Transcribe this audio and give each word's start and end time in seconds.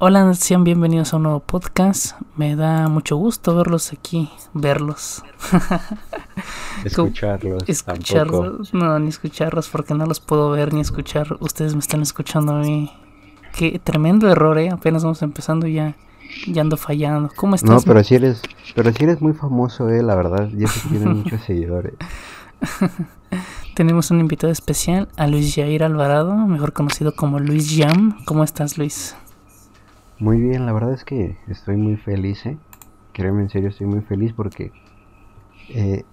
Hola, 0.00 0.32
sean 0.34 0.62
bienvenidos 0.62 1.12
a 1.12 1.16
un 1.16 1.24
nuevo 1.24 1.40
podcast. 1.40 2.12
Me 2.36 2.54
da 2.54 2.86
mucho 2.86 3.16
gusto 3.16 3.56
verlos 3.56 3.92
aquí, 3.92 4.30
verlos. 4.54 5.24
escucharlos. 6.84 7.64
Escucharlos, 7.66 8.72
no, 8.72 8.96
ni 9.00 9.08
escucharlos 9.08 9.68
porque 9.68 9.94
no 9.94 10.06
los 10.06 10.20
puedo 10.20 10.50
ver 10.50 10.72
ni 10.72 10.82
escuchar. 10.82 11.36
Ustedes 11.40 11.74
me 11.74 11.80
están 11.80 12.00
escuchando 12.02 12.52
a 12.52 12.60
mí. 12.60 12.92
Qué 13.56 13.80
tremendo 13.82 14.30
error, 14.30 14.56
¿eh? 14.58 14.70
Apenas 14.70 15.02
vamos 15.02 15.20
empezando 15.22 15.66
y 15.66 15.74
ya, 15.74 15.96
ya 16.46 16.62
ando 16.62 16.76
fallando. 16.76 17.30
¿Cómo 17.34 17.56
estás? 17.56 17.68
No, 17.68 17.80
pero 17.80 18.04
si 18.04 18.14
eres, 18.14 18.40
pero 18.76 18.92
si 18.92 19.02
eres 19.02 19.20
muy 19.20 19.32
famoso, 19.32 19.88
eh, 19.88 20.04
la 20.04 20.14
verdad. 20.14 20.48
Ya 20.56 20.68
sé 20.68 20.80
que 20.80 20.88
tienes 20.90 21.08
muchos 21.24 21.40
seguidores. 21.40 21.94
Tenemos 23.74 24.12
un 24.12 24.20
invitado 24.20 24.52
especial, 24.52 25.08
a 25.16 25.26
Luis 25.26 25.56
Jair 25.56 25.82
Alvarado, 25.82 26.36
mejor 26.36 26.72
conocido 26.72 27.16
como 27.16 27.40
Luis 27.40 27.76
Jam. 27.76 28.24
¿Cómo 28.26 28.44
estás, 28.44 28.78
Luis? 28.78 29.16
Muy 30.18 30.40
bien, 30.40 30.66
la 30.66 30.72
verdad 30.72 30.94
es 30.94 31.04
que 31.04 31.36
estoy 31.46 31.76
muy 31.76 31.96
feliz, 31.96 32.44
¿eh? 32.46 32.58
Créeme, 33.12 33.42
en 33.42 33.50
serio, 33.50 33.68
estoy 33.68 33.86
muy 33.86 34.00
feliz 34.00 34.32
porque 34.32 34.72
eh, 35.68 36.04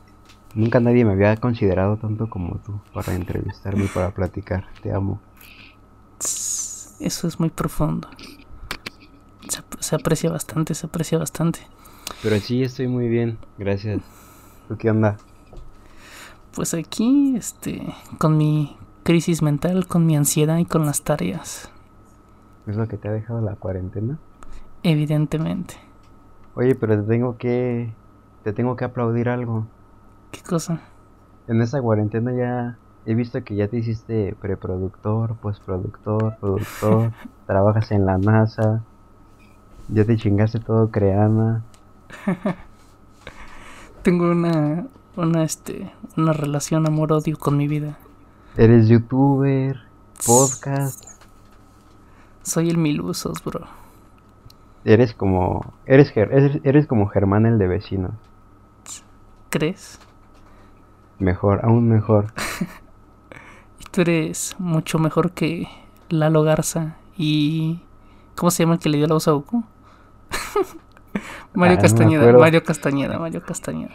nunca 0.53 0.79
nadie 0.79 1.05
me 1.05 1.13
había 1.13 1.35
considerado 1.37 1.97
tanto 1.97 2.29
como 2.29 2.57
tú 2.59 2.79
para 2.93 3.15
entrevistarme 3.15 3.85
y 3.85 3.87
para 3.87 4.11
platicar. 4.11 4.67
Te 4.83 4.93
amo. 4.93 5.19
Eso 6.19 7.27
es 7.27 7.39
muy 7.39 7.49
profundo. 7.49 8.07
Se, 9.49 9.61
se, 9.79 9.95
aprecia 9.95 10.29
bastante, 10.29 10.75
se 10.75 10.85
aprecia 10.85 11.17
bastante. 11.17 11.59
Pero 12.21 12.39
sí, 12.39 12.63
estoy 12.63 12.87
muy 12.87 13.07
bien, 13.07 13.39
gracias. 13.57 14.01
¿Tú 14.67 14.77
qué 14.77 14.91
onda? 14.91 15.17
Pues 16.53 16.73
aquí, 16.73 17.35
este, 17.35 17.81
con 18.19 18.37
mi 18.37 18.77
crisis 19.03 19.41
mental, 19.41 19.87
con 19.87 20.05
mi 20.05 20.15
ansiedad 20.15 20.57
y 20.57 20.65
con 20.65 20.85
las 20.85 21.01
tareas. 21.01 21.69
¿Es 22.67 22.75
lo 22.75 22.87
que 22.87 22.97
te 22.97 23.07
ha 23.07 23.11
dejado 23.11 23.41
la 23.41 23.55
cuarentena? 23.55 24.17
Evidentemente. 24.81 25.75
Oye, 26.55 26.75
pero 26.75 26.99
te 27.01 27.07
tengo 27.07 27.37
que. 27.37 27.93
Te 28.43 28.53
tengo 28.53 28.75
que 28.75 28.85
aplaudir 28.85 29.29
algo. 29.29 29.67
¿Qué 30.31 30.41
cosa? 30.41 30.81
En 31.47 31.61
esa 31.61 31.81
cuarentena 31.81 32.33
ya. 32.33 32.77
He 33.07 33.13
visto 33.13 33.43
que 33.43 33.55
ya 33.55 33.67
te 33.67 33.77
hiciste 33.77 34.35
preproductor, 34.41 35.35
postproductor, 35.35 36.37
productor. 36.39 37.11
trabajas 37.45 37.91
en 37.91 38.05
la 38.05 38.17
NASA. 38.17 38.83
Ya 39.89 40.05
te 40.05 40.17
chingaste 40.17 40.59
todo 40.59 40.89
creana. 40.89 41.63
tengo 44.01 44.31
una. 44.31 44.87
Una, 45.17 45.43
este. 45.43 45.91
Una 46.17 46.33
relación 46.33 46.87
amor-odio 46.87 47.37
con 47.37 47.57
mi 47.57 47.67
vida. 47.67 47.99
Eres 48.57 48.87
youtuber, 48.87 49.77
podcast 50.25 51.14
soy 52.45 52.69
el 52.69 52.77
Milusos, 52.77 53.43
bro. 53.43 53.61
Eres 54.85 55.13
como. 55.15 55.73
Eres, 55.85 56.13
eres, 56.15 56.87
como 56.87 57.07
Germán 57.07 57.45
el 57.45 57.57
de 57.57 57.67
vecino. 57.67 58.11
¿Crees? 59.49 59.99
Mejor, 61.17 61.61
aún 61.65 61.89
mejor. 61.89 62.27
y 63.79 63.83
tú 63.91 64.01
eres 64.01 64.55
mucho 64.59 64.99
mejor 64.99 65.31
que 65.31 65.67
Lalo 66.09 66.43
Garza 66.43 66.97
y. 67.17 67.81
¿Cómo 68.35 68.51
se 68.51 68.63
llama 68.63 68.75
el 68.75 68.79
que 68.79 68.89
le 68.89 68.97
dio 68.97 69.07
la 69.07 69.15
voz 69.15 69.27
a 69.27 69.31
Goku? 69.31 69.63
Mario 71.53 71.77
ah, 71.79 71.81
Castañeda, 71.81 72.37
Mario 72.37 72.63
Castañeda, 72.63 73.17
Mario 73.17 73.41
Castañeda. 73.41 73.93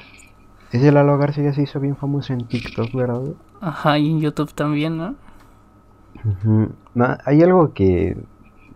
Ese 0.72 0.90
Lalo 0.90 1.18
Garza 1.18 1.42
ya 1.42 1.52
se 1.52 1.62
hizo 1.62 1.78
bien 1.78 1.94
famoso 1.94 2.32
en 2.32 2.46
TikTok, 2.46 2.92
¿verdad? 2.94 3.20
Ajá, 3.60 3.98
y 3.98 4.10
en 4.10 4.20
YouTube 4.20 4.52
también, 4.54 4.96
¿no? 4.96 5.14
no 6.94 7.16
hay 7.24 7.42
algo 7.42 7.72
que 7.72 8.16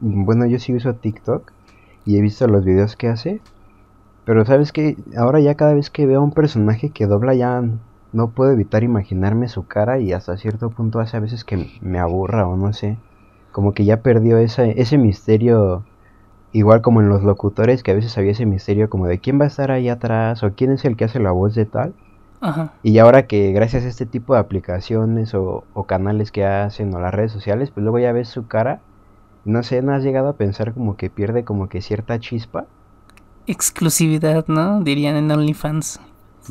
bueno, 0.05 0.47
yo 0.47 0.59
sí 0.59 0.75
uso 0.75 0.95
TikTok 0.95 1.51
y 2.05 2.19
he 2.19 2.21
visto 2.21 2.47
los 2.47 2.65
videos 2.65 2.97
que 2.97 3.09
hace. 3.09 3.41
Pero 4.25 4.45
sabes 4.45 4.73
que 4.73 4.97
ahora 5.17 5.41
ya 5.41 5.55
cada 5.55 5.75
vez 5.75 5.91
que 5.91 6.07
veo 6.07 6.21
a 6.21 6.25
un 6.25 6.33
personaje 6.33 6.91
que 6.91 7.07
dobla 7.07 7.35
ya 7.35 7.63
no 8.13 8.29
puedo 8.31 8.53
evitar 8.53 8.83
imaginarme 8.83 9.49
su 9.49 9.67
cara 9.67 9.99
y 9.99 10.13
hasta 10.13 10.37
cierto 10.37 10.71
punto 10.71 11.01
hace 11.01 11.17
a 11.17 11.21
veces 11.21 11.45
que 11.45 11.69
me 11.81 11.99
aburra 11.99 12.47
o 12.47 12.57
no 12.57 12.73
sé. 12.73 12.99
Como 13.53 13.73
que 13.73 13.85
ya 13.85 14.03
perdió 14.03 14.39
ese, 14.39 14.81
ese 14.81 14.99
misterio, 14.99 15.85
igual 16.53 16.81
como 16.81 17.01
en 17.01 17.09
los 17.09 17.23
locutores, 17.23 17.83
que 17.83 17.93
a 17.93 17.95
veces 17.95 18.17
había 18.19 18.33
ese 18.33 18.47
misterio 18.47 18.91
como 18.91 19.07
de 19.07 19.19
quién 19.19 19.41
va 19.41 19.45
a 19.45 19.49
estar 19.49 19.71
ahí 19.71 19.89
atrás 19.89 20.43
o 20.43 20.53
quién 20.53 20.73
es 20.73 20.85
el 20.85 20.97
que 20.97 21.05
hace 21.05 21.21
la 21.21 21.33
voz 21.33 21.55
de 21.55 21.67
tal. 21.67 21.95
Y 22.83 22.99
ahora 22.99 23.27
que 23.27 23.53
gracias 23.53 23.85
a 23.85 23.89
este 23.89 24.05
tipo 24.05 24.35
de 24.35 24.41
aplicaciones 24.41 25.35
o, 25.35 25.65
o 25.73 25.85
canales 25.85 26.31
que 26.31 26.45
hacen 26.45 26.95
o 26.95 27.01
las 27.01 27.15
redes 27.15 27.33
sociales, 27.33 27.71
pues 27.71 27.83
luego 27.83 27.99
ya 27.99 28.13
ves 28.13 28.29
su 28.29 28.47
cara 28.47 28.81
no 29.45 29.63
sé, 29.63 29.83
¿no 29.83 29.93
has 29.95 30.03
llegado 30.03 30.29
a 30.29 30.37
pensar 30.37 30.73
como 30.73 30.97
que 30.97 31.11
pierde 31.11 31.45
como 31.45 31.69
que 31.69 31.83
cierta 31.83 32.19
chispa? 32.19 32.67
Exclusividad, 33.47 34.47
¿no? 34.49 34.81
Dirían 34.83 35.17
en 35.17 35.31
OnlyFans. 35.31 36.01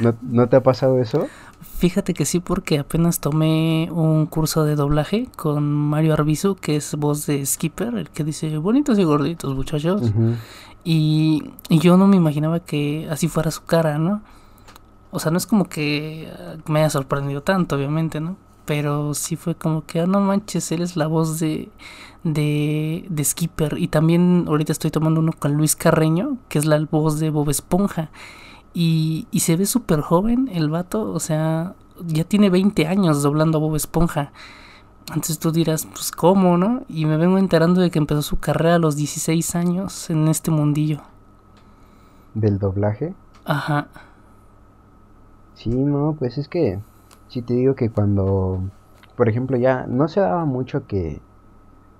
¿No, 0.00 0.14
¿No 0.22 0.48
te 0.48 0.56
ha 0.56 0.62
pasado 0.62 1.00
eso? 1.00 1.28
Fíjate 1.60 2.14
que 2.14 2.24
sí, 2.24 2.40
porque 2.40 2.78
apenas 2.78 3.20
tomé 3.20 3.88
un 3.92 4.26
curso 4.26 4.64
de 4.64 4.74
doblaje 4.76 5.28
con 5.36 5.70
Mario 5.72 6.14
Arbizu, 6.14 6.56
que 6.56 6.76
es 6.76 6.94
voz 6.94 7.26
de 7.26 7.44
Skipper, 7.44 7.94
el 7.94 8.10
que 8.10 8.24
dice 8.24 8.58
bonitos 8.58 8.98
y 8.98 9.04
gorditos, 9.04 9.54
muchachos. 9.54 10.12
y, 10.84 11.52
y, 11.68 11.78
yo 11.78 11.96
no 11.96 12.06
me 12.06 12.16
imaginaba 12.16 12.60
que 12.60 13.06
así 13.10 13.28
fuera 13.28 13.50
su 13.50 13.64
cara, 13.64 13.98
¿no? 13.98 14.22
O 15.10 15.18
sea, 15.18 15.30
no 15.30 15.38
es 15.38 15.46
como 15.46 15.68
que 15.68 16.28
me 16.66 16.80
haya 16.80 16.90
sorprendido 16.90 17.42
tanto, 17.42 17.76
obviamente, 17.76 18.20
¿no? 18.20 18.36
Pero 18.68 19.14
sí 19.14 19.34
fue 19.34 19.54
como 19.54 19.86
que, 19.86 20.00
ah, 20.00 20.06
no 20.06 20.20
manches, 20.20 20.70
él 20.72 20.82
es 20.82 20.94
la 20.94 21.06
voz 21.06 21.40
de, 21.40 21.70
de, 22.22 23.06
de 23.08 23.24
Skipper. 23.24 23.78
Y 23.78 23.88
también 23.88 24.44
ahorita 24.46 24.72
estoy 24.72 24.90
tomando 24.90 25.20
uno 25.20 25.32
con 25.32 25.54
Luis 25.54 25.74
Carreño, 25.74 26.36
que 26.50 26.58
es 26.58 26.66
la 26.66 26.78
voz 26.90 27.18
de 27.18 27.30
Bob 27.30 27.48
Esponja. 27.48 28.10
Y, 28.74 29.26
y 29.30 29.40
se 29.40 29.56
ve 29.56 29.64
súper 29.64 30.02
joven 30.02 30.50
el 30.52 30.68
vato, 30.68 31.10
o 31.10 31.18
sea, 31.18 31.76
ya 32.06 32.24
tiene 32.24 32.50
20 32.50 32.86
años 32.86 33.22
doblando 33.22 33.56
a 33.56 33.62
Bob 33.62 33.74
Esponja. 33.74 34.32
Entonces 35.06 35.38
tú 35.38 35.50
dirás, 35.50 35.86
pues 35.86 36.10
cómo, 36.10 36.58
¿no? 36.58 36.82
Y 36.90 37.06
me 37.06 37.16
vengo 37.16 37.38
enterando 37.38 37.80
de 37.80 37.90
que 37.90 37.98
empezó 37.98 38.20
su 38.20 38.38
carrera 38.38 38.74
a 38.74 38.78
los 38.78 38.96
16 38.96 39.54
años 39.54 40.10
en 40.10 40.28
este 40.28 40.50
mundillo. 40.50 41.00
¿Del 42.34 42.58
doblaje? 42.58 43.14
Ajá. 43.46 43.88
Sí, 45.54 45.70
no, 45.70 46.14
pues 46.18 46.36
es 46.36 46.48
que 46.48 46.80
sí 47.28 47.42
te 47.42 47.54
digo 47.54 47.74
que 47.74 47.90
cuando, 47.90 48.60
por 49.16 49.28
ejemplo, 49.28 49.56
ya 49.56 49.86
no 49.86 50.08
se 50.08 50.20
daba 50.20 50.44
mucho 50.44 50.86
que, 50.86 51.20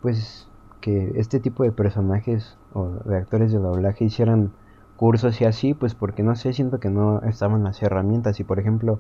pues, 0.03 0.49
que 0.81 1.13
este 1.17 1.41
tipo 1.41 1.63
de 1.63 1.73
personajes 1.73 2.57
o 2.73 2.89
de 3.05 3.17
actores 3.17 3.53
de 3.53 3.59
doblaje 3.59 4.05
hicieran 4.05 4.53
cursos 4.97 5.41
y 5.41 5.45
así, 5.45 5.75
pues 5.75 5.95
porque 5.95 6.23
no 6.23 6.35
sé, 6.35 6.53
siento 6.53 6.81
que 6.81 6.91
no 6.91 7.23
estaban 7.23 7.63
las 7.65 7.83
herramientas. 7.83 8.41
Y 8.41 8.45
por 8.45 8.59
ejemplo, 8.59 8.99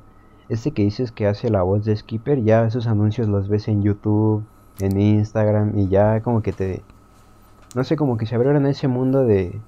este 0.48 0.70
que 0.70 0.82
dices 0.82 1.12
que 1.12 1.26
hace 1.26 1.50
la 1.50 1.62
voz 1.62 1.84
de 1.84 1.96
Skipper, 1.96 2.42
ya 2.42 2.64
esos 2.64 2.86
anuncios 2.86 3.28
los 3.28 3.48
ves 3.48 3.68
en 3.68 3.82
YouTube, 3.82 4.44
en 4.80 5.00
Instagram 5.00 5.78
y 5.78 5.88
ya 5.88 6.20
como 6.20 6.42
que 6.42 6.52
te... 6.52 6.82
No 7.74 7.84
sé, 7.84 7.96
como 7.96 8.16
que 8.16 8.26
se 8.26 8.34
abrieron 8.34 8.64
ese 8.66 8.88
mundo 8.88 9.24
de, 9.24 9.60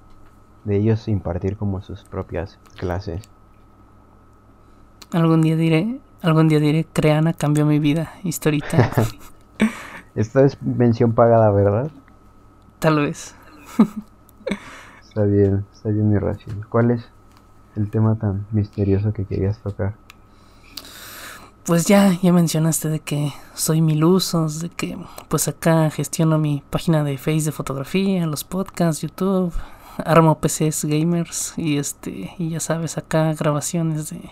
de 0.64 0.76
ellos 0.76 1.06
impartir 1.08 1.56
como 1.56 1.82
sus 1.82 2.04
propias 2.04 2.58
clases. 2.78 3.22
Algún 5.12 5.42
día 5.42 5.56
diré, 5.56 6.00
Algún 6.22 6.48
día 6.48 6.60
diré, 6.60 6.86
Creana 6.92 7.32
cambió 7.32 7.64
mi 7.64 7.78
vida, 7.78 8.12
historita. 8.22 8.92
Esta 10.14 10.44
es 10.44 10.60
mención 10.60 11.12
pagada, 11.12 11.50
¿verdad? 11.50 11.90
Tal 12.78 13.00
vez. 13.00 13.34
está 15.02 15.24
bien, 15.24 15.64
está 15.72 15.88
bien 15.88 16.10
mi 16.10 16.18
ración. 16.18 16.66
¿Cuál 16.68 16.90
es 16.90 17.08
el 17.76 17.90
tema 17.90 18.16
tan 18.16 18.46
misterioso 18.52 19.12
que 19.12 19.24
querías 19.24 19.58
tocar? 19.60 19.94
Pues 21.64 21.86
ya, 21.86 22.18
ya 22.20 22.32
mencionaste 22.32 22.88
de 22.88 23.00
que 23.00 23.32
soy 23.54 23.80
mil 23.80 24.04
usos, 24.04 24.60
de 24.60 24.68
que 24.68 24.98
pues 25.28 25.46
acá 25.48 25.88
gestiono 25.88 26.38
mi 26.38 26.62
página 26.68 27.04
de 27.04 27.16
Face 27.16 27.42
de 27.44 27.52
fotografía, 27.52 28.26
los 28.26 28.44
podcasts, 28.44 29.02
YouTube, 29.02 29.54
armo 30.04 30.38
PCs 30.38 30.84
gamers 30.84 31.54
y 31.56 31.78
este, 31.78 32.34
y 32.38 32.50
ya 32.50 32.60
sabes, 32.60 32.98
acá 32.98 33.32
grabaciones 33.34 34.10
de 34.10 34.30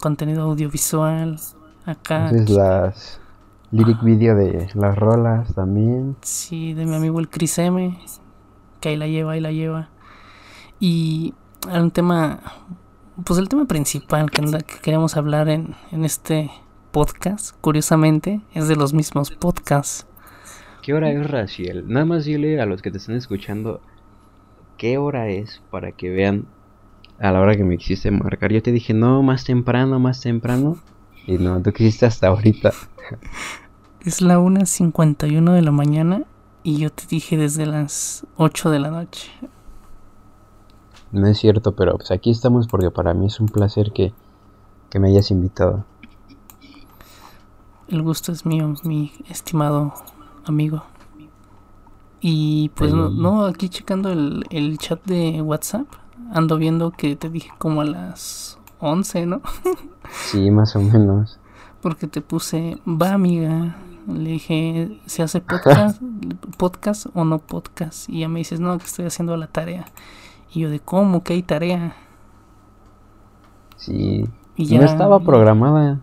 contenido 0.00 0.42
audiovisual 0.42 1.38
acá. 1.84 2.30
Entonces 2.30 2.56
las 2.56 3.20
lyric 3.70 4.02
video 4.02 4.34
de 4.34 4.68
las 4.74 4.96
rolas 4.96 5.54
también. 5.54 6.16
Sí, 6.22 6.74
de 6.74 6.86
mi 6.86 6.96
amigo 6.96 7.20
el 7.20 7.28
Chris 7.28 7.58
M, 7.58 7.98
que 8.80 8.88
ahí 8.90 8.96
la 8.96 9.06
lleva, 9.06 9.32
ahí 9.32 9.40
la 9.40 9.52
lleva. 9.52 9.90
Y 10.80 11.34
un 11.70 11.90
tema, 11.90 12.40
pues 13.24 13.38
el 13.38 13.48
tema 13.48 13.66
principal 13.66 14.30
que, 14.30 14.42
que 14.42 14.80
queremos 14.82 15.16
hablar 15.16 15.48
en, 15.48 15.76
en 15.92 16.04
este 16.04 16.50
podcast, 16.90 17.56
curiosamente, 17.60 18.40
es 18.54 18.66
de 18.66 18.76
los 18.76 18.92
mismos 18.92 19.30
podcasts. 19.30 20.06
¿Qué 20.82 20.94
hora 20.94 21.10
es, 21.10 21.30
Raciel? 21.30 21.84
Nada 21.86 22.06
más 22.06 22.24
dile 22.24 22.60
a 22.60 22.66
los 22.66 22.80
que 22.82 22.90
te 22.90 22.96
están 22.96 23.16
escuchando 23.16 23.80
qué 24.78 24.96
hora 24.96 25.28
es 25.28 25.62
para 25.70 25.92
que 25.92 26.08
vean 26.08 26.46
a 27.20 27.30
la 27.30 27.40
hora 27.40 27.54
que 27.54 27.64
me 27.64 27.76
quisiste 27.76 28.10
marcar. 28.10 28.52
Yo 28.52 28.62
te 28.62 28.72
dije, 28.72 28.94
no, 28.94 29.22
más 29.22 29.44
temprano, 29.44 30.00
más 30.00 30.20
temprano. 30.20 30.78
Y 31.26 31.36
no, 31.36 31.60
tú 31.62 31.72
quisiste 31.72 32.06
hasta 32.06 32.28
ahorita. 32.28 32.72
Es 34.00 34.22
la 34.22 34.38
1.51 34.38 35.52
de 35.52 35.60
la 35.60 35.72
mañana 35.72 36.24
y 36.62 36.78
yo 36.78 36.90
te 36.90 37.04
dije 37.06 37.36
desde 37.36 37.66
las 37.66 38.26
8 38.38 38.70
de 38.70 38.78
la 38.78 38.90
noche. 38.90 39.30
No 41.12 41.26
es 41.26 41.36
cierto, 41.36 41.72
pero 41.76 41.98
pues 41.98 42.10
aquí 42.10 42.30
estamos 42.30 42.66
porque 42.66 42.90
para 42.90 43.12
mí 43.12 43.26
es 43.26 43.40
un 43.40 43.48
placer 43.48 43.92
que, 43.92 44.14
me 44.98 45.10
hayas 45.10 45.30
invitado. 45.30 45.84
El 47.88 48.00
gusto 48.00 48.32
es 48.32 48.46
mío, 48.46 48.72
mi 48.84 49.12
estimado 49.28 49.92
amigo. 50.46 50.82
Y 52.22 52.70
pues 52.70 52.94
no, 52.94 53.44
aquí 53.44 53.68
checando 53.68 54.10
el, 54.10 54.46
el 54.48 54.78
chat 54.78 55.04
de 55.04 55.42
WhatsApp, 55.42 55.86
ando 56.32 56.56
viendo 56.56 56.90
que 56.90 57.16
te 57.16 57.28
dije 57.28 57.50
como 57.58 57.80
a 57.80 57.84
las 57.84 58.58
11, 58.80 59.26
¿no? 59.26 59.42
sí, 60.10 60.50
más 60.50 60.74
o 60.76 60.80
menos. 60.80 61.38
Porque 61.80 62.06
te 62.06 62.20
puse, 62.20 62.78
va 62.86 63.12
amiga, 63.12 63.76
le 64.06 64.30
dije, 64.30 65.00
¿se 65.06 65.22
hace 65.22 65.40
podcast, 65.40 66.00
podcast 66.58 67.06
o 67.14 67.24
no 67.24 67.38
podcast? 67.38 68.08
Y 68.08 68.20
ya 68.20 68.28
me 68.28 68.40
dices, 68.40 68.60
no, 68.60 68.76
que 68.78 68.84
estoy 68.84 69.06
haciendo 69.06 69.36
la 69.36 69.46
tarea. 69.46 69.86
Y 70.52 70.60
yo 70.60 70.70
de, 70.70 70.80
¿cómo? 70.80 71.22
¿Que 71.22 71.34
hay 71.34 71.42
tarea? 71.42 71.94
Sí. 73.76 74.28
Y 74.56 74.66
ya, 74.66 74.78
no 74.78 74.84
estaba 74.84 75.20
programada 75.20 76.00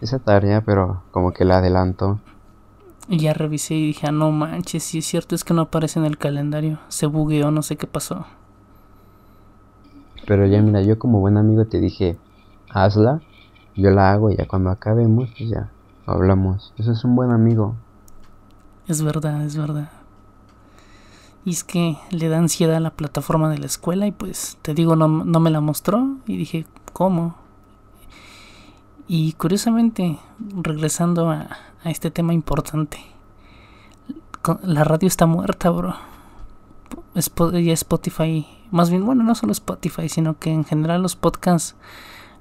esa 0.00 0.18
tarea, 0.18 0.62
pero 0.62 1.02
como 1.10 1.32
que 1.32 1.44
la 1.44 1.58
adelanto. 1.58 2.20
Y 3.08 3.18
ya 3.18 3.34
revisé 3.34 3.74
y 3.74 3.86
dije, 3.88 4.06
ah, 4.06 4.12
no 4.12 4.30
manches, 4.30 4.82
si 4.82 4.98
es 4.98 5.06
cierto, 5.06 5.34
es 5.34 5.44
que 5.44 5.52
no 5.52 5.62
aparece 5.62 5.98
en 5.98 6.06
el 6.06 6.16
calendario. 6.16 6.78
Se 6.88 7.06
bugueó, 7.06 7.50
no 7.50 7.62
sé 7.62 7.76
qué 7.76 7.86
pasó. 7.86 8.26
Pero 10.26 10.46
ya 10.46 10.62
mira, 10.62 10.80
yo 10.82 10.98
como 10.98 11.20
buen 11.20 11.36
amigo 11.36 11.64
te 11.66 11.80
dije, 11.80 12.16
hazla, 12.70 13.20
yo 13.76 13.90
la 13.90 14.12
hago 14.12 14.30
y 14.30 14.36
ya 14.36 14.46
cuando 14.46 14.70
acabemos, 14.70 15.30
pues 15.36 15.50
ya 15.50 15.70
hablamos. 16.06 16.72
Eso 16.78 16.92
es 16.92 17.04
un 17.04 17.16
buen 17.16 17.30
amigo. 17.30 17.74
Es 18.86 19.02
verdad, 19.02 19.42
es 19.44 19.56
verdad. 19.56 19.90
Y 21.44 21.50
es 21.50 21.64
que 21.64 21.98
le 22.10 22.28
da 22.28 22.38
ansiedad 22.38 22.76
a 22.76 22.80
la 22.80 22.90
plataforma 22.90 23.50
de 23.50 23.58
la 23.58 23.66
escuela 23.66 24.06
y 24.06 24.12
pues 24.12 24.56
te 24.62 24.72
digo, 24.72 24.96
no, 24.96 25.08
no 25.08 25.40
me 25.40 25.50
la 25.50 25.60
mostró 25.60 26.16
y 26.26 26.36
dije, 26.36 26.66
¿cómo? 26.92 27.36
Y 29.06 29.32
curiosamente, 29.34 30.18
regresando 30.62 31.30
a, 31.30 31.48
a 31.82 31.90
este 31.90 32.10
tema 32.10 32.32
importante, 32.32 32.98
la 34.62 34.84
radio 34.84 35.06
está 35.06 35.26
muerta, 35.26 35.70
bro. 35.70 35.94
Ya 37.14 37.72
Spotify, 37.72 38.46
más 38.70 38.90
bien, 38.90 39.06
bueno, 39.06 39.22
no 39.22 39.34
solo 39.34 39.52
Spotify, 39.52 40.08
sino 40.08 40.38
que 40.38 40.50
en 40.50 40.64
general 40.64 41.02
los 41.02 41.14
podcasts 41.14 41.76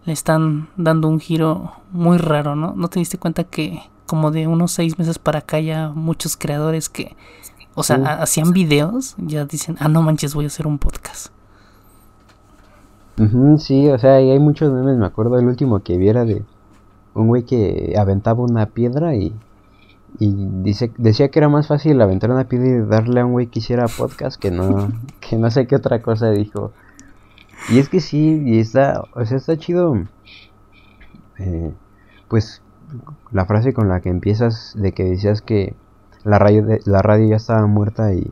le 0.05 0.13
están 0.13 0.67
dando 0.77 1.07
un 1.07 1.19
giro 1.19 1.73
muy 1.91 2.17
raro, 2.17 2.55
¿no? 2.55 2.73
¿No 2.75 2.87
te 2.87 2.99
diste 2.99 3.17
cuenta 3.17 3.43
que 3.43 3.81
como 4.07 4.31
de 4.31 4.47
unos 4.47 4.71
seis 4.71 4.97
meses 4.99 5.19
para 5.19 5.39
acá 5.39 5.59
ya 5.59 5.89
muchos 5.89 6.35
creadores 6.35 6.89
que, 6.89 7.15
o 7.75 7.83
sea, 7.83 7.97
hacían 8.21 8.51
videos, 8.51 9.15
ya 9.17 9.45
dicen, 9.45 9.77
ah, 9.79 9.87
no 9.87 10.01
manches, 10.01 10.33
voy 10.33 10.45
a 10.45 10.47
hacer 10.47 10.67
un 10.67 10.77
podcast? 10.79 11.27
sí, 13.57 13.89
o 13.89 13.97
sea, 13.99 14.21
y 14.21 14.31
hay 14.31 14.39
muchos 14.39 14.71
memes, 14.71 14.97
me 14.97 15.05
acuerdo 15.05 15.37
el 15.37 15.45
último 15.45 15.79
que 15.79 15.97
viera 15.97 16.25
de 16.25 16.43
un 17.13 17.27
güey 17.27 17.43
que 17.43 17.93
aventaba 17.97 18.41
una 18.41 18.65
piedra 18.65 19.15
y, 19.15 19.33
y 20.19 20.33
dice, 20.63 20.91
decía 20.97 21.29
que 21.29 21.39
era 21.39 21.49
más 21.49 21.67
fácil 21.67 22.01
aventar 22.01 22.31
una 22.31 22.47
piedra 22.47 22.67
y 22.67 22.87
darle 22.87 23.21
a 23.21 23.25
un 23.25 23.31
güey 23.31 23.47
que 23.47 23.59
hiciera 23.59 23.87
podcast 23.87 24.39
que 24.39 24.51
no, 24.51 24.91
que 25.19 25.37
no 25.37 25.49
sé 25.49 25.67
qué 25.67 25.75
otra 25.75 26.01
cosa 26.01 26.29
dijo. 26.29 26.71
Y 27.69 27.79
es 27.79 27.89
que 27.89 27.99
sí, 27.99 28.41
y 28.45 28.59
está, 28.59 29.03
o 29.13 29.25
sea, 29.25 29.37
está 29.37 29.57
chido. 29.57 29.95
Eh, 31.39 31.73
pues 32.27 32.61
la 33.31 33.45
frase 33.45 33.73
con 33.73 33.89
la 33.89 34.01
que 34.01 34.09
empiezas 34.09 34.73
de 34.77 34.91
que 34.91 35.03
decías 35.03 35.41
que 35.41 35.75
la 36.23 36.39
radio, 36.39 36.63
de, 36.63 36.79
la 36.85 37.01
radio 37.01 37.29
ya 37.29 37.35
estaba 37.35 37.65
muerta 37.67 38.13
y, 38.13 38.31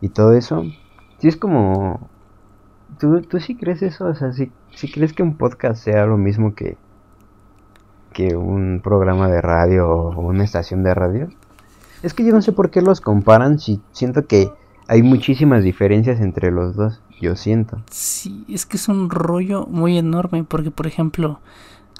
y 0.00 0.08
todo 0.08 0.34
eso. 0.34 0.64
Sí 1.18 1.28
es 1.28 1.36
como... 1.36 2.08
¿Tú, 2.98 3.22
¿Tú 3.22 3.40
sí 3.40 3.56
crees 3.56 3.82
eso? 3.82 4.06
O 4.06 4.14
sea, 4.14 4.32
¿sí, 4.32 4.52
crees 4.92 5.12
que 5.12 5.22
un 5.22 5.36
podcast 5.36 5.82
sea 5.82 6.06
lo 6.06 6.16
mismo 6.16 6.54
que, 6.54 6.76
que 8.14 8.34
un 8.34 8.80
programa 8.82 9.28
de 9.28 9.42
radio 9.42 9.86
o 9.86 10.20
una 10.20 10.44
estación 10.44 10.82
de 10.82 10.94
radio? 10.94 11.28
Es 12.02 12.14
que 12.14 12.24
yo 12.24 12.32
no 12.32 12.40
sé 12.40 12.52
por 12.52 12.70
qué 12.70 12.80
los 12.80 13.02
comparan 13.02 13.58
si 13.58 13.82
siento 13.92 14.26
que 14.26 14.50
hay 14.88 15.02
muchísimas 15.02 15.62
diferencias 15.62 16.20
entre 16.20 16.50
los 16.50 16.76
dos, 16.76 17.02
yo 17.20 17.36
siento. 17.36 17.82
Sí, 17.90 18.44
es 18.48 18.64
que 18.64 18.78
es 18.78 18.88
un 18.88 19.10
rollo 19.10 19.66
muy 19.66 19.98
enorme 19.98 20.44
porque, 20.44 20.70
por 20.70 20.86
ejemplo, 20.86 21.40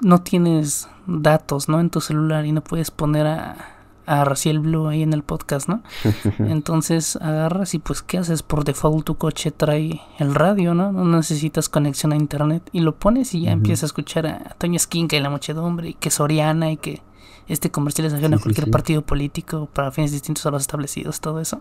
no 0.03 0.23
tienes 0.23 0.89
datos, 1.07 1.69
¿no? 1.69 1.81
En 1.81 1.91
tu 1.91 2.01
celular 2.01 2.47
y 2.47 2.53
no 2.53 2.63
puedes 2.63 2.91
poner 2.91 3.27
a, 3.27 3.74
a 4.07 4.25
Raciel 4.25 4.61
Blue 4.61 4.89
ahí 4.89 5.03
en 5.03 5.13
el 5.13 5.23
podcast, 5.23 5.69
¿no? 5.69 5.83
Entonces 6.39 7.17
agarras 7.17 7.75
y 7.75 7.79
pues 7.79 8.03
¿qué 8.03 8.19
haces? 8.19 8.43
Por 8.43 8.65
default 8.65 9.05
tu 9.05 9.17
coche 9.17 9.51
trae 9.51 10.01
el 10.19 10.35
radio, 10.35 10.75
¿no? 10.75 10.93
No 10.93 11.05
necesitas 11.05 11.69
conexión 11.69 12.13
a 12.13 12.17
internet 12.17 12.69
y 12.73 12.81
lo 12.81 12.95
pones 12.97 13.35
y 13.35 13.43
ya 13.43 13.53
empiezas 13.53 13.85
a 13.85 13.87
escuchar 13.87 14.27
a 14.27 14.55
Toño 14.59 14.77
Esquinca 14.77 15.17
y 15.17 15.21
la 15.21 15.31
muchedumbre 15.31 15.91
y 15.91 15.95
que 15.95 16.11
Soriana 16.11 16.71
y 16.71 16.77
que 16.77 17.03
este 17.49 17.71
comercial 17.71 18.07
es 18.07 18.15
ajeno 18.15 18.37
a 18.37 18.41
cualquier 18.41 18.71
partido 18.71 19.03
político 19.03 19.69
para 19.73 19.91
fines 19.91 20.13
distintos 20.13 20.45
a 20.47 20.51
los 20.51 20.63
establecidos, 20.63 21.21
todo 21.21 21.41
eso. 21.41 21.61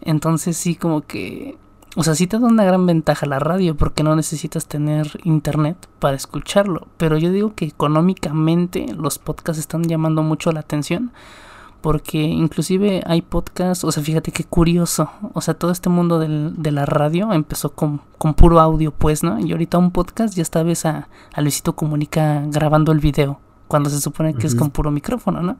Entonces 0.00 0.56
sí 0.56 0.74
como 0.74 1.02
que... 1.02 1.56
O 1.94 2.02
sea, 2.04 2.14
sí 2.14 2.26
te 2.26 2.38
da 2.38 2.46
una 2.46 2.64
gran 2.64 2.86
ventaja 2.86 3.26
la 3.26 3.38
radio 3.38 3.76
porque 3.76 4.02
no 4.02 4.16
necesitas 4.16 4.66
tener 4.66 5.20
internet 5.24 5.76
para 5.98 6.16
escucharlo. 6.16 6.88
Pero 6.96 7.18
yo 7.18 7.30
digo 7.30 7.54
que 7.54 7.66
económicamente 7.66 8.94
los 8.94 9.18
podcasts 9.18 9.60
están 9.60 9.84
llamando 9.84 10.22
mucho 10.22 10.52
la 10.52 10.60
atención. 10.60 11.12
Porque 11.82 12.18
inclusive 12.18 13.02
hay 13.06 13.22
podcasts, 13.22 13.82
o 13.82 13.90
sea, 13.90 14.02
fíjate 14.02 14.30
qué 14.30 14.44
curioso. 14.44 15.10
O 15.34 15.40
sea, 15.40 15.54
todo 15.54 15.72
este 15.72 15.88
mundo 15.88 16.20
del, 16.20 16.54
de 16.56 16.70
la 16.70 16.86
radio 16.86 17.32
empezó 17.32 17.72
con, 17.72 18.00
con, 18.18 18.34
puro 18.34 18.60
audio, 18.60 18.92
pues, 18.92 19.24
¿no? 19.24 19.40
Y 19.40 19.50
ahorita 19.50 19.78
un 19.78 19.90
podcast 19.90 20.34
ya 20.34 20.42
está 20.42 20.62
ves 20.62 20.86
a, 20.86 21.08
a 21.34 21.40
Luisito 21.40 21.74
Comunica 21.74 22.44
grabando 22.46 22.92
el 22.92 23.00
video. 23.00 23.40
Cuando 23.66 23.90
se 23.90 24.00
supone 24.00 24.34
que 24.34 24.46
es 24.46 24.54
con 24.54 24.70
puro 24.70 24.92
micrófono, 24.92 25.42
¿no? 25.42 25.56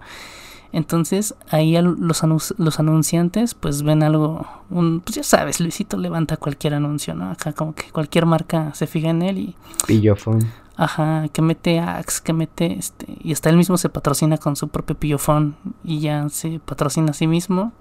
Entonces 0.73 1.35
ahí 1.51 1.77
los, 1.81 2.23
los 2.57 2.81
anunciantes 2.81 3.55
pues 3.55 3.83
ven 3.83 4.03
algo, 4.03 4.47
un, 4.71 5.01
pues 5.01 5.17
ya 5.17 5.23
sabes, 5.23 5.61
Luisito 5.61 5.99
levanta 5.99 6.39
cualquier 6.39 6.75
anuncio, 6.75 7.15
¿no? 7.15 7.31
Acá 7.31 7.53
como 7.53 7.75
que 7.75 7.91
cualquier 7.93 8.25
marca 8.25 8.73
se 8.75 8.87
fija 8.87 9.11
en 9.11 9.23
él 9.23 9.39
y... 9.39 9.57
Pillofón. 9.87 10.51
Ajá, 10.77 11.29
que 11.29 11.43
mete 11.43 11.79
Axe, 11.79 12.23
que 12.25 12.33
mete 12.33 12.79
este... 12.79 13.07
Y 13.23 13.33
hasta 13.33 13.51
él 13.51 13.59
mismo 13.59 13.77
se 13.77 13.91
patrocina 13.91 14.39
con 14.39 14.57
su 14.57 14.69
propio 14.69 14.97
pillofón 14.97 15.57
y 15.85 16.01
ya 16.01 16.29
se 16.31 16.59
patrocina 16.59 17.11
a 17.11 17.15
sí 17.15 17.27
mismo. 17.27 17.73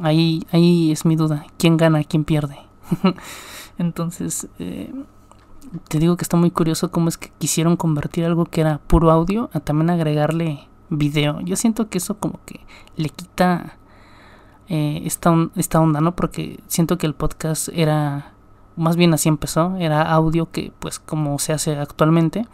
Ahí, 0.00 0.46
ahí 0.50 0.90
es 0.90 1.04
mi 1.04 1.16
duda, 1.16 1.44
¿quién 1.58 1.76
gana, 1.76 2.02
quién 2.04 2.24
pierde? 2.24 2.56
Entonces... 3.78 4.48
Eh, 4.58 4.92
te 5.88 5.98
digo 5.98 6.16
que 6.16 6.22
está 6.22 6.38
muy 6.38 6.50
curioso 6.50 6.90
cómo 6.90 7.10
es 7.10 7.18
que 7.18 7.30
quisieron 7.38 7.76
convertir 7.76 8.24
algo 8.24 8.46
que 8.46 8.62
era 8.62 8.78
puro 8.78 9.10
audio 9.10 9.50
a 9.52 9.60
también 9.60 9.90
agregarle 9.90 10.66
video. 10.90 11.40
Yo 11.40 11.56
siento 11.56 11.88
que 11.88 11.98
eso 11.98 12.18
como 12.18 12.40
que 12.44 12.60
le 12.96 13.08
quita 13.08 13.76
eh, 14.68 15.02
esta, 15.04 15.34
esta 15.56 15.80
onda, 15.80 16.00
¿no? 16.00 16.14
Porque 16.14 16.60
siento 16.66 16.98
que 16.98 17.06
el 17.06 17.14
podcast 17.14 17.68
era, 17.72 18.32
más 18.76 18.96
bien 18.96 19.14
así 19.14 19.28
empezó, 19.28 19.76
era 19.76 20.02
audio 20.02 20.50
que 20.50 20.72
pues 20.78 20.98
como 20.98 21.38
se 21.38 21.52
hace 21.52 21.76
actualmente, 21.76 22.46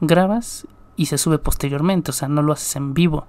grabas 0.00 0.66
y 0.96 1.06
se 1.06 1.18
sube 1.18 1.38
posteriormente, 1.38 2.10
o 2.10 2.14
sea, 2.14 2.28
no 2.28 2.42
lo 2.42 2.52
haces 2.52 2.76
en 2.76 2.94
vivo. 2.94 3.26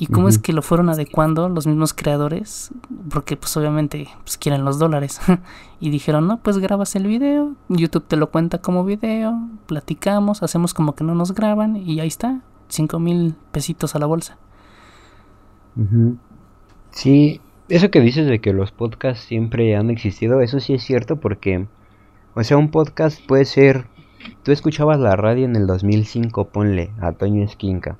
¿Y 0.00 0.06
cómo 0.06 0.28
es 0.28 0.38
que 0.38 0.52
lo 0.52 0.62
fueron 0.62 0.90
adecuando 0.90 1.48
los 1.48 1.66
mismos 1.66 1.92
creadores? 1.92 2.70
Porque 3.10 3.36
pues 3.36 3.56
obviamente 3.56 4.08
pues, 4.22 4.38
quieren 4.38 4.64
los 4.64 4.78
dólares. 4.78 5.20
y 5.80 5.90
dijeron, 5.90 6.28
no, 6.28 6.38
pues 6.38 6.58
grabas 6.58 6.94
el 6.94 7.08
video, 7.08 7.54
YouTube 7.68 8.06
te 8.06 8.16
lo 8.16 8.30
cuenta 8.30 8.58
como 8.58 8.84
video, 8.84 9.36
platicamos, 9.66 10.44
hacemos 10.44 10.72
como 10.72 10.94
que 10.94 11.02
no 11.02 11.16
nos 11.16 11.34
graban 11.34 11.74
y 11.74 11.98
ahí 11.98 12.06
está. 12.06 12.42
5 12.68 12.98
mil 12.98 13.34
pesitos 13.52 13.94
a 13.94 13.98
la 13.98 14.06
bolsa. 14.06 14.38
Sí, 16.90 17.40
eso 17.68 17.90
que 17.90 18.00
dices 18.00 18.26
de 18.26 18.40
que 18.40 18.52
los 18.52 18.72
podcasts 18.72 19.24
siempre 19.24 19.76
han 19.76 19.90
existido, 19.90 20.40
eso 20.40 20.58
sí 20.58 20.74
es 20.74 20.82
cierto 20.82 21.16
porque, 21.16 21.66
o 22.34 22.42
sea, 22.42 22.56
un 22.56 22.70
podcast 22.70 23.20
puede 23.26 23.44
ser, 23.44 23.86
tú 24.42 24.52
escuchabas 24.52 24.98
la 24.98 25.14
radio 25.14 25.44
en 25.44 25.54
el 25.54 25.66
2005, 25.66 26.48
ponle, 26.48 26.90
a 27.00 27.12
Toño 27.12 27.44
Esquinca. 27.44 27.96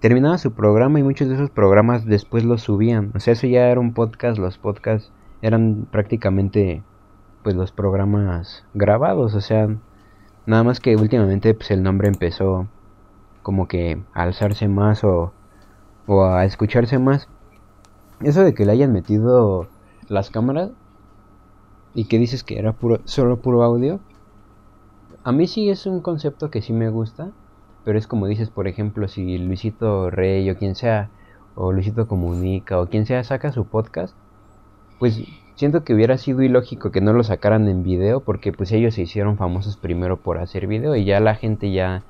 Terminaba 0.00 0.36
su 0.36 0.52
programa 0.52 1.00
y 1.00 1.02
muchos 1.02 1.28
de 1.28 1.34
esos 1.34 1.48
programas 1.48 2.04
después 2.04 2.44
los 2.44 2.60
subían. 2.60 3.10
O 3.14 3.20
sea, 3.20 3.32
eso 3.32 3.46
ya 3.46 3.68
era 3.68 3.80
un 3.80 3.94
podcast, 3.94 4.36
los 4.38 4.58
podcasts 4.58 5.10
eran 5.40 5.86
prácticamente 5.90 6.82
pues 7.42 7.54
los 7.54 7.72
programas 7.72 8.64
grabados, 8.74 9.34
o 9.34 9.40
sea, 9.40 9.68
nada 10.46 10.62
más 10.64 10.80
que 10.80 10.96
últimamente 10.96 11.54
pues 11.54 11.70
el 11.70 11.82
nombre 11.82 12.08
empezó 12.08 12.66
como 13.44 13.68
que 13.68 14.02
alzarse 14.14 14.66
más 14.66 15.04
o, 15.04 15.32
o 16.08 16.24
a 16.24 16.44
escucharse 16.44 16.98
más. 16.98 17.28
Eso 18.22 18.42
de 18.42 18.54
que 18.54 18.64
le 18.64 18.72
hayan 18.72 18.92
metido 18.92 19.68
las 20.08 20.30
cámaras 20.30 20.70
y 21.94 22.06
que 22.06 22.18
dices 22.18 22.42
que 22.42 22.58
era 22.58 22.72
puro, 22.72 23.00
solo 23.04 23.40
puro 23.40 23.62
audio, 23.62 24.00
a 25.22 25.30
mí 25.30 25.46
sí 25.46 25.70
es 25.70 25.86
un 25.86 26.00
concepto 26.00 26.50
que 26.50 26.62
sí 26.62 26.72
me 26.72 26.88
gusta, 26.88 27.30
pero 27.84 27.98
es 27.98 28.06
como 28.06 28.26
dices, 28.26 28.50
por 28.50 28.66
ejemplo, 28.66 29.08
si 29.08 29.38
Luisito 29.38 30.10
Rey 30.10 30.50
o 30.50 30.56
quien 30.56 30.74
sea 30.74 31.10
o 31.54 31.70
Luisito 31.70 32.08
Comunica 32.08 32.80
o 32.80 32.86
quien 32.86 33.06
sea 33.06 33.22
saca 33.24 33.52
su 33.52 33.66
podcast, 33.66 34.16
pues 34.98 35.22
siento 35.54 35.84
que 35.84 35.94
hubiera 35.94 36.16
sido 36.16 36.42
ilógico 36.42 36.90
que 36.90 37.02
no 37.02 37.12
lo 37.12 37.22
sacaran 37.24 37.68
en 37.68 37.82
video 37.82 38.20
porque 38.20 38.52
pues 38.52 38.72
ellos 38.72 38.94
se 38.94 39.02
hicieron 39.02 39.36
famosos 39.36 39.76
primero 39.76 40.16
por 40.16 40.38
hacer 40.38 40.66
video 40.66 40.96
y 40.96 41.04
ya 41.04 41.20
la 41.20 41.34
gente 41.34 41.70
ya 41.72 42.02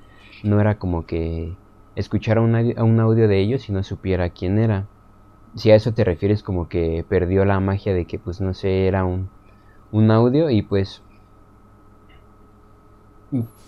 no 0.45 0.61
era 0.61 0.79
como 0.79 1.07
que 1.07 1.55
escuchara 1.97 2.41
un, 2.41 2.55
un 2.55 3.01
audio 3.01 3.27
de 3.29 3.41
ellos 3.41 3.69
y 3.69 3.73
no 3.73 3.83
supiera 3.83 4.31
quién 4.31 4.59
era. 4.59 4.87
Si 5.57 5.71
a 5.71 5.77
eso 5.77 5.93
te 5.93 6.05
refieres 6.05 6.43
como 6.43 6.69
que 6.69 7.05
perdió 7.09 7.45
la 7.45 7.61
magia 7.61 7.95
de 7.95 8.05
que 8.05 8.19
pues 8.19 8.41
no 8.41 8.55
sé, 8.55 8.87
era 8.87 9.05
un, 9.05 9.29
un 9.93 10.11
audio 10.11 10.51
y 10.51 10.63
pues 10.63 11.03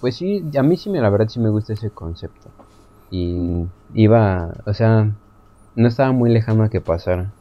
pues 0.01 0.17
sí, 0.17 0.45
a 0.57 0.63
mí 0.63 0.77
sí 0.77 0.91
me 0.91 1.01
la 1.01 1.11
verdad 1.11 1.29
sí 1.29 1.41
me 1.41 1.49
gusta 1.49 1.73
ese 1.73 1.91
concepto. 1.91 2.49
Y 3.11 3.67
iba, 3.95 4.53
o 4.67 4.75
sea, 4.75 5.11
no 5.75 5.89
estaba 5.89 6.13
muy 6.13 6.31
lejano 6.31 6.65
a 6.65 6.69
que 6.69 6.81
pasara. 6.81 7.33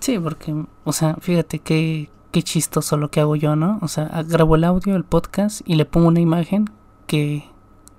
Sí, 0.00 0.18
porque, 0.18 0.54
o 0.84 0.92
sea, 0.92 1.16
fíjate 1.20 1.58
qué, 1.58 2.10
qué 2.30 2.42
chistoso 2.42 2.96
lo 2.96 3.10
que 3.10 3.20
hago 3.20 3.36
yo, 3.36 3.56
¿no? 3.56 3.78
O 3.82 3.88
sea, 3.88 4.22
grabo 4.28 4.56
el 4.56 4.64
audio, 4.64 4.96
el 4.96 5.04
podcast 5.04 5.62
y 5.64 5.76
le 5.76 5.84
pongo 5.84 6.08
una 6.08 6.20
imagen 6.20 6.66
que 7.06 7.44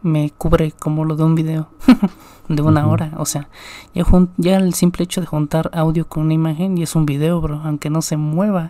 me 0.02 0.32
cubre 0.32 0.72
como 0.72 1.06
lo 1.06 1.16
de 1.16 1.24
un 1.24 1.36
video 1.36 1.70
de 2.50 2.62
una 2.62 2.88
hora. 2.88 3.14
O 3.18 3.26
sea, 3.26 3.50
ya, 3.94 4.06
ya 4.38 4.58
el 4.58 4.74
simple 4.74 5.04
hecho 5.04 5.22
de 5.22 5.28
juntar 5.28 5.70
audio 5.74 6.08
con 6.08 6.24
una 6.24 6.34
imagen 6.34 6.78
y 6.78 6.84
es 6.84 6.96
un 6.96 7.06
video, 7.06 7.42
bro, 7.42 7.62
aunque 7.64 7.90
no 7.90 8.02
se 8.02 8.18
mueva. 8.18 8.70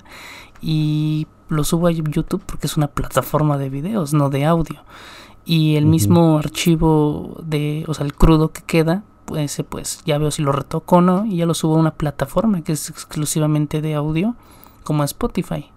Y 0.61 1.27
lo 1.49 1.63
subo 1.63 1.87
a 1.87 1.91
YouTube 1.91 2.41
porque 2.45 2.67
es 2.67 2.77
una 2.77 2.87
plataforma 2.87 3.57
de 3.57 3.69
videos, 3.69 4.13
no 4.13 4.29
de 4.29 4.45
audio. 4.45 4.83
Y 5.45 5.75
el 5.75 5.85
mismo 5.85 6.37
archivo 6.37 7.37
de, 7.43 7.85
o 7.87 7.93
sea, 7.93 8.05
el 8.05 8.13
crudo 8.13 8.51
que 8.51 8.63
queda, 8.63 9.03
pues, 9.25 9.63
pues 9.69 10.01
ya 10.05 10.17
veo 10.17 10.31
si 10.31 10.41
lo 10.41 10.51
retoco 10.51 10.97
o 10.97 11.01
no 11.01 11.25
y 11.25 11.37
ya 11.37 11.45
lo 11.45 11.53
subo 11.53 11.75
a 11.75 11.79
una 11.79 11.93
plataforma 11.95 12.61
que 12.61 12.73
es 12.73 12.89
exclusivamente 12.89 13.81
de 13.81 13.95
audio, 13.95 14.35
como 14.83 15.03
Spotify. 15.03 15.71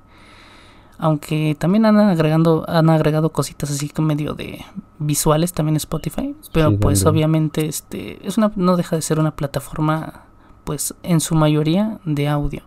Aunque 1.03 1.57
también 1.59 1.87
han 1.87 1.99
agregando, 1.99 2.65
han 2.69 2.91
agregado 2.91 3.31
cositas 3.31 3.71
así 3.71 3.89
que 3.89 4.03
medio 4.03 4.35
de 4.35 4.61
visuales 4.99 5.55
también 5.55 5.77
Spotify. 5.77 6.37
Pero 6.53 6.79
pues 6.79 7.07
obviamente 7.07 7.67
este 7.67 8.25
es 8.27 8.37
una, 8.37 8.53
no 8.55 8.77
deja 8.77 8.97
de 8.97 9.03
ser 9.03 9.19
una 9.19 9.31
plataforma 9.31 10.25
pues 10.65 10.95
en 11.03 11.21
su 11.21 11.35
mayoría 11.35 11.99
de 12.05 12.29
audio. 12.29 12.63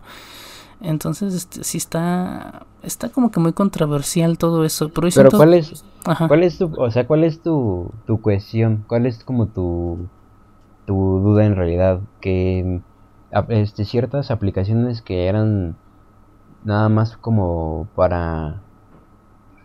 Entonces 0.80 1.32
este, 1.32 1.62
sí 1.62 1.78
está 1.78 2.66
está 2.82 3.08
como 3.08 3.30
que 3.30 3.38
muy 3.38 3.52
controversial 3.52 4.36
todo 4.36 4.64
eso. 4.64 4.88
Pero, 4.88 5.08
pero 5.14 5.30
¿cuál 5.30 5.54
es 5.54 5.84
cuál 6.26 6.42
es 6.42 6.58
tu 6.58 6.72
o 6.76 6.90
sea 6.90 7.06
cuál 7.06 7.22
es 7.22 7.40
tu, 7.40 7.92
tu 8.04 8.20
cuestión? 8.20 8.84
¿Cuál 8.88 9.06
es 9.06 9.22
como 9.22 9.46
tu 9.46 10.08
tu 10.86 11.20
duda 11.20 11.46
en 11.46 11.54
realidad? 11.54 12.00
Que 12.20 12.80
este, 13.48 13.84
ciertas 13.84 14.32
aplicaciones 14.32 15.02
que 15.02 15.28
eran 15.28 15.76
nada 16.64 16.88
más 16.88 17.16
como 17.16 17.86
para 17.94 18.62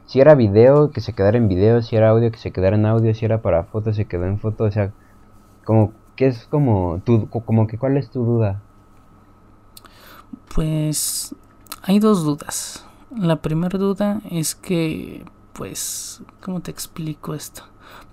si 0.05 0.19
era 0.19 0.35
video 0.35 0.91
que 0.91 1.01
se 1.01 1.13
quedara 1.13 1.37
en 1.37 1.47
video, 1.47 1.81
si 1.81 1.95
era 1.95 2.09
audio 2.09 2.31
que 2.31 2.39
se 2.39 2.51
quedara 2.51 2.75
en 2.75 2.85
audio, 2.85 3.13
si 3.13 3.25
era 3.25 3.41
para 3.41 3.63
foto 3.63 3.93
se 3.93 4.05
quedó 4.05 4.25
en 4.25 4.39
foto, 4.39 4.63
o 4.63 4.71
sea, 4.71 4.91
como 5.63 5.93
que 6.15 6.27
es 6.27 6.47
como 6.47 7.01
tu 7.05 7.29
como 7.29 7.67
que 7.67 7.77
cuál 7.77 7.95
es 7.95 8.09
tu 8.09 8.25
duda? 8.25 8.61
Pues 10.53 11.35
hay 11.83 11.99
dos 11.99 12.23
dudas. 12.23 12.85
La 13.15 13.37
primera 13.37 13.77
duda 13.77 14.21
es 14.29 14.55
que 14.55 15.25
pues 15.53 16.23
¿cómo 16.41 16.59
te 16.59 16.71
explico 16.71 17.35
esto? 17.35 17.63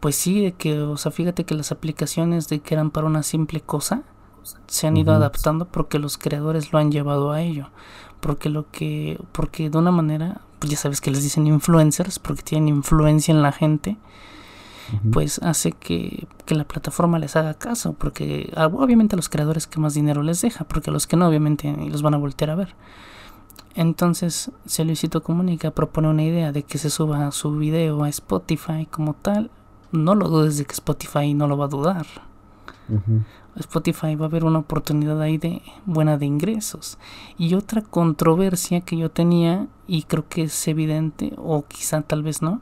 Pues 0.00 0.16
sí, 0.16 0.42
de 0.42 0.52
que, 0.52 0.80
o 0.80 0.96
sea, 0.96 1.12
fíjate 1.12 1.44
que 1.44 1.54
las 1.54 1.72
aplicaciones 1.72 2.48
de 2.48 2.60
que 2.60 2.74
eran 2.74 2.90
para 2.90 3.06
una 3.06 3.22
simple 3.22 3.60
cosa 3.60 4.02
se 4.66 4.86
han 4.86 4.96
ido 4.96 5.12
adaptando 5.12 5.64
porque 5.64 5.98
los 5.98 6.18
creadores 6.18 6.72
lo 6.72 6.78
han 6.78 6.92
llevado 6.92 7.32
a 7.32 7.40
ello 7.40 7.68
porque 8.26 8.50
lo 8.50 8.68
que 8.72 9.20
porque 9.30 9.70
de 9.70 9.78
una 9.78 9.92
manera 9.92 10.40
pues 10.58 10.72
ya 10.72 10.76
sabes 10.76 11.00
que 11.00 11.12
les 11.12 11.22
dicen 11.22 11.46
influencers 11.46 12.18
porque 12.18 12.42
tienen 12.42 12.74
influencia 12.74 13.30
en 13.30 13.40
la 13.40 13.52
gente 13.52 13.98
pues 15.12 15.38
hace 15.44 15.70
que, 15.70 16.26
que, 16.44 16.56
la 16.56 16.64
plataforma 16.64 17.20
les 17.20 17.36
haga 17.36 17.54
caso 17.54 17.92
porque 17.92 18.52
ah, 18.56 18.66
obviamente 18.66 19.14
a 19.14 19.16
los 19.16 19.28
creadores 19.28 19.68
que 19.68 19.78
más 19.78 19.94
dinero 19.94 20.24
les 20.24 20.40
deja 20.40 20.64
porque 20.64 20.90
a 20.90 20.92
los 20.92 21.06
que 21.06 21.16
no 21.16 21.28
obviamente 21.28 21.72
los 21.88 22.02
van 22.02 22.14
a 22.14 22.18
voltear 22.18 22.50
a 22.50 22.56
ver. 22.56 22.74
Entonces 23.76 24.50
si 24.64 24.82
Luisito 24.82 25.22
Comunica 25.22 25.70
propone 25.70 26.08
una 26.08 26.24
idea 26.24 26.50
de 26.50 26.64
que 26.64 26.78
se 26.78 26.90
suba 26.90 27.30
su 27.30 27.56
video 27.56 28.02
a 28.02 28.08
Spotify 28.08 28.86
como 28.90 29.14
tal. 29.14 29.52
No 29.92 30.16
lo 30.16 30.28
dudes 30.28 30.58
de 30.58 30.64
que 30.64 30.72
Spotify 30.72 31.32
no 31.32 31.46
lo 31.46 31.56
va 31.56 31.66
a 31.66 31.68
dudar 31.68 32.06
Spotify 33.56 34.14
va 34.14 34.26
a 34.26 34.28
haber 34.28 34.44
una 34.44 34.60
oportunidad 34.60 35.20
ahí 35.20 35.38
de 35.38 35.62
buena 35.84 36.18
de 36.18 36.26
ingresos. 36.26 36.98
Y 37.38 37.54
otra 37.54 37.82
controversia 37.82 38.80
que 38.80 38.96
yo 38.96 39.10
tenía, 39.10 39.66
y 39.86 40.02
creo 40.02 40.28
que 40.28 40.42
es 40.42 40.68
evidente, 40.68 41.32
o 41.36 41.64
quizá 41.66 42.02
tal 42.02 42.22
vez 42.22 42.42
no, 42.42 42.60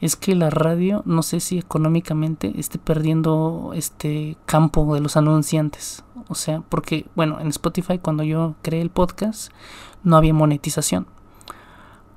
es 0.00 0.16
que 0.16 0.34
la 0.34 0.50
radio, 0.50 1.02
no 1.06 1.22
sé 1.22 1.40
si 1.40 1.58
económicamente 1.58 2.52
esté 2.58 2.78
perdiendo 2.78 3.70
este 3.74 4.36
campo 4.46 4.94
de 4.94 5.00
los 5.00 5.16
anunciantes. 5.16 6.04
O 6.28 6.34
sea, 6.34 6.62
porque, 6.68 7.06
bueno, 7.14 7.38
en 7.40 7.48
Spotify 7.48 7.98
cuando 7.98 8.22
yo 8.22 8.54
creé 8.62 8.82
el 8.82 8.90
podcast 8.90 9.52
no 10.02 10.16
había 10.16 10.34
monetización. 10.34 11.06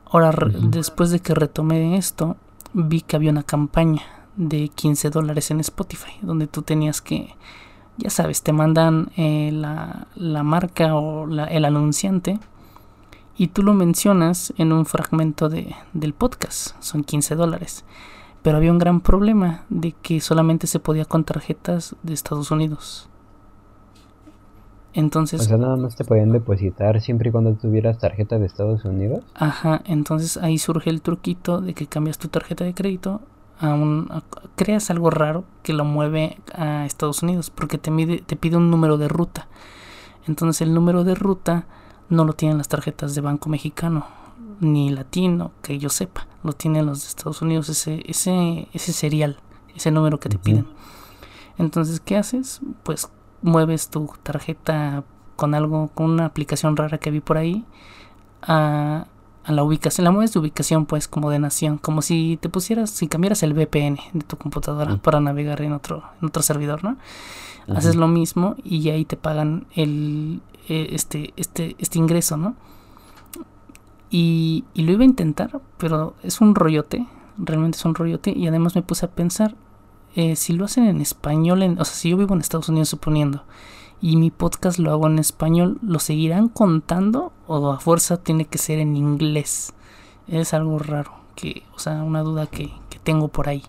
Ahora, 0.06 0.32
después 0.62 1.12
de 1.12 1.20
que 1.20 1.34
retomé 1.34 1.98
esto, 1.98 2.38
vi 2.74 3.02
que 3.02 3.16
había 3.16 3.32
una 3.32 3.44
campaña 3.44 4.04
de 4.36 4.70
15 4.70 5.10
dólares 5.10 5.52
en 5.52 5.60
Spotify, 5.60 6.14
donde 6.22 6.48
tú 6.48 6.62
tenías 6.62 7.02
que 7.02 7.36
ya 7.98 8.10
sabes, 8.10 8.42
te 8.42 8.52
mandan 8.52 9.10
eh, 9.16 9.52
la, 9.54 10.08
la, 10.16 10.44
marca 10.44 10.96
o 10.96 11.28
el 11.28 11.66
anunciante 11.66 12.40
y 13.38 13.48
tú 13.48 13.64
lo 13.64 13.74
mencionas 13.74 14.54
en 14.58 14.72
un 14.72 14.86
fragmento 14.86 15.50
de, 15.50 15.76
del 15.94 16.14
podcast, 16.14 16.76
son 16.80 17.04
15 17.04 17.36
dólares. 17.36 17.86
Pero 18.42 18.58
había 18.58 18.72
un 18.72 18.78
gran 18.78 19.02
problema 19.02 19.66
de 19.70 19.94
que 19.94 20.22
solamente 20.22 20.68
se 20.68 20.80
podía 20.80 21.06
con 21.06 21.24
tarjetas 21.24 21.96
de 22.04 22.14
Estados 22.14 22.52
Unidos. 22.52 23.10
Entonces... 24.94 25.42
O 25.42 25.44
sea, 25.44 25.58
nada 25.58 25.76
más 25.76 25.96
te 25.96 26.06
podían 26.06 26.32
depositar 26.32 27.02
siempre 27.02 27.30
y 27.30 27.32
cuando 27.32 27.54
tuvieras 27.56 27.98
tarjeta 27.98 28.38
de 28.38 28.46
Estados 28.46 28.86
Unidos. 28.86 29.24
Ajá, 29.34 29.82
entonces 29.86 30.38
ahí 30.38 30.58
surge 30.58 30.90
el 30.90 31.02
truquito 31.02 31.60
de 31.60 31.74
que 31.74 31.88
cambias 31.88 32.18
tu 32.18 32.30
tarjeta 32.30 32.64
de 32.64 32.74
crédito 32.74 33.22
a 33.60 33.74
un, 33.74 34.10
creas 34.56 34.90
algo 34.90 35.10
raro 35.10 35.46
que 35.64 35.74
lo 35.74 35.86
mueve 35.86 36.40
a 36.54 36.86
Estados 36.86 37.24
Unidos 37.24 37.50
porque 37.50 37.78
te, 37.78 37.92
mide, 37.92 38.20
te 38.20 38.36
pide 38.36 38.58
un 38.58 38.70
número 38.70 38.98
de 38.98 39.08
ruta. 39.08 39.48
Entonces 40.28 40.62
el 40.62 40.74
número 40.74 41.04
de 41.04 41.16
ruta 41.16 41.66
no 42.10 42.26
lo 42.26 42.34
tienen 42.34 42.58
las 42.58 42.68
tarjetas 42.68 43.16
de 43.16 43.22
Banco 43.22 43.50
Mexicano 43.50 44.06
ni 44.60 44.90
latino 44.90 45.52
que 45.62 45.78
yo 45.80 45.90
sepa, 45.90 46.28
lo 46.44 46.54
tienen 46.54 46.86
los 46.86 47.02
de 47.02 47.08
Estados 47.10 47.42
Unidos 47.42 47.70
ese 47.70 48.04
ese 48.06 48.68
ese 48.74 48.94
serial, 48.94 49.40
ese 49.76 49.92
número 49.92 50.20
que 50.20 50.30
te 50.30 50.38
piden. 50.38 50.68
Entonces, 51.58 52.00
¿qué 52.00 52.18
haces? 52.18 52.62
Pues 52.84 53.10
mueves 53.42 53.90
tu 53.90 54.12
tarjeta 54.24 55.04
con 55.36 55.54
algo 55.54 55.90
con 55.90 56.10
una 56.10 56.26
aplicación 56.26 56.78
rara 56.78 56.98
que 56.98 57.12
vi 57.12 57.20
por 57.20 57.38
ahí 57.38 57.66
a 58.42 59.08
a 59.46 59.52
la 59.52 59.64
ubicación, 59.64 60.06
la 60.06 60.12
mueves 60.12 60.34
de 60.34 60.40
ubicación 60.40 60.86
pues 60.86 61.08
como 61.08 61.30
de 61.30 61.40
nación, 61.40 61.78
como 61.78 62.02
si 62.02 62.38
te 62.42 62.50
pusieras, 62.50 62.90
si 62.90 63.08
cambiaras 63.08 63.44
el 63.44 63.54
VPN 63.54 64.00
de 64.14 64.26
tu 64.26 64.38
computadora 64.38 64.98
para 64.98 65.20
navegar 65.20 65.62
en 65.62 65.74
otro, 65.74 66.04
en 66.22 66.28
otro 66.28 66.42
servidor, 66.42 66.84
¿no? 66.84 66.98
Haces 67.68 67.96
lo 67.96 68.08
mismo 68.08 68.56
y 68.64 68.90
ahí 68.90 69.06
te 69.06 69.18
pagan 69.18 69.66
el 69.76 70.42
eh, 70.68 70.90
este, 70.92 71.34
este, 71.38 71.76
este 71.78 72.00
ingreso, 72.00 72.38
¿no? 72.38 72.56
Y, 74.10 74.64
y, 74.74 74.84
lo 74.84 74.94
iba 74.94 75.02
a 75.02 75.06
intentar, 75.06 75.62
pero 75.78 76.16
es 76.24 76.42
un 76.42 76.56
rollote, 76.56 77.06
realmente 77.38 77.78
es 77.78 77.86
un 77.86 77.94
rollote, 77.94 78.32
y 78.32 78.48
además 78.48 78.76
me 78.76 78.82
puse 78.82 79.06
a 79.06 79.12
pensar, 79.12 79.56
eh, 80.16 80.36
si 80.36 80.54
lo 80.54 80.66
hacen 80.66 80.86
en 80.86 81.02
español, 81.02 81.62
en, 81.62 81.80
o 81.80 81.86
sea, 81.86 81.96
si 81.96 82.10
yo 82.10 82.18
vivo 82.18 82.34
en 82.34 82.42
Estados 82.42 82.70
Unidos 82.70 82.90
suponiendo, 82.90 83.44
y 84.06 84.18
mi 84.18 84.30
podcast 84.30 84.78
lo 84.78 84.92
hago 84.92 85.08
en 85.08 85.18
español, 85.18 85.80
¿lo 85.82 85.98
seguirán 85.98 86.48
contando 86.48 87.32
o 87.48 87.72
a 87.72 87.80
fuerza 87.80 88.18
tiene 88.18 88.46
que 88.46 88.60
ser 88.60 88.78
en 88.78 88.96
inglés? 88.96 89.74
Es 90.28 90.54
algo 90.54 90.78
raro, 90.78 91.12
que, 91.34 91.64
o 91.76 91.80
sea, 91.80 92.04
una 92.04 92.22
duda 92.22 92.46
que, 92.46 92.72
que 92.92 93.00
tengo 93.00 93.30
por 93.30 93.50
ahí. 93.50 93.64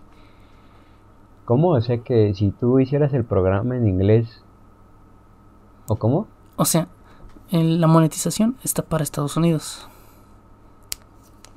¿Cómo? 1.45 1.69
O 1.69 1.81
sea 1.81 1.97
que 2.03 2.35
si 2.35 2.51
tú 2.51 2.79
hicieras 2.79 3.15
el 3.15 3.25
programa 3.25 3.77
en 3.77 3.87
inglés, 3.87 4.43
¿o 5.87 5.95
cómo? 5.95 6.27
O 6.55 6.65
sea, 6.65 6.87
la 7.49 7.87
monetización 7.87 8.57
está 8.63 8.83
para 8.83 9.03
Estados 9.03 9.37
Unidos 9.37 9.89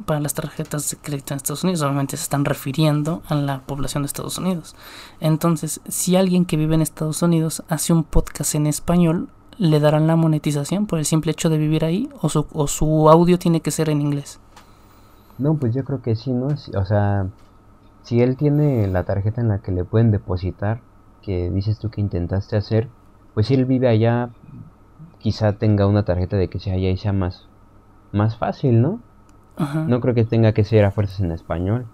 para 0.04 0.20
las 0.20 0.34
tarjetas 0.34 0.90
de 0.90 0.96
crédito 0.96 1.34
en 1.34 1.38
Estados 1.38 1.64
Unidos. 1.64 1.82
Obviamente 1.82 2.16
se 2.16 2.22
están 2.22 2.44
refiriendo 2.44 3.22
a 3.28 3.34
la 3.34 3.60
población 3.60 4.02
de 4.02 4.08
Estados 4.08 4.38
Unidos. 4.38 4.74
Entonces, 5.20 5.80
si 5.88 6.16
alguien 6.16 6.44
que 6.44 6.56
vive 6.56 6.74
en 6.74 6.82
Estados 6.82 7.22
Unidos 7.22 7.62
hace 7.68 7.92
un 7.92 8.04
podcast 8.04 8.54
en 8.54 8.66
español, 8.66 9.28
¿le 9.58 9.80
darán 9.80 10.06
la 10.06 10.16
monetización 10.16 10.86
por 10.86 10.98
el 10.98 11.04
simple 11.04 11.32
hecho 11.32 11.50
de 11.50 11.58
vivir 11.58 11.84
ahí? 11.84 12.08
¿O 12.22 12.28
su, 12.28 12.46
o 12.52 12.66
su 12.66 13.08
audio 13.08 13.38
tiene 13.38 13.60
que 13.60 13.70
ser 13.70 13.90
en 13.90 14.00
inglés? 14.00 14.40
No, 15.38 15.54
pues 15.54 15.74
yo 15.74 15.84
creo 15.84 16.02
que 16.02 16.16
sí, 16.16 16.32
¿no? 16.32 16.48
O 16.48 16.84
sea, 16.84 17.26
si 18.02 18.20
él 18.20 18.36
tiene 18.36 18.86
la 18.88 19.04
tarjeta 19.04 19.40
en 19.40 19.48
la 19.48 19.58
que 19.58 19.72
le 19.72 19.84
pueden 19.84 20.10
depositar, 20.10 20.80
que 21.22 21.50
dices 21.50 21.78
tú 21.78 21.90
que 21.90 22.00
intentaste 22.00 22.56
hacer, 22.56 22.88
pues 23.34 23.46
si 23.46 23.54
él 23.54 23.64
vive 23.64 23.88
allá, 23.88 24.30
quizá 25.18 25.52
tenga 25.52 25.86
una 25.86 26.04
tarjeta 26.04 26.36
de 26.36 26.48
que 26.48 26.58
sea 26.58 26.74
allá 26.74 26.90
y 26.90 26.96
sea 26.96 27.12
más, 27.12 27.46
más 28.12 28.36
fácil, 28.36 28.80
¿no? 28.80 29.00
Ajá. 29.60 29.84
No 29.86 30.00
creo 30.00 30.14
que 30.14 30.24
tenga 30.24 30.52
que 30.52 30.64
ser 30.64 30.84
a 30.84 30.90
fuerzas 30.90 31.20
en 31.20 31.32
español. 31.32 31.86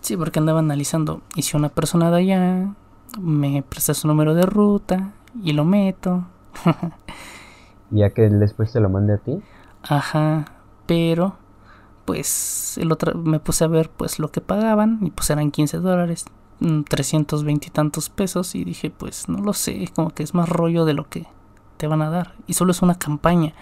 Sí, 0.00 0.16
porque 0.16 0.40
andaba 0.40 0.58
analizando. 0.58 1.22
Y 1.36 1.42
si 1.42 1.56
una 1.56 1.68
persona 1.68 2.10
de 2.10 2.16
allá 2.18 2.74
me 3.18 3.62
presta 3.62 3.94
su 3.94 4.08
número 4.08 4.34
de 4.34 4.42
ruta 4.42 5.12
y 5.42 5.52
lo 5.52 5.64
meto. 5.64 6.24
¿Ya 7.90 8.10
que 8.10 8.28
después 8.28 8.72
te 8.72 8.80
lo 8.80 8.90
mande 8.90 9.14
a 9.14 9.18
ti? 9.18 9.40
Ajá, 9.82 10.46
pero 10.86 11.36
pues 12.04 12.76
el 12.78 12.92
otro 12.92 13.16
me 13.16 13.38
puse 13.38 13.64
a 13.64 13.68
ver 13.68 13.88
pues 13.88 14.18
lo 14.18 14.30
que 14.30 14.40
pagaban 14.40 14.98
y 15.00 15.10
pues 15.10 15.30
eran 15.30 15.50
15 15.50 15.78
dólares, 15.78 16.26
320 16.58 17.66
mm, 17.66 17.68
y 17.68 17.70
tantos 17.70 18.10
pesos 18.10 18.54
y 18.54 18.64
dije 18.64 18.90
pues 18.90 19.28
no 19.28 19.38
lo 19.38 19.52
sé, 19.52 19.88
como 19.94 20.10
que 20.10 20.22
es 20.22 20.34
más 20.34 20.48
rollo 20.48 20.84
de 20.84 20.94
lo 20.94 21.08
que 21.08 21.26
te 21.76 21.86
van 21.86 22.02
a 22.02 22.10
dar 22.10 22.34
y 22.46 22.54
solo 22.54 22.72
es 22.72 22.82
una 22.82 22.96
campaña 22.96 23.54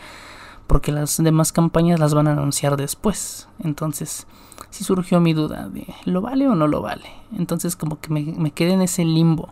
porque 0.73 0.91
las 0.91 1.19
demás 1.19 1.53
campañas 1.53 2.01
las 2.01 2.15
van 2.15 2.29
a 2.29 2.33
anunciar 2.33 2.79
después 2.79 3.47
entonces 3.63 4.27
sí 4.71 4.85
surgió 4.85 5.21
mi 5.21 5.35
duda 5.35 5.69
de 5.69 5.87
¿lo 6.07 6.23
vale 6.23 6.49
o 6.49 6.55
no 6.55 6.67
lo 6.67 6.81
vale? 6.81 7.11
entonces 7.37 7.77
como 7.77 8.01
que 8.01 8.09
me, 8.09 8.51
quedé 8.53 8.73
en 8.73 8.81
ese 8.81 9.05
limbo 9.05 9.51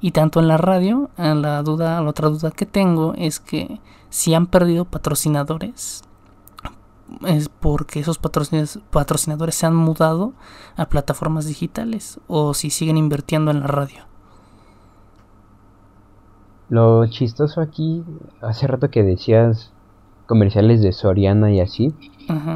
y 0.00 0.12
tanto 0.12 0.38
en 0.38 0.46
la 0.46 0.58
radio, 0.58 1.10
la 1.16 1.64
duda, 1.64 2.00
la 2.00 2.08
otra 2.08 2.28
duda 2.28 2.52
que 2.52 2.66
tengo 2.66 3.14
es 3.18 3.40
que 3.40 3.80
si 4.10 4.32
han 4.32 4.46
perdido 4.46 4.84
patrocinadores 4.84 6.04
es 7.26 7.48
porque 7.48 7.98
esos 7.98 8.18
patrocinadores 8.18 9.56
se 9.56 9.66
han 9.66 9.74
mudado 9.74 10.34
a 10.76 10.86
plataformas 10.86 11.46
digitales 11.46 12.20
o 12.28 12.54
si 12.54 12.70
siguen 12.70 12.96
invirtiendo 12.96 13.50
en 13.50 13.58
la 13.58 13.66
radio. 13.66 14.04
Lo 16.68 17.04
chistoso 17.08 17.60
aquí, 17.60 18.04
hace 18.40 18.68
rato 18.68 18.88
que 18.88 19.02
decías 19.02 19.72
comerciales 20.30 20.80
de 20.80 20.92
Soriana 20.92 21.50
y 21.50 21.58
así, 21.58 21.92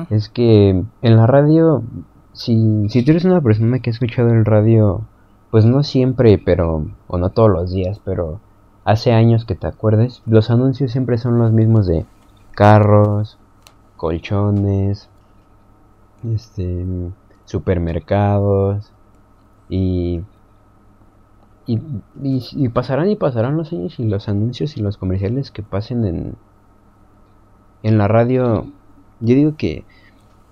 es 0.08 0.28
que 0.28 0.84
en 1.02 1.16
la 1.16 1.26
radio, 1.26 1.82
si, 2.32 2.88
si 2.88 3.02
tú 3.02 3.10
eres 3.10 3.24
una 3.24 3.40
persona 3.40 3.80
que 3.80 3.90
ha 3.90 3.92
escuchado 3.92 4.28
el 4.28 4.44
radio, 4.44 5.02
pues 5.50 5.64
no 5.64 5.82
siempre, 5.82 6.38
pero, 6.38 6.86
o 7.08 7.18
no 7.18 7.30
todos 7.30 7.50
los 7.50 7.72
días, 7.72 8.00
pero 8.04 8.38
hace 8.84 9.12
años 9.12 9.44
que 9.44 9.56
te 9.56 9.66
acuerdes, 9.66 10.22
los 10.24 10.50
anuncios 10.50 10.92
siempre 10.92 11.18
son 11.18 11.40
los 11.40 11.50
mismos 11.50 11.88
de 11.88 12.06
carros, 12.52 13.38
colchones, 13.96 15.08
este, 16.32 16.86
supermercados 17.44 18.92
y 19.68 20.22
y, 21.66 21.80
y, 22.22 22.68
pasarán 22.68 23.08
y 23.08 23.16
pasarán 23.16 23.56
los 23.56 23.72
años 23.72 23.98
y 23.98 24.04
los 24.04 24.28
anuncios 24.28 24.76
y 24.76 24.82
los 24.82 24.98
comerciales 24.98 25.50
que 25.50 25.62
pasen 25.62 26.04
en, 26.04 26.36
en 27.84 27.98
la 27.98 28.08
radio. 28.08 28.66
Yo 29.20 29.36
digo 29.36 29.56
que. 29.56 29.84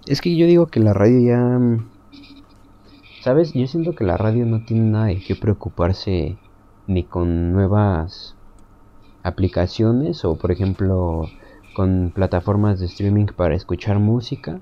Es 0.06 0.20
que 0.20 0.36
yo 0.36 0.46
digo 0.46 0.66
que 0.66 0.78
la 0.78 0.92
radio 0.92 1.20
ya. 1.20 1.60
¿Sabes? 3.22 3.52
Yo 3.54 3.66
siento 3.66 3.94
que 3.94 4.04
la 4.04 4.16
radio 4.16 4.46
no 4.46 4.64
tiene 4.64 4.90
nada 4.90 5.06
de 5.06 5.20
qué 5.20 5.34
preocuparse 5.34 6.36
ni 6.86 7.04
con 7.04 7.52
nuevas 7.52 8.36
aplicaciones 9.22 10.24
o, 10.24 10.36
por 10.36 10.50
ejemplo, 10.50 11.26
con 11.74 12.12
plataformas 12.14 12.80
de 12.80 12.86
streaming 12.86 13.26
para 13.26 13.54
escuchar 13.54 13.98
música. 13.98 14.60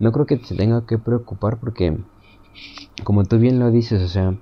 No 0.00 0.12
creo 0.12 0.26
que 0.26 0.38
se 0.38 0.56
tenga 0.56 0.86
que 0.86 0.98
preocupar 0.98 1.58
porque, 1.58 1.98
como 3.04 3.24
tú 3.24 3.38
bien 3.38 3.58
lo 3.58 3.70
dices, 3.70 4.02
o 4.02 4.08
sea, 4.08 4.34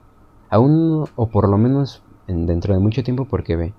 aún 0.49 1.05
o 1.17 1.29
por 1.29 1.49
lo 1.49 1.59
menos 1.59 2.03
dentro 2.29 2.75
de 2.75 2.81
mucho 2.81 3.03
tiempo 3.03 3.25
porque 3.25 3.57
ve, 3.57 3.75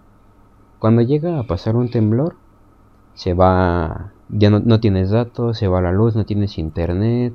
cuando 0.80 1.02
llega 1.02 1.40
a 1.40 1.44
pasar 1.44 1.76
un 1.76 1.90
temblor, 1.90 2.36
se 3.18 3.34
va, 3.34 4.14
ya 4.30 4.50
no, 4.50 4.80
tienes 4.80 5.10
datos, 5.10 5.58
se 5.58 5.68
va 5.68 5.82
la 5.82 5.92
luz, 5.92 6.16
no 6.16 6.26
tienes 6.26 6.58
internet, 6.58 7.34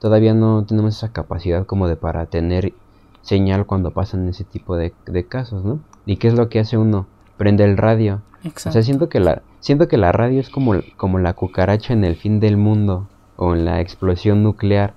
todavía 0.00 0.32
no 0.32 0.64
tenemos 0.64 0.96
esa 0.96 1.12
capacidad 1.12 1.66
como 1.66 1.86
de 1.86 1.96
para 1.96 2.24
tener 2.24 2.72
señal 3.20 3.66
cuando 3.66 3.90
pasan 3.90 4.26
ese 4.30 4.44
tipo 4.44 4.76
de, 4.76 4.94
de 5.04 5.26
casos, 5.26 5.62
¿no? 5.62 5.80
¿Y 6.06 6.16
qué 6.16 6.28
es 6.28 6.34
lo 6.34 6.48
que 6.48 6.60
hace 6.60 6.78
uno? 6.78 7.06
Prende 7.36 7.64
el 7.64 7.76
radio 7.76 8.22
o 8.54 8.70
sea, 8.70 8.82
siento 8.82 9.08
que 9.08 9.20
la, 9.20 9.42
siento 9.60 9.88
que 9.88 9.96
la 9.96 10.12
radio 10.12 10.40
es 10.40 10.50
como, 10.50 10.74
como 10.96 11.18
la 11.18 11.32
cucaracha 11.32 11.92
en 11.92 12.04
el 12.04 12.16
fin 12.16 12.40
del 12.40 12.56
mundo 12.56 13.08
o 13.36 13.54
en 13.54 13.64
la 13.64 13.80
explosión 13.80 14.42
nuclear. 14.42 14.94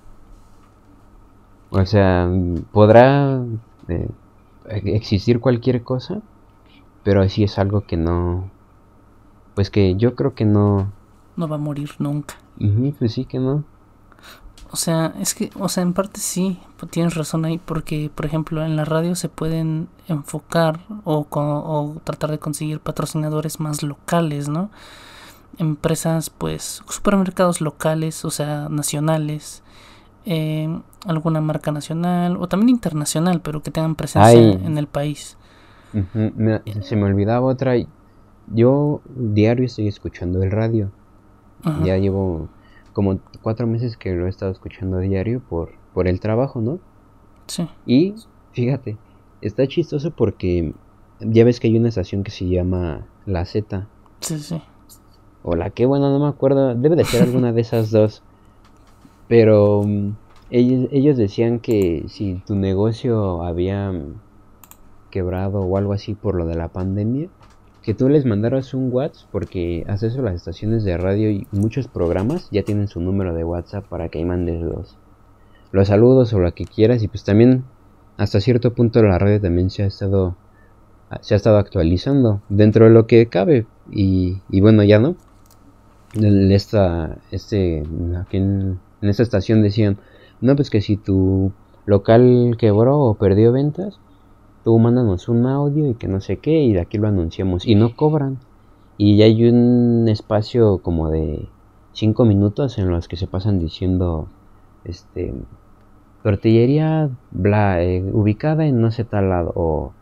O 1.70 1.84
sea, 1.86 2.30
podrá 2.72 3.42
eh, 3.88 4.08
existir 4.68 5.40
cualquier 5.40 5.82
cosa, 5.82 6.20
pero 7.02 7.22
así 7.22 7.44
es 7.44 7.58
algo 7.58 7.82
que 7.82 7.96
no, 7.96 8.50
pues 9.54 9.70
que 9.70 9.96
yo 9.96 10.14
creo 10.14 10.34
que 10.34 10.44
no. 10.44 10.92
No 11.36 11.48
va 11.48 11.56
a 11.56 11.58
morir 11.58 11.90
nunca. 11.98 12.34
pues 12.98 13.12
sí 13.12 13.24
que 13.24 13.38
no. 13.38 13.64
O 14.72 14.76
sea, 14.76 15.14
es 15.18 15.34
que, 15.34 15.50
o 15.58 15.68
sea, 15.68 15.82
en 15.82 15.92
parte 15.94 16.20
sí, 16.20 16.60
tienes 16.90 17.16
razón 17.16 17.44
ahí, 17.44 17.58
porque, 17.58 18.10
por 18.14 18.24
ejemplo, 18.24 18.64
en 18.64 18.76
la 18.76 18.84
radio 18.84 19.16
se 19.16 19.28
pueden 19.28 19.88
enfocar 20.06 20.80
o, 21.04 21.26
o 21.28 21.96
tratar 22.04 22.30
de 22.30 22.38
conseguir 22.38 22.78
patrocinadores 22.78 23.58
más 23.58 23.82
locales, 23.82 24.48
¿no? 24.48 24.70
Empresas, 25.58 26.30
pues, 26.30 26.82
supermercados 26.88 27.60
locales, 27.60 28.24
o 28.24 28.30
sea, 28.30 28.68
nacionales, 28.68 29.64
eh, 30.24 30.68
alguna 31.04 31.40
marca 31.40 31.72
nacional 31.72 32.36
o 32.36 32.46
también 32.46 32.68
internacional, 32.68 33.40
pero 33.40 33.62
que 33.62 33.72
tengan 33.72 33.96
presencia 33.96 34.38
en 34.40 34.78
el 34.78 34.86
país. 34.86 35.36
se 35.92 36.96
me 36.96 37.04
olvidaba 37.04 37.46
otra. 37.46 37.74
Yo 38.50 39.00
diario 39.14 39.64
estoy 39.64 39.88
escuchando 39.88 40.42
el 40.42 40.50
radio. 40.50 40.90
Ya 41.84 41.98
llevo 41.98 42.48
como 42.92 43.20
cuatro 43.42 43.66
meses 43.66 43.96
que 43.96 44.12
lo 44.12 44.26
he 44.26 44.30
estado 44.30 44.50
escuchando 44.50 44.98
diario 44.98 45.40
por, 45.40 45.72
por 45.92 46.08
el 46.08 46.20
trabajo, 46.20 46.60
¿no? 46.60 46.78
Sí. 47.46 47.68
Y 47.86 48.14
fíjate, 48.52 48.96
está 49.42 49.66
chistoso 49.66 50.10
porque 50.10 50.74
ya 51.20 51.44
ves 51.44 51.60
que 51.60 51.68
hay 51.68 51.76
una 51.76 51.88
estación 51.88 52.22
que 52.22 52.30
se 52.30 52.48
llama 52.48 53.06
La 53.26 53.44
Z. 53.44 53.86
Sí, 54.20 54.38
sí. 54.38 54.62
O 55.42 55.54
la 55.54 55.70
que, 55.70 55.86
bueno, 55.86 56.10
no 56.10 56.18
me 56.18 56.28
acuerdo. 56.28 56.74
Debe 56.74 56.96
de 56.96 57.04
ser 57.04 57.22
alguna 57.22 57.52
de 57.52 57.60
esas 57.60 57.90
dos. 57.90 58.22
Pero 59.28 59.82
mm, 59.86 60.10
ellos, 60.50 60.88
ellos 60.92 61.16
decían 61.16 61.60
que 61.60 62.04
si 62.08 62.42
tu 62.46 62.54
negocio 62.54 63.42
había 63.42 63.92
quebrado 65.10 65.60
o 65.60 65.76
algo 65.76 65.92
así 65.92 66.14
por 66.14 66.34
lo 66.34 66.46
de 66.46 66.56
la 66.56 66.68
pandemia, 66.68 67.28
que 67.82 67.94
tú 67.94 68.08
les 68.08 68.26
mandaras 68.26 68.74
un 68.74 68.92
WhatsApp, 68.92 69.28
porque 69.32 69.84
hace 69.88 70.08
eso 70.08 70.22
las 70.22 70.34
estaciones 70.34 70.84
de 70.84 70.98
radio 70.98 71.30
y 71.30 71.46
muchos 71.52 71.88
programas 71.88 72.48
ya 72.50 72.62
tienen 72.62 72.88
su 72.88 73.00
número 73.00 73.34
de 73.34 73.44
WhatsApp 73.44 73.86
para 73.86 74.08
que 74.08 74.18
ahí 74.18 74.24
mandes 74.24 74.60
los, 74.60 74.96
los 75.72 75.88
saludos 75.88 76.32
o 76.32 76.38
lo 76.38 76.52
que 76.54 76.66
quieras. 76.66 77.02
Y 77.02 77.08
pues 77.08 77.24
también 77.24 77.64
hasta 78.16 78.40
cierto 78.40 78.74
punto 78.74 79.02
la 79.02 79.18
radio 79.18 79.40
también 79.40 79.70
se 79.70 79.82
ha 79.82 79.86
estado 79.86 80.36
se 81.22 81.34
ha 81.34 81.36
estado 81.36 81.58
actualizando 81.58 82.40
dentro 82.48 82.84
de 82.84 82.92
lo 82.92 83.06
que 83.06 83.26
cabe. 83.26 83.66
Y, 83.90 84.38
y 84.48 84.60
bueno, 84.60 84.84
ya 84.84 84.98
no. 84.98 85.16
En 86.14 86.50
esta, 86.52 87.18
este, 87.30 87.82
aquí 88.20 88.36
en, 88.36 88.78
en 89.00 89.08
esta 89.08 89.22
estación 89.22 89.62
decían, 89.62 89.98
no, 90.40 90.56
pues 90.56 90.70
que 90.70 90.80
si 90.80 90.96
tu 90.96 91.52
local 91.86 92.56
quebró 92.58 92.98
o 93.00 93.14
perdió 93.14 93.52
ventas, 93.52 93.98
tú 94.64 94.78
mándanos 94.78 95.28
un 95.28 95.46
audio 95.46 95.88
y 95.90 95.94
que 95.94 96.08
no 96.08 96.20
sé 96.20 96.38
qué 96.38 96.62
y 96.62 96.72
de 96.72 96.80
aquí 96.80 96.98
lo 96.98 97.08
anunciamos. 97.08 97.66
Y 97.66 97.74
no 97.74 97.96
cobran. 97.96 98.38
Y 98.96 99.16
ya 99.16 99.24
hay 99.24 99.48
un 99.48 100.08
espacio 100.08 100.78
como 100.78 101.10
de 101.10 101.48
5 101.92 102.24
minutos 102.24 102.78
en 102.78 102.90
los 102.90 103.08
que 103.08 103.16
se 103.16 103.26
pasan 103.26 103.58
diciendo, 103.58 104.28
este, 104.84 105.34
tortillería 106.22 107.10
bla, 107.30 107.82
eh, 107.82 108.02
ubicada 108.12 108.66
en 108.66 108.80
no 108.80 108.90
sé 108.90 109.04
tal 109.04 109.30
lado 109.30 109.52
o 109.54 109.92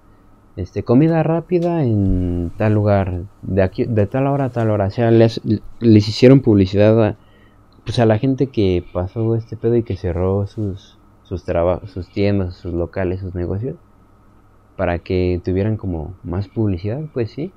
este 0.57 0.83
comida 0.83 1.23
rápida 1.23 1.85
en 1.85 2.51
tal 2.57 2.75
lugar 2.75 3.23
de 3.43 3.63
aquí 3.63 3.85
de 3.85 4.07
tal 4.07 4.27
hora 4.27 4.47
a 4.47 4.51
tal 4.51 4.71
hora 4.71 4.87
o 4.87 4.91
sea 4.91 5.11
les, 5.11 5.41
hicieron 5.81 6.41
publicidad 6.41 7.01
a, 7.05 7.17
pues 7.85 7.99
a 8.01 8.07
la 8.07 8.19
gente 8.19 8.49
que 8.49 8.85
pasó 8.93 9.37
este 9.37 9.57
pedo 9.57 9.77
y 9.77 9.85
que 9.85 9.97
cerró 9.97 10.47
sus 10.49 10.99
sus 11.23 11.45
trabajos 11.45 11.91
sus 11.93 12.09
tiendas 12.11 12.57
sus 12.57 12.75
locales 12.75 13.21
sus 13.21 13.35
negocios 13.35 13.77
para 14.79 15.01
que 15.01 15.41
tuvieran 15.45 15.77
como 15.77 16.15
más 16.23 16.47
publicidad, 16.47 17.01
pues 17.13 17.33
sí. 17.33 17.51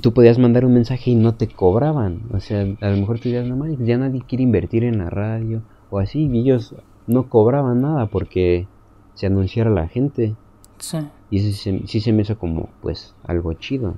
Tú 0.00 0.14
podías 0.14 0.38
mandar 0.38 0.64
un 0.64 0.72
mensaje 0.72 1.10
y 1.10 1.14
no 1.14 1.34
te 1.34 1.48
cobraban. 1.48 2.22
O 2.32 2.40
sea, 2.40 2.62
a 2.80 2.88
lo 2.88 2.96
mejor 2.96 3.18
tú 3.18 3.24
dirías, 3.24 3.46
no 3.46 3.58
mames, 3.58 3.78
ya 3.78 3.98
nadie 3.98 4.22
quiere 4.26 4.42
invertir 4.42 4.84
en 4.84 4.96
la 4.96 5.10
radio 5.10 5.60
o 5.90 5.98
así. 5.98 6.30
Y 6.32 6.38
ellos 6.40 6.74
no 7.06 7.28
cobraban 7.28 7.82
nada 7.82 8.06
porque 8.06 8.66
se 9.12 9.26
anunciara 9.26 9.68
la 9.68 9.86
gente. 9.86 10.34
Sí. 10.78 10.96
Y 11.28 11.40
sí, 11.52 12.00
se 12.00 12.12
me 12.12 12.22
hizo 12.22 12.38
como, 12.38 12.70
pues, 12.80 13.14
algo 13.24 13.52
chido. 13.52 13.96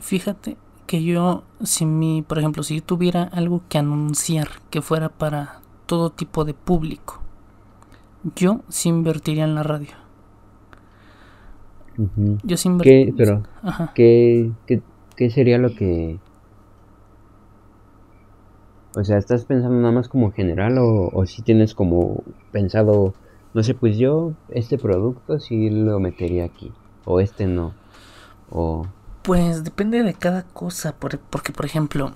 Fíjate 0.00 0.56
que 0.88 1.04
yo, 1.04 1.44
si 1.62 1.86
mi, 1.86 2.22
por 2.22 2.40
ejemplo, 2.40 2.64
si 2.64 2.74
yo 2.74 2.82
tuviera 2.82 3.22
algo 3.22 3.62
que 3.68 3.78
anunciar 3.78 4.48
que 4.68 4.82
fuera 4.82 5.10
para 5.10 5.60
todo 5.86 6.10
tipo 6.10 6.44
de 6.44 6.54
público, 6.54 7.20
yo 8.34 8.62
sí 8.68 8.88
invertiría 8.88 9.44
en 9.44 9.54
la 9.54 9.62
radio 9.62 10.03
Yo 12.42 12.56
siempre... 12.56 12.84
¿Qué, 12.84 13.14
pero, 13.16 13.42
¿qué, 13.94 14.50
qué, 15.16 15.30
sería 15.30 15.58
lo 15.58 15.74
que... 15.74 16.18
O 18.96 19.02
sea, 19.02 19.18
¿estás 19.18 19.44
pensando 19.44 19.76
nada 19.80 19.92
más 19.92 20.08
como 20.08 20.32
general 20.32 20.78
o, 20.78 21.10
o 21.12 21.26
si 21.26 21.42
tienes 21.42 21.74
como 21.74 22.22
pensado, 22.52 23.14
no 23.52 23.62
sé, 23.62 23.74
pues 23.74 23.98
yo 23.98 24.34
este 24.48 24.78
producto 24.78 25.40
sí 25.40 25.68
lo 25.68 25.98
metería 25.98 26.44
aquí 26.44 26.72
o 27.04 27.20
este 27.20 27.46
no? 27.46 27.74
O... 28.50 28.86
Pues 29.22 29.64
depende 29.64 30.02
de 30.02 30.14
cada 30.14 30.44
cosa, 30.44 30.94
porque 30.98 31.52
por 31.52 31.64
ejemplo, 31.64 32.12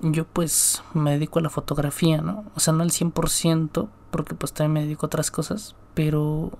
yo 0.00 0.24
pues 0.26 0.82
me 0.94 1.12
dedico 1.12 1.38
a 1.38 1.42
la 1.42 1.50
fotografía, 1.50 2.20
¿no? 2.20 2.44
O 2.54 2.60
sea, 2.60 2.72
no 2.72 2.82
al 2.82 2.90
100%, 2.90 3.88
porque 4.10 4.34
pues 4.34 4.52
también 4.52 4.72
me 4.72 4.82
dedico 4.82 5.06
a 5.06 5.08
otras 5.08 5.30
cosas, 5.30 5.74
pero 5.94 6.52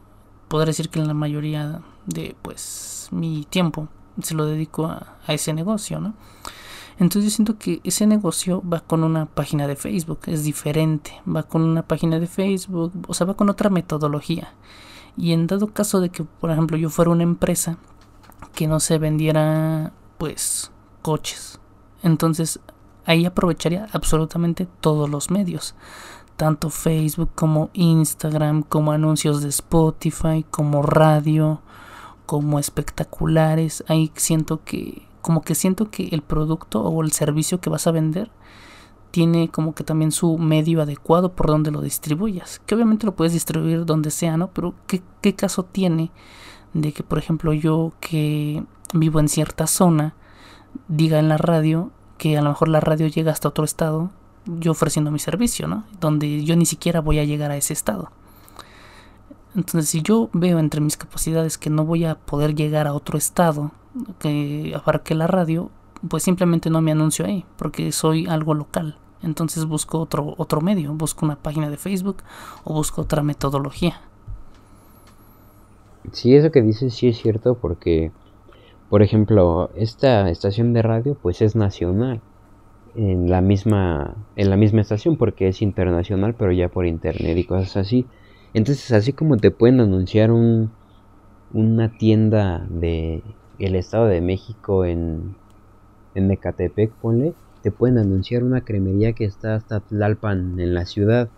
podría 0.48 0.66
decir 0.68 0.88
que 0.88 0.98
en 0.98 1.08
la 1.08 1.14
mayoría 1.14 1.82
de 2.06 2.36
pues 2.42 3.08
mi 3.10 3.44
tiempo 3.48 3.88
se 4.22 4.34
lo 4.34 4.46
dedico 4.46 4.86
a, 4.86 5.18
ese 5.28 5.52
negocio, 5.52 6.00
¿no? 6.00 6.14
Entonces 6.98 7.30
yo 7.30 7.36
siento 7.36 7.58
que 7.58 7.80
ese 7.84 8.06
negocio 8.06 8.62
va 8.66 8.80
con 8.80 9.04
una 9.04 9.26
página 9.26 9.66
de 9.66 9.76
Facebook, 9.76 10.20
es 10.26 10.44
diferente, 10.44 11.12
va 11.28 11.42
con 11.42 11.62
una 11.62 11.82
página 11.82 12.18
de 12.18 12.26
Facebook, 12.26 12.92
o 13.06 13.12
sea, 13.12 13.26
va 13.26 13.34
con 13.34 13.50
otra 13.50 13.68
metodología. 13.68 14.54
Y 15.18 15.32
en 15.32 15.46
dado 15.46 15.66
caso 15.66 16.00
de 16.00 16.08
que, 16.08 16.24
por 16.24 16.50
ejemplo, 16.50 16.78
yo 16.78 16.88
fuera 16.88 17.10
una 17.10 17.22
empresa 17.22 17.76
que 18.54 18.66
no 18.66 18.80
se 18.80 18.98
vendiera, 18.98 19.92
pues, 20.16 20.70
coches, 21.02 21.60
entonces 22.02 22.60
ahí 23.04 23.26
aprovecharía 23.26 23.88
absolutamente 23.92 24.66
todos 24.80 25.10
los 25.10 25.30
medios 25.30 25.74
tanto 26.36 26.70
Facebook 26.70 27.30
como 27.34 27.70
Instagram, 27.72 28.62
como 28.62 28.92
anuncios 28.92 29.42
de 29.42 29.48
Spotify, 29.48 30.44
como 30.50 30.82
radio, 30.82 31.62
como 32.26 32.58
espectaculares. 32.58 33.84
Ahí 33.88 34.10
siento 34.16 34.62
que, 34.64 35.06
como 35.22 35.42
que 35.42 35.54
siento 35.54 35.90
que 35.90 36.08
el 36.08 36.22
producto 36.22 36.82
o 36.82 37.02
el 37.02 37.12
servicio 37.12 37.60
que 37.60 37.70
vas 37.70 37.86
a 37.86 37.92
vender 37.92 38.30
tiene 39.10 39.48
como 39.48 39.74
que 39.74 39.84
también 39.84 40.12
su 40.12 40.36
medio 40.36 40.82
adecuado 40.82 41.32
por 41.32 41.46
donde 41.46 41.70
lo 41.70 41.80
distribuyas. 41.80 42.60
Que 42.66 42.74
obviamente 42.74 43.06
lo 43.06 43.14
puedes 43.14 43.32
distribuir 43.32 43.86
donde 43.86 44.10
sea, 44.10 44.36
¿no? 44.36 44.48
Pero 44.48 44.74
¿qué, 44.86 45.02
qué 45.22 45.34
caso 45.34 45.64
tiene 45.64 46.10
de 46.74 46.92
que, 46.92 47.02
por 47.02 47.18
ejemplo, 47.18 47.52
yo 47.54 47.92
que 48.00 48.62
vivo 48.92 49.20
en 49.20 49.28
cierta 49.28 49.66
zona, 49.66 50.14
diga 50.88 51.18
en 51.18 51.28
la 51.28 51.38
radio 51.38 51.90
que 52.18 52.36
a 52.36 52.42
lo 52.42 52.50
mejor 52.50 52.68
la 52.68 52.80
radio 52.80 53.06
llega 53.06 53.32
hasta 53.32 53.48
otro 53.48 53.64
estado 53.64 54.10
yo 54.46 54.72
ofreciendo 54.72 55.10
mi 55.10 55.18
servicio, 55.18 55.66
¿no? 55.66 55.84
Donde 56.00 56.44
yo 56.44 56.56
ni 56.56 56.66
siquiera 56.66 57.00
voy 57.00 57.18
a 57.18 57.24
llegar 57.24 57.50
a 57.50 57.56
ese 57.56 57.72
estado. 57.72 58.10
Entonces, 59.56 59.88
si 59.88 60.02
yo 60.02 60.28
veo 60.34 60.58
entre 60.58 60.82
mis 60.82 60.98
capacidades 60.98 61.56
que 61.56 61.70
no 61.70 61.86
voy 61.86 62.04
a 62.04 62.14
poder 62.14 62.54
llegar 62.54 62.86
a 62.86 62.92
otro 62.92 63.16
estado 63.16 63.72
que 64.18 64.74
abarque 64.76 65.14
la 65.14 65.26
radio, 65.26 65.70
pues 66.08 66.22
simplemente 66.22 66.68
no 66.68 66.82
me 66.82 66.92
anuncio 66.92 67.24
ahí, 67.24 67.46
porque 67.56 67.90
soy 67.90 68.26
algo 68.26 68.52
local. 68.52 68.98
Entonces 69.22 69.64
busco 69.64 69.98
otro, 69.98 70.34
otro 70.36 70.60
medio, 70.60 70.92
busco 70.92 71.24
una 71.24 71.36
página 71.36 71.70
de 71.70 71.78
Facebook 71.78 72.18
o 72.64 72.74
busco 72.74 73.00
otra 73.00 73.22
metodología. 73.22 74.02
Sí, 76.12 76.36
eso 76.36 76.50
que 76.52 76.60
dices 76.60 76.94
sí 76.94 77.08
es 77.08 77.16
cierto 77.16 77.54
porque, 77.54 78.12
por 78.90 79.02
ejemplo, 79.02 79.70
esta 79.74 80.28
estación 80.28 80.74
de 80.74 80.82
radio 80.82 81.16
pues 81.20 81.40
es 81.40 81.56
nacional 81.56 82.20
en 82.94 83.30
la 83.30 83.40
misma 83.40 84.14
en 84.36 84.50
la 84.50 84.56
misma 84.56 84.82
estación 84.82 85.16
porque 85.16 85.48
es 85.48 85.60
internacional 85.60 86.34
pero 86.34 86.52
ya 86.52 86.68
por 86.68 86.86
internet 86.86 87.36
y 87.36 87.44
cosas 87.44 87.76
así 87.76 88.06
entonces 88.56 88.90
así 88.92 89.12
como 89.12 89.36
te 89.36 89.50
pueden 89.50 89.80
anunciar 89.80 90.30
un 90.30 90.70
una 91.52 91.90
tienda 91.98 92.66
de 92.70 93.22
el 93.58 93.76
estado 93.76 94.06
de 94.06 94.22
México 94.22 94.86
en 94.86 95.36
en 96.14 96.26
Mecatepec 96.26 96.90
ponle 96.92 97.34
te 97.62 97.70
pueden 97.70 97.98
anunciar 97.98 98.44
una 98.44 98.62
cremería 98.62 99.12
que 99.12 99.26
está 99.26 99.56
hasta 99.56 99.80
Tlalpan 99.80 100.58
en 100.58 100.72
la 100.72 100.86
ciudad. 100.86 101.28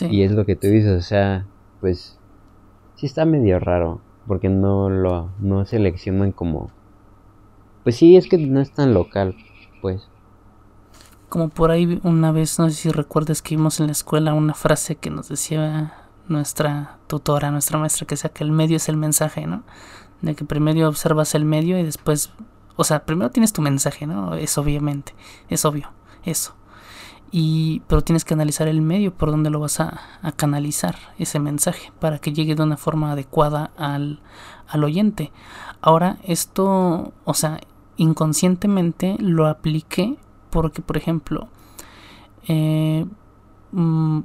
Y 0.00 0.22
es 0.22 0.32
lo 0.32 0.44
que 0.46 0.56
tú 0.56 0.66
dices 0.66 0.98
o 0.98 1.00
sea 1.00 1.46
pues 1.80 2.18
sí 2.96 3.06
está 3.06 3.24
medio 3.24 3.60
raro 3.60 4.00
porque 4.26 4.48
no 4.48 4.90
lo 4.90 5.30
no 5.38 5.64
seleccionan 5.64 6.32
como 6.32 6.70
pues 7.84 7.94
sí 7.94 8.16
es 8.16 8.28
que 8.28 8.36
no 8.36 8.60
es 8.60 8.72
tan 8.72 8.94
local 8.94 9.36
pues. 9.80 10.08
Como 11.28 11.50
por 11.50 11.70
ahí 11.70 12.00
una 12.02 12.32
vez, 12.32 12.58
no 12.58 12.68
sé 12.68 12.74
si 12.74 12.90
recuerdas 12.90 13.42
que 13.42 13.54
vimos 13.54 13.78
en 13.78 13.86
la 13.86 13.92
escuela 13.92 14.34
una 14.34 14.54
frase 14.54 14.96
que 14.96 15.10
nos 15.10 15.28
decía 15.28 16.07
nuestra 16.28 16.98
tutora, 17.06 17.50
nuestra 17.50 17.78
maestra, 17.78 18.06
que 18.06 18.16
sea 18.16 18.30
que 18.30 18.44
el 18.44 18.52
medio 18.52 18.76
es 18.76 18.88
el 18.88 18.96
mensaje, 18.96 19.46
¿no? 19.46 19.62
De 20.22 20.34
que 20.34 20.44
primero 20.44 20.88
observas 20.88 21.34
el 21.34 21.44
medio 21.44 21.78
y 21.78 21.82
después, 21.82 22.32
o 22.76 22.84
sea, 22.84 23.04
primero 23.04 23.30
tienes 23.30 23.52
tu 23.52 23.62
mensaje, 23.62 24.06
¿no? 24.06 24.34
Es 24.34 24.58
obviamente, 24.58 25.14
es 25.48 25.64
obvio, 25.64 25.90
eso. 26.24 26.54
Y, 27.30 27.82
pero 27.88 28.02
tienes 28.02 28.24
que 28.24 28.34
analizar 28.34 28.68
el 28.68 28.80
medio 28.80 29.14
por 29.14 29.30
donde 29.30 29.50
lo 29.50 29.60
vas 29.60 29.80
a, 29.80 30.00
canalizar 30.36 30.96
ese 31.18 31.38
mensaje 31.38 31.92
para 32.00 32.18
que 32.18 32.32
llegue 32.32 32.54
de 32.54 32.62
una 32.62 32.76
forma 32.76 33.12
adecuada 33.12 33.70
al, 33.76 34.20
al 34.66 34.84
oyente. 34.84 35.30
Ahora, 35.80 36.18
esto, 36.22 37.12
o 37.24 37.34
sea, 37.34 37.60
inconscientemente 37.96 39.16
lo 39.18 39.46
apliqué 39.46 40.16
porque, 40.50 40.80
por 40.80 40.96
ejemplo, 40.96 41.48
eh, 42.46 43.04
mm, 43.72 44.20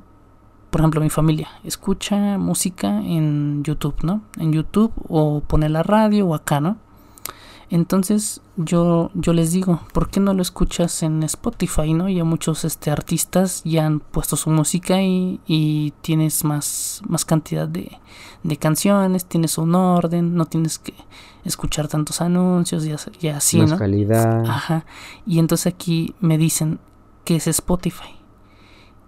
por 0.73 0.81
ejemplo, 0.81 1.01
mi 1.01 1.11
familia 1.11 1.49
escucha 1.63 2.39
música 2.39 2.87
en 2.87 3.63
YouTube, 3.63 3.93
¿no? 4.01 4.23
En 4.39 4.51
YouTube 4.51 4.91
o 5.07 5.41
pone 5.41 5.69
la 5.69 5.83
radio 5.83 6.25
o 6.25 6.33
acá, 6.33 6.61
¿no? 6.61 6.77
Entonces 7.69 8.41
yo, 8.55 9.11
yo 9.13 9.33
les 9.33 9.51
digo, 9.51 9.81
¿por 9.93 10.09
qué 10.09 10.19
no 10.19 10.33
lo 10.33 10.41
escuchas 10.41 11.03
en 11.03 11.21
Spotify, 11.21 11.93
no? 11.93 12.09
Ya 12.09 12.23
muchos 12.23 12.65
este, 12.65 12.89
artistas 12.89 13.61
ya 13.63 13.85
han 13.85 13.99
puesto 13.99 14.35
su 14.35 14.49
música 14.49 14.99
y, 14.99 15.41
y 15.45 15.93
tienes 16.01 16.43
más, 16.43 17.03
más 17.07 17.23
cantidad 17.23 17.67
de, 17.67 17.91
de, 18.41 18.57
canciones, 18.57 19.27
tienes 19.27 19.59
un 19.59 19.75
orden, 19.75 20.33
no 20.33 20.47
tienes 20.47 20.79
que 20.79 20.95
escuchar 21.45 21.87
tantos 21.87 22.19
anuncios 22.19 22.83
y, 22.83 22.95
y 23.23 23.29
así, 23.29 23.61
más 23.61 23.75
calidad. 23.75 24.43
Ajá. 24.43 24.87
Y 25.27 25.37
entonces 25.37 25.71
aquí 25.71 26.15
me 26.19 26.39
dicen 26.39 26.79
que 27.25 27.35
es 27.35 27.45
Spotify. 27.45 28.22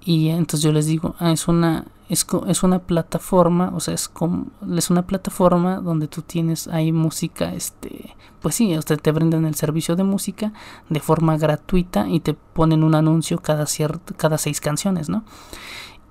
Y 0.06 0.30
entonces 0.30 0.62
yo 0.62 0.72
les 0.72 0.86
digo, 0.86 1.16
ah, 1.20 1.32
es 1.32 1.48
una 1.48 1.86
es, 2.10 2.26
es 2.48 2.64
una 2.64 2.80
plataforma, 2.80 3.72
o 3.76 3.80
sea, 3.80 3.94
es 3.94 4.08
como 4.08 4.48
es 4.76 4.90
una 4.90 5.08
plataforma 5.08 5.78
donde 5.78 6.08
tú 6.08 6.22
tienes 6.22 6.68
ahí 6.68 6.92
música, 6.92 7.54
este, 7.54 8.16
pues 8.42 8.56
sí, 8.56 8.78
usted 8.78 9.00
te 9.00 9.12
brindan 9.12 9.46
el 9.46 9.56
servicio 9.56 9.96
de 9.96 10.04
música 10.04 10.54
de 10.90 11.00
forma 11.00 11.38
gratuita 11.38 12.08
y 12.08 12.20
te 12.20 12.34
ponen 12.34 12.84
un 12.84 12.96
anuncio 12.96 13.40
cada 13.40 13.66
cierto, 13.66 14.14
cada 14.16 14.38
seis 14.38 14.62
canciones, 14.62 15.10
¿no? 15.10 15.24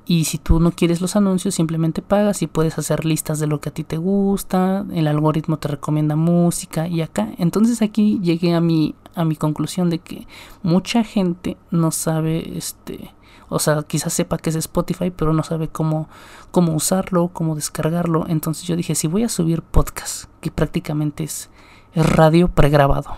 Y 0.07 0.25
si 0.25 0.37
tú 0.37 0.61
no 0.61 0.73
quieres 0.73 1.01
los 1.01 1.17
anuncios, 1.17 1.55
simplemente 1.55 2.03
pagas 2.03 2.43
y 2.43 2.47
puedes 2.47 2.77
hacer 2.77 3.07
listas 3.07 3.39
de 3.39 3.47
lo 3.47 3.61
que 3.61 3.71
a 3.71 3.73
ti 3.73 3.85
te 3.85 3.97
gusta, 3.97 4.85
el 4.93 5.07
algoritmo 5.07 5.57
te 5.57 5.69
recomienda 5.69 6.15
música 6.15 6.89
y 6.89 7.01
acá. 7.01 7.31
Entonces 7.39 7.81
aquí 7.81 8.21
llegué 8.23 8.53
a 8.53 8.61
mi, 8.61 8.95
a 9.15 9.25
mi 9.25 9.35
conclusión 9.35 9.89
de 9.89 10.01
que 10.01 10.27
mucha 10.63 11.05
gente 11.05 11.57
no 11.71 11.91
sabe 11.91 12.59
este 12.59 13.15
o 13.49 13.59
sea, 13.59 13.83
quizás 13.83 14.13
sepa 14.13 14.39
que 14.39 14.51
es 14.51 14.57
Spotify, 14.57 15.11
pero 15.11 15.33
no 15.33 15.43
sabe 15.43 15.69
cómo, 15.69 16.09
cómo 16.51 16.75
usarlo, 16.75 17.29
cómo 17.29 17.55
descargarlo. 17.55 18.27
Entonces 18.29 18.65
yo 18.65 18.77
dije, 18.77 18.95
si 18.95 19.07
voy 19.07 19.25
a 19.25 19.29
subir 19.29 19.63
podcast, 19.63 20.25
que 20.41 20.51
prácticamente 20.51 21.25
es, 21.25 21.51
radio 21.95 22.49
pregrabado. 22.49 23.17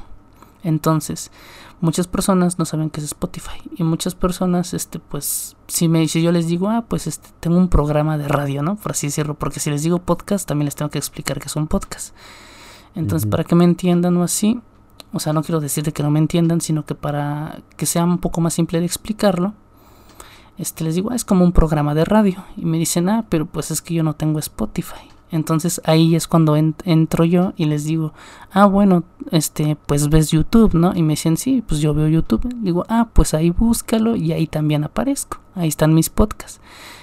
Entonces, 0.62 1.30
muchas 1.80 2.08
personas 2.08 2.58
no 2.58 2.64
saben 2.64 2.90
qué 2.90 3.00
es 3.00 3.06
Spotify. 3.06 3.58
Y 3.76 3.84
muchas 3.84 4.14
personas, 4.14 4.74
este, 4.74 4.98
pues, 4.98 5.56
si 5.66 5.88
me 5.88 6.06
si 6.08 6.20
yo 6.22 6.32
les 6.32 6.46
digo, 6.46 6.68
ah, 6.68 6.84
pues 6.86 7.06
este, 7.06 7.28
tengo 7.40 7.56
un 7.56 7.68
programa 7.68 8.18
de 8.18 8.28
radio, 8.28 8.62
¿no? 8.62 8.76
Por 8.76 8.92
así 8.92 9.06
decirlo. 9.06 9.34
Porque 9.34 9.60
si 9.60 9.70
les 9.70 9.82
digo 9.82 9.98
podcast, 10.00 10.46
también 10.46 10.66
les 10.66 10.74
tengo 10.74 10.90
que 10.90 10.98
explicar 10.98 11.40
que 11.40 11.46
es 11.46 11.56
un 11.56 11.68
podcast. 11.68 12.14
Entonces, 12.94 13.28
para 13.28 13.44
que 13.44 13.54
me 13.54 13.64
entiendan 13.64 14.16
o 14.16 14.22
así, 14.22 14.60
o 15.12 15.20
sea, 15.20 15.32
no 15.32 15.42
quiero 15.42 15.60
decir 15.60 15.84
de 15.84 15.92
que 15.92 16.02
no 16.02 16.10
me 16.10 16.18
entiendan, 16.18 16.60
sino 16.60 16.84
que 16.84 16.94
para 16.94 17.60
que 17.76 17.86
sea 17.86 18.04
un 18.04 18.18
poco 18.18 18.40
más 18.40 18.54
simple 18.54 18.80
de 18.80 18.86
explicarlo, 18.86 19.54
este, 20.58 20.84
les 20.84 20.94
digo, 20.94 21.10
ah, 21.10 21.14
es 21.14 21.24
como 21.24 21.44
un 21.44 21.52
programa 21.52 21.94
de 21.94 22.04
radio. 22.04 22.44
Y 22.56 22.64
me 22.64 22.78
dicen, 22.78 23.08
ah, 23.08 23.24
pero 23.28 23.46
pues 23.46 23.70
es 23.70 23.82
que 23.82 23.94
yo 23.94 24.02
no 24.02 24.14
tengo 24.14 24.38
Spotify. 24.38 25.10
Entonces 25.30 25.80
ahí 25.84 26.14
es 26.14 26.28
cuando 26.28 26.56
entro 26.56 27.24
yo 27.24 27.52
y 27.56 27.64
les 27.64 27.84
digo, 27.84 28.12
ah, 28.52 28.66
bueno, 28.66 29.02
este, 29.32 29.76
pues 29.86 30.08
ves 30.08 30.30
YouTube, 30.30 30.74
¿no? 30.74 30.94
Y 30.94 31.02
me 31.02 31.14
dicen, 31.14 31.36
sí, 31.36 31.64
pues 31.66 31.80
yo 31.80 31.94
veo 31.94 32.08
YouTube. 32.08 32.48
Digo, 32.62 32.84
ah, 32.88 33.08
pues 33.12 33.34
ahí 33.34 33.50
búscalo 33.50 34.14
y 34.14 34.32
ahí 34.32 34.46
también 34.46 34.84
aparezco. 34.84 35.38
Ahí 35.54 35.68
están 35.68 35.94
mis 35.94 36.10
podcasts. 36.10 36.60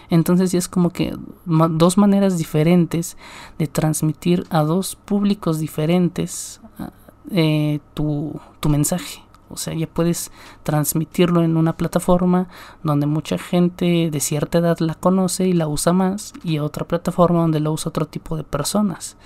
Entonces 0.10 0.52
ya 0.52 0.60
es 0.60 0.68
como 0.68 0.92
que 0.92 1.16
dos 1.46 1.98
maneras 1.98 2.38
diferentes 2.38 3.18
de 3.58 3.68
transmitir 3.68 4.46
a 4.50 4.62
dos 4.62 4.96
públicos 4.96 5.60
diferentes 5.60 6.62
ah, 6.80 6.92
eh, 7.32 7.80
tu, 7.94 8.39
tu 8.60 8.70
mensaje 8.70 9.23
O 9.54 9.58
sea, 9.58 9.74
ya 9.74 9.88
puedes 9.88 10.32
transmitirlo 10.63 11.44
en 11.44 11.58
una 11.58 11.78
plataforma 11.78 12.48
donde 12.84 13.06
mucha 13.06 13.38
gente 13.38 14.10
de 14.12 14.20
cierta 14.20 14.58
edad 14.58 14.80
la 14.80 14.96
conoce 14.96 15.48
y 15.48 15.54
la 15.54 15.68
usa 15.68 15.94
más 15.94 16.34
y 16.44 16.60
otra 16.60 16.88
plataforma 16.88 17.42
donde 17.42 17.60
lo 17.60 17.72
usa 17.72 17.89
otro 17.89 18.06
tipo 18.06 18.36
de 18.36 18.44
personas. 18.44 19.18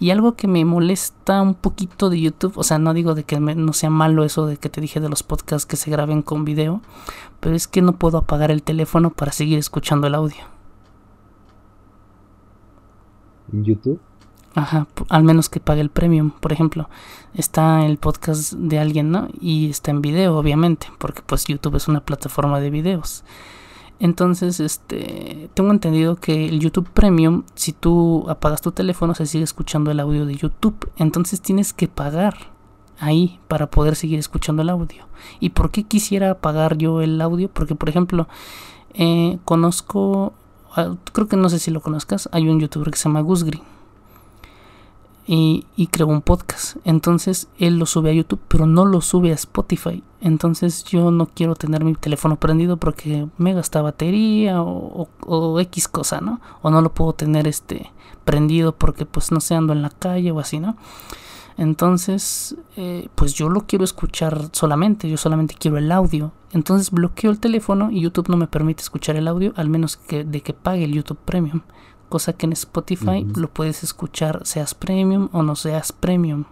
Y 0.00 0.10
algo 0.10 0.34
que 0.34 0.48
me 0.48 0.64
molesta 0.64 1.42
un 1.42 1.54
poquito 1.54 2.10
de 2.10 2.20
YouTube, 2.20 2.56
o 2.56 2.62
sea, 2.62 2.78
no 2.78 2.94
digo 2.94 3.14
de 3.14 3.24
que 3.24 3.40
no 3.40 3.72
sea 3.72 3.90
malo 3.90 4.24
eso 4.24 4.46
de 4.46 4.56
que 4.56 4.68
te 4.68 4.80
dije 4.80 5.00
de 5.00 5.08
los 5.08 5.22
podcasts 5.22 5.66
que 5.66 5.76
se 5.76 5.90
graben 5.90 6.22
con 6.22 6.44
video, 6.44 6.80
pero 7.40 7.56
es 7.56 7.66
que 7.66 7.82
no 7.82 7.94
puedo 7.94 8.18
apagar 8.18 8.50
el 8.50 8.62
teléfono 8.62 9.10
para 9.10 9.32
seguir 9.32 9.58
escuchando 9.58 10.06
el 10.06 10.14
audio. 10.14 10.44
¿En 13.52 13.64
YouTube? 13.64 14.00
Ajá, 14.58 14.88
al 15.08 15.22
menos 15.22 15.48
que 15.48 15.60
pague 15.60 15.80
el 15.80 15.88
premium, 15.88 16.32
por 16.32 16.52
ejemplo. 16.52 16.88
Está 17.32 17.86
el 17.86 17.96
podcast 17.96 18.54
de 18.54 18.80
alguien, 18.80 19.12
¿no? 19.12 19.28
Y 19.40 19.70
está 19.70 19.92
en 19.92 20.02
video, 20.02 20.36
obviamente, 20.36 20.88
porque 20.98 21.22
pues 21.22 21.44
YouTube 21.44 21.76
es 21.76 21.86
una 21.86 22.00
plataforma 22.00 22.58
de 22.58 22.70
videos. 22.70 23.22
Entonces, 24.00 24.58
este, 24.58 25.48
tengo 25.54 25.70
entendido 25.70 26.16
que 26.16 26.46
el 26.48 26.58
YouTube 26.58 26.90
Premium, 26.90 27.44
si 27.54 27.72
tú 27.72 28.26
apagas 28.28 28.60
tu 28.60 28.72
teléfono, 28.72 29.14
se 29.14 29.26
sigue 29.26 29.44
escuchando 29.44 29.92
el 29.92 30.00
audio 30.00 30.26
de 30.26 30.34
YouTube. 30.34 30.90
Entonces 30.96 31.40
tienes 31.40 31.72
que 31.72 31.86
pagar 31.86 32.50
ahí 32.98 33.38
para 33.46 33.70
poder 33.70 33.94
seguir 33.94 34.18
escuchando 34.18 34.62
el 34.62 34.70
audio. 34.70 35.06
¿Y 35.38 35.50
por 35.50 35.70
qué 35.70 35.84
quisiera 35.84 36.34
pagar 36.34 36.78
yo 36.78 37.00
el 37.00 37.20
audio? 37.20 37.48
Porque, 37.48 37.76
por 37.76 37.90
ejemplo, 37.90 38.26
eh, 38.94 39.38
conozco, 39.44 40.32
ah, 40.74 40.96
creo 41.12 41.28
que 41.28 41.36
no 41.36 41.48
sé 41.48 41.60
si 41.60 41.70
lo 41.70 41.80
conozcas, 41.80 42.28
hay 42.32 42.48
un 42.48 42.58
youtuber 42.58 42.90
que 42.90 42.98
se 42.98 43.04
llama 43.04 43.20
Gus 43.20 43.44
Green 45.28 45.64
y, 45.76 45.86
creó 45.88 46.06
un 46.06 46.22
podcast. 46.22 46.76
Entonces 46.84 47.48
él 47.58 47.78
lo 47.78 47.86
sube 47.86 48.10
a 48.10 48.14
YouTube, 48.14 48.40
pero 48.48 48.66
no 48.66 48.84
lo 48.84 49.00
sube 49.00 49.30
a 49.30 49.34
Spotify. 49.34 50.02
Entonces 50.20 50.84
yo 50.84 51.10
no 51.10 51.26
quiero 51.26 51.54
tener 51.54 51.84
mi 51.84 51.94
teléfono 51.94 52.36
prendido 52.36 52.78
porque 52.78 53.28
me 53.36 53.54
gasta 53.54 53.82
batería 53.82 54.62
o, 54.62 55.60
X 55.60 55.88
cosa, 55.88 56.20
¿no? 56.20 56.40
O 56.62 56.70
no 56.70 56.80
lo 56.80 56.92
puedo 56.94 57.12
tener 57.12 57.46
este 57.46 57.92
prendido 58.24 58.74
porque 58.74 59.06
pues 59.06 59.30
no 59.30 59.40
sé, 59.40 59.54
ando 59.54 59.72
en 59.72 59.82
la 59.82 59.90
calle 59.90 60.30
o 60.32 60.40
así, 60.40 60.60
¿no? 60.60 60.76
Entonces, 61.56 62.56
eh, 62.76 63.08
pues 63.16 63.34
yo 63.34 63.48
lo 63.48 63.66
quiero 63.66 63.84
escuchar 63.84 64.48
solamente, 64.52 65.10
yo 65.10 65.16
solamente 65.16 65.56
quiero 65.58 65.76
el 65.76 65.90
audio. 65.90 66.32
Entonces 66.52 66.90
bloqueo 66.90 67.30
el 67.30 67.40
teléfono 67.40 67.90
y 67.90 68.00
YouTube 68.00 68.28
no 68.28 68.36
me 68.36 68.46
permite 68.46 68.82
escuchar 68.82 69.16
el 69.16 69.28
audio, 69.28 69.52
al 69.56 69.68
menos 69.68 69.96
que 69.96 70.24
de 70.24 70.40
que 70.40 70.54
pague 70.54 70.84
el 70.84 70.92
YouTube 70.92 71.18
Premium 71.24 71.62
cosa 72.08 72.32
que 72.32 72.46
en 72.46 72.52
Spotify 72.52 73.26
lo 73.36 73.48
puedes 73.48 73.82
escuchar 73.82 74.44
seas 74.44 74.74
premium 74.74 75.28
o 75.32 75.42
no 75.42 75.54
seas 75.56 75.92
premium. 75.92 76.44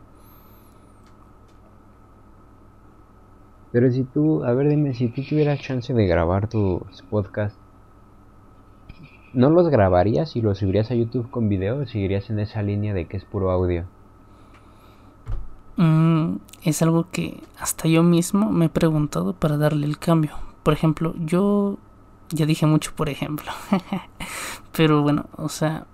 Pero 3.73 3.91
si 3.91 4.05
tú, 4.05 4.45
a 4.45 4.55
ver, 4.55 4.69
dime, 4.69 4.95
si 4.95 5.09
tú 5.09 5.23
tuvieras 5.29 5.61
chance 5.61 5.93
de 5.93 6.07
grabar 6.07 6.49
tus 6.49 7.03
podcasts, 7.11 7.59
¿no 9.35 9.51
los 9.51 9.69
grabarías 9.69 10.35
y 10.37 10.41
los 10.41 10.59
subirías 10.59 10.91
a 10.91 10.95
YouTube 10.95 11.31
con 11.31 11.49
video 11.49 11.81
o 11.81 11.87
seguirías 11.87 12.31
en 12.31 12.39
esa 12.39 12.63
línea 12.63 12.95
de 12.95 13.07
que 13.07 13.19
es 13.19 13.25
puro 13.25 13.51
audio? 13.51 13.85
Mm, 15.77 16.37
es 16.63 16.81
algo 16.81 17.09
que 17.11 17.43
hasta 17.59 17.87
yo 17.87 18.03
mismo 18.03 18.51
me 18.51 18.67
he 18.67 18.71
preguntado 18.71 19.35
para 19.35 19.59
darle 19.59 19.87
el 19.87 19.99
cambio. 19.99 20.33
Por 20.63 20.73
ejemplo, 20.73 21.15
yo 21.19 21.77
ya 22.31 22.47
dije 22.47 22.67
mucho, 22.67 22.93
por 22.95 23.09
ejemplo. 23.09 23.51
Pero 24.73 25.03
bueno, 25.03 25.27
o 25.37 25.49
sea, 25.49 25.87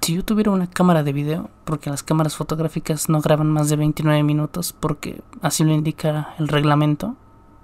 si 0.00 0.14
yo 0.14 0.24
tuviera 0.24 0.50
una 0.50 0.68
cámara 0.68 1.02
de 1.02 1.12
video, 1.12 1.50
porque 1.64 1.90
las 1.90 2.02
cámaras 2.02 2.36
fotográficas 2.36 3.08
no 3.08 3.20
graban 3.20 3.50
más 3.50 3.68
de 3.68 3.76
29 3.76 4.22
minutos, 4.22 4.72
porque 4.72 5.22
así 5.42 5.64
lo 5.64 5.72
indica 5.72 6.34
el 6.38 6.48
reglamento. 6.48 7.16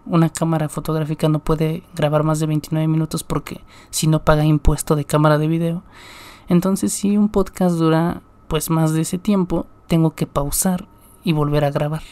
Una 0.06 0.28
cámara 0.28 0.68
fotográfica 0.68 1.28
no 1.28 1.38
puede 1.38 1.84
grabar 1.94 2.24
más 2.24 2.40
de 2.40 2.46
29 2.46 2.88
minutos 2.88 3.22
porque 3.22 3.60
si 3.90 4.08
no 4.08 4.24
paga 4.24 4.44
impuesto 4.44 4.96
de 4.96 5.04
cámara 5.04 5.38
de 5.38 5.46
video. 5.46 5.84
Entonces, 6.48 6.92
si 6.92 7.16
un 7.16 7.28
podcast 7.28 7.76
dura 7.76 8.22
pues 8.48 8.68
más 8.68 8.92
de 8.92 9.02
ese 9.02 9.18
tiempo, 9.18 9.66
tengo 9.86 10.14
que 10.14 10.26
pausar 10.26 10.88
y 11.22 11.32
volver 11.32 11.64
a 11.64 11.70
grabar. 11.70 12.02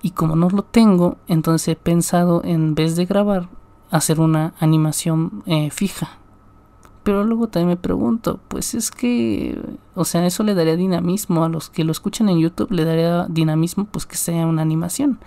Y 0.00 0.12
como 0.12 0.36
no 0.36 0.48
lo 0.48 0.62
tengo, 0.62 1.18
entonces 1.26 1.68
he 1.68 1.76
pensado 1.76 2.42
en 2.44 2.74
vez 2.74 2.96
de 2.96 3.04
grabar, 3.04 3.48
hacer 3.90 4.20
una 4.20 4.54
animación 4.60 5.42
eh, 5.46 5.70
fija. 5.70 6.18
Pero 7.02 7.24
luego 7.24 7.48
también 7.48 7.68
me 7.68 7.76
pregunto, 7.76 8.38
pues 8.48 8.74
es 8.74 8.90
que, 8.90 9.58
o 9.94 10.04
sea, 10.04 10.26
eso 10.26 10.42
le 10.42 10.54
daría 10.54 10.76
dinamismo 10.76 11.42
a 11.42 11.48
los 11.48 11.70
que 11.70 11.84
lo 11.84 11.92
escuchan 11.92 12.28
en 12.28 12.38
YouTube, 12.38 12.70
le 12.70 12.84
daría 12.84 13.26
dinamismo 13.30 13.86
pues 13.86 14.04
que 14.04 14.16
sea 14.16 14.46
una 14.46 14.62
animación. 14.62 15.18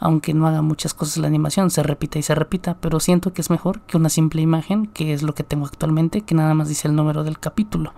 Aunque 0.00 0.34
no 0.34 0.46
haga 0.48 0.62
muchas 0.62 0.94
cosas 0.94 1.18
la 1.18 1.28
animación, 1.28 1.70
se 1.70 1.82
repita 1.82 2.18
y 2.18 2.22
se 2.22 2.34
repita, 2.34 2.78
pero 2.80 3.00
siento 3.00 3.32
que 3.32 3.42
es 3.42 3.50
mejor 3.50 3.82
que 3.82 3.96
una 3.96 4.08
simple 4.08 4.40
imagen, 4.40 4.86
que 4.86 5.12
es 5.12 5.22
lo 5.22 5.34
que 5.34 5.44
tengo 5.44 5.66
actualmente, 5.66 6.22
que 6.22 6.34
nada 6.34 6.54
más 6.54 6.68
dice 6.68 6.88
el 6.88 6.96
número 6.96 7.22
del 7.22 7.38
capítulo. 7.38 7.92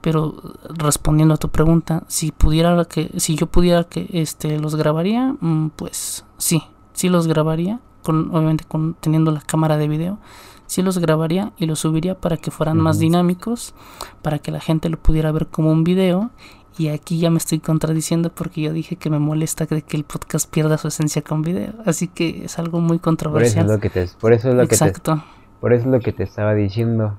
Pero 0.00 0.36
respondiendo 0.68 1.34
a 1.34 1.38
tu 1.38 1.50
pregunta, 1.50 2.04
si 2.06 2.30
pudiera 2.30 2.82
que, 2.84 3.10
si 3.18 3.34
yo 3.34 3.48
pudiera 3.48 3.84
que 3.84 4.08
este 4.12 4.58
los 4.60 4.76
grabaría, 4.76 5.34
mm, 5.40 5.70
pues 5.76 6.24
sí, 6.38 6.62
sí 6.92 7.08
los 7.08 7.26
grabaría 7.26 7.80
obviamente 8.08 8.64
con, 8.66 8.94
teniendo 8.94 9.30
la 9.30 9.40
cámara 9.40 9.76
de 9.76 9.88
video, 9.88 10.18
sí 10.66 10.82
los 10.82 10.98
grabaría 10.98 11.52
y 11.56 11.66
los 11.66 11.80
subiría 11.80 12.14
para 12.14 12.36
que 12.36 12.50
fueran 12.50 12.78
más 12.78 12.98
dinámicos, 12.98 13.74
para 14.22 14.38
que 14.38 14.50
la 14.50 14.60
gente 14.60 14.88
lo 14.88 14.98
pudiera 14.98 15.32
ver 15.32 15.46
como 15.46 15.70
un 15.70 15.84
video. 15.84 16.30
Y 16.76 16.88
aquí 16.88 17.18
ya 17.18 17.28
me 17.30 17.38
estoy 17.38 17.58
contradiciendo 17.58 18.30
porque 18.32 18.60
yo 18.60 18.72
dije 18.72 18.94
que 18.94 19.10
me 19.10 19.18
molesta 19.18 19.66
que 19.66 19.96
el 19.96 20.04
podcast 20.04 20.48
pierda 20.48 20.78
su 20.78 20.86
esencia 20.86 21.22
con 21.22 21.42
video. 21.42 21.72
Así 21.84 22.06
que 22.06 22.44
es 22.44 22.58
algo 22.60 22.80
muy 22.80 23.00
controversial. 23.00 23.66
Por 23.66 23.74
eso 23.74 23.74
es 23.74 23.76
lo 23.76 23.80
que 23.80 23.90
te, 23.90 24.08
por 24.20 24.32
eso 24.32 24.48
es 24.50 24.54
lo 24.54 24.62
Exacto. 24.62 25.14
Que 25.14 25.20
te, 25.20 25.38
por 25.60 25.72
eso 25.72 25.86
es 25.86 25.90
lo 25.90 26.00
que 26.00 26.12
te 26.12 26.22
estaba 26.22 26.54
diciendo. 26.54 27.18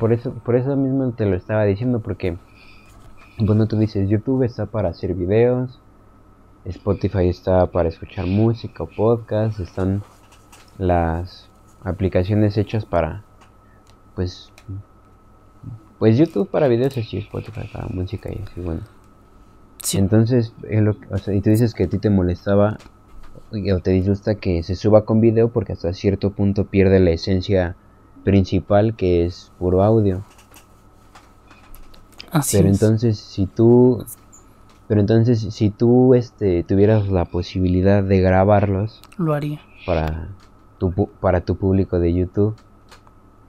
por 0.00 0.12
eso, 0.12 0.32
por 0.32 0.56
eso 0.56 0.74
mismo 0.76 1.12
te 1.12 1.26
lo 1.26 1.36
estaba 1.36 1.64
diciendo 1.64 2.00
porque 2.00 2.36
bueno 3.38 3.66
tú 3.66 3.76
dices 3.76 4.08
YouTube 4.08 4.42
está 4.44 4.66
para 4.66 4.88
hacer 4.88 5.14
videos, 5.14 5.78
Spotify 6.64 7.28
está 7.28 7.66
para 7.66 7.88
escuchar 7.88 8.26
música 8.26 8.82
o 8.82 8.88
podcast, 8.88 9.60
están 9.60 10.02
las 10.78 11.48
aplicaciones 11.82 12.56
hechas 12.56 12.84
para 12.84 13.22
pues 14.14 14.50
pues 15.98 16.18
YouTube 16.18 16.50
para 16.50 16.68
videos 16.68 16.96
y 16.96 17.18
Spotify 17.18 17.68
para 17.72 17.86
música 17.88 18.30
y 18.30 18.42
así 18.42 18.60
bueno. 18.60 18.82
Entonces 19.94 20.52
y 20.68 21.40
tú 21.40 21.50
dices 21.50 21.74
que 21.74 21.84
a 21.84 21.88
ti 21.88 21.98
te 21.98 22.10
molestaba 22.10 22.76
o 23.52 23.80
te 23.80 23.90
disgusta 23.92 24.34
que 24.34 24.62
se 24.62 24.74
suba 24.74 25.04
con 25.04 25.20
video 25.20 25.48
porque 25.48 25.72
hasta 25.72 25.92
cierto 25.92 26.32
punto 26.32 26.66
pierde 26.66 26.98
la 26.98 27.10
esencia 27.10 27.76
principal 28.24 28.96
que 28.96 29.24
es 29.24 29.52
puro 29.58 29.82
audio. 29.82 30.24
Así 32.32 32.56
pero 32.56 32.68
entonces 32.68 33.18
si 33.18 33.46
tú 33.46 34.04
pero 34.88 35.00
entonces 35.00 35.40
si 35.54 35.70
tú 35.70 36.14
este 36.14 36.64
tuvieras 36.64 37.08
la 37.08 37.24
posibilidad 37.24 38.02
de 38.02 38.20
grabarlos 38.20 39.00
lo 39.16 39.34
haría. 39.34 39.60
para 39.84 40.28
para 41.20 41.40
tu 41.40 41.56
público 41.56 41.98
de 41.98 42.12
YouTube. 42.12 42.56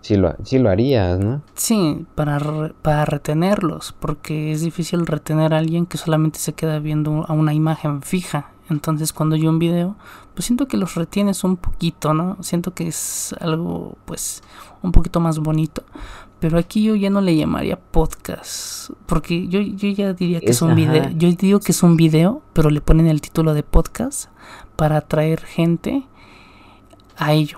Sí 0.02 0.16
lo, 0.16 0.36
sí 0.44 0.60
lo 0.60 0.70
harías, 0.70 1.20
¿no? 1.20 1.42
Sí, 1.56 2.06
para, 2.16 2.40
para 2.82 3.06
retenerlos, 3.06 3.94
porque 4.00 4.52
es 4.52 4.62
difícil 4.62 5.06
retener 5.06 5.54
a 5.54 5.58
alguien 5.58 5.86
que 5.86 5.98
solamente 5.98 6.40
se 6.40 6.54
queda 6.54 6.80
viendo 6.80 7.26
a 7.28 7.34
una 7.34 7.54
imagen 7.54 8.02
fija. 8.02 8.52
Entonces 8.70 9.14
cuando 9.14 9.36
yo 9.36 9.50
un 9.50 9.60
video, 9.60 9.96
pues 10.34 10.46
siento 10.46 10.68
que 10.68 10.78
los 10.78 10.96
retienes 10.96 11.44
un 11.44 11.58
poquito, 11.58 12.14
¿no? 12.14 12.38
Siento 12.42 12.74
que 12.74 12.88
es 12.88 13.34
algo, 13.40 13.98
pues, 14.06 14.44
un 14.82 14.92
poquito 14.92 15.20
más 15.20 15.40
bonito. 15.40 15.84
Pero 16.40 16.60
aquí 16.60 16.84
yo 16.84 16.96
ya 16.96 17.10
no 17.10 17.20
le 17.22 17.36
llamaría 17.36 17.80
podcast, 17.80 18.92
porque 19.08 19.48
yo, 19.48 19.60
yo 19.60 19.90
ya 19.90 20.14
diría 20.14 20.40
que 20.40 20.52
es, 20.52 20.62
un 20.62 20.76
video. 20.76 21.10
Yo 21.10 21.32
digo 21.32 21.60
que 21.60 21.72
es 21.72 21.82
un 21.82 21.98
video, 21.98 22.44
pero 22.54 22.70
le 22.70 22.80
ponen 22.80 23.08
el 23.08 23.22
título 23.22 23.56
de 23.56 23.64
podcast 23.64 24.30
para 24.76 24.98
atraer 24.98 25.42
gente 25.42 26.08
a 27.18 27.34
ello. 27.34 27.58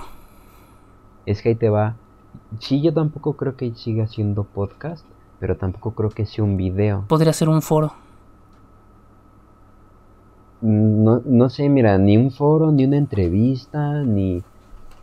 Es 1.25 1.41
que 1.41 1.49
ahí 1.49 1.55
te 1.55 1.69
va. 1.69 1.95
Sí, 2.59 2.81
yo 2.81 2.93
tampoco 2.93 3.33
creo 3.33 3.55
que 3.55 3.73
siga 3.75 4.07
siendo 4.07 4.43
podcast, 4.43 5.05
pero 5.39 5.57
tampoco 5.57 5.91
creo 5.91 6.09
que 6.09 6.25
sea 6.25 6.43
un 6.43 6.57
video. 6.57 7.05
Podría 7.07 7.33
ser 7.33 7.49
un 7.49 7.61
foro. 7.61 7.93
No, 10.61 11.21
no 11.23 11.49
sé, 11.49 11.69
mira, 11.69 11.97
ni 11.97 12.17
un 12.17 12.31
foro, 12.31 12.71
ni 12.71 12.85
una 12.85 12.97
entrevista, 12.97 14.03
ni... 14.03 14.43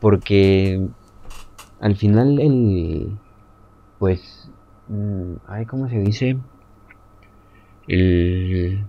Porque 0.00 0.86
al 1.80 1.96
final 1.96 2.38
el... 2.40 3.16
Pues... 3.98 4.50
Mm, 4.88 5.36
ay, 5.46 5.64
¿cómo 5.66 5.88
se 5.88 5.98
dice? 5.98 6.38
El... 7.88 8.84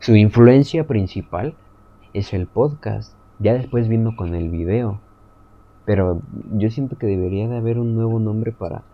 Su 0.00 0.16
influencia 0.16 0.86
principal 0.86 1.54
es 2.12 2.32
el 2.32 2.46
podcast. 2.46 3.14
Ya 3.40 3.54
después 3.54 3.88
vino 3.88 4.14
con 4.16 4.34
el 4.34 4.50
video. 4.50 5.00
Pero 5.86 6.22
yo 6.52 6.70
siento 6.70 6.96
que 6.96 7.06
debería 7.06 7.48
de 7.48 7.56
haber 7.56 7.78
un 7.78 7.94
nuevo 7.94 8.20
nombre 8.20 8.52
para, 8.52 8.84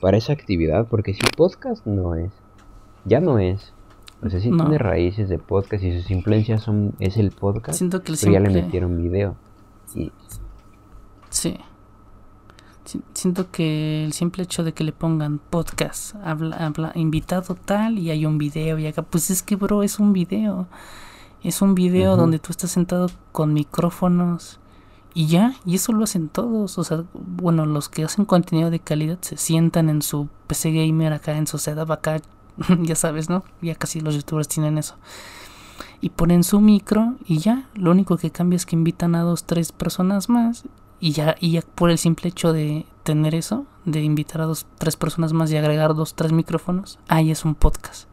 para 0.00 0.16
esa 0.16 0.32
actividad, 0.32 0.88
porque 0.88 1.14
si 1.14 1.20
podcast 1.36 1.86
no 1.86 2.16
es, 2.16 2.32
ya 3.04 3.20
no 3.20 3.38
es. 3.38 3.72
O 4.24 4.30
sea, 4.30 4.40
sí 4.40 4.50
tiene 4.50 4.78
raíces 4.78 5.28
de 5.28 5.38
podcast 5.38 5.84
y 5.84 6.00
sus 6.00 6.10
influencias 6.10 6.62
son 6.62 6.94
es 7.00 7.16
el 7.16 7.32
podcast, 7.32 7.78
Siento 7.78 8.02
que 8.02 8.12
el 8.12 8.18
pero 8.20 8.32
ya 8.32 8.40
le 8.40 8.50
metieron 8.50 9.02
video. 9.02 9.36
Y... 9.94 10.12
Sí. 11.28 11.58
Siento 13.14 13.50
que 13.50 14.04
el 14.04 14.12
simple 14.12 14.42
hecho 14.42 14.64
de 14.64 14.72
que 14.72 14.84
le 14.84 14.92
pongan 14.92 15.38
podcast, 15.38 16.16
habla, 16.24 16.56
habla, 16.56 16.92
invitado 16.94 17.54
tal 17.54 17.98
y 17.98 18.10
hay 18.10 18.26
un 18.26 18.38
video 18.38 18.78
y 18.78 18.86
acá, 18.86 19.02
pues 19.02 19.30
es 19.30 19.42
que 19.42 19.56
bro, 19.56 19.82
es 19.82 19.98
un 19.98 20.12
video. 20.12 20.66
Es 21.42 21.60
un 21.60 21.74
video 21.74 22.16
donde 22.16 22.38
tú 22.38 22.52
estás 22.52 22.70
sentado 22.70 23.10
con 23.32 23.52
micrófonos 23.52 24.60
y 25.14 25.26
ya, 25.26 25.54
y 25.64 25.74
eso 25.74 25.92
lo 25.92 26.04
hacen 26.04 26.28
todos. 26.28 26.78
O 26.78 26.84
sea, 26.84 27.04
bueno, 27.14 27.66
los 27.66 27.88
que 27.88 28.04
hacen 28.04 28.24
contenido 28.24 28.70
de 28.70 28.80
calidad 28.80 29.18
se 29.20 29.36
sientan 29.36 29.90
en 29.90 30.02
su 30.02 30.28
PC 30.46 30.72
gamer 30.72 31.12
acá, 31.12 31.36
en 31.36 31.46
su 31.46 31.58
setup 31.58 31.90
acá, 31.90 32.20
ya 32.80 32.94
sabes, 32.94 33.28
¿no? 33.28 33.44
Ya 33.60 33.74
casi 33.74 34.00
los 34.00 34.14
youtubers 34.14 34.48
tienen 34.48 34.78
eso. 34.78 34.96
Y 36.00 36.10
ponen 36.10 36.44
su 36.44 36.60
micro 36.60 37.14
y 37.26 37.38
ya, 37.38 37.68
lo 37.74 37.90
único 37.90 38.16
que 38.16 38.30
cambia 38.30 38.56
es 38.56 38.66
que 38.66 38.76
invitan 38.76 39.14
a 39.14 39.22
dos, 39.22 39.44
tres 39.44 39.72
personas 39.72 40.28
más 40.28 40.64
y 41.00 41.12
ya, 41.12 41.36
y 41.40 41.52
ya 41.52 41.62
por 41.62 41.90
el 41.90 41.98
simple 41.98 42.28
hecho 42.28 42.52
de 42.52 42.86
tener 43.02 43.34
eso, 43.34 43.66
de 43.84 44.02
invitar 44.02 44.40
a 44.40 44.46
dos, 44.46 44.66
tres 44.78 44.96
personas 44.96 45.32
más 45.32 45.50
y 45.50 45.56
agregar 45.56 45.94
dos, 45.94 46.14
tres 46.14 46.32
micrófonos, 46.32 46.98
ahí 47.08 47.30
es 47.30 47.44
un 47.44 47.54
podcast. 47.54 48.11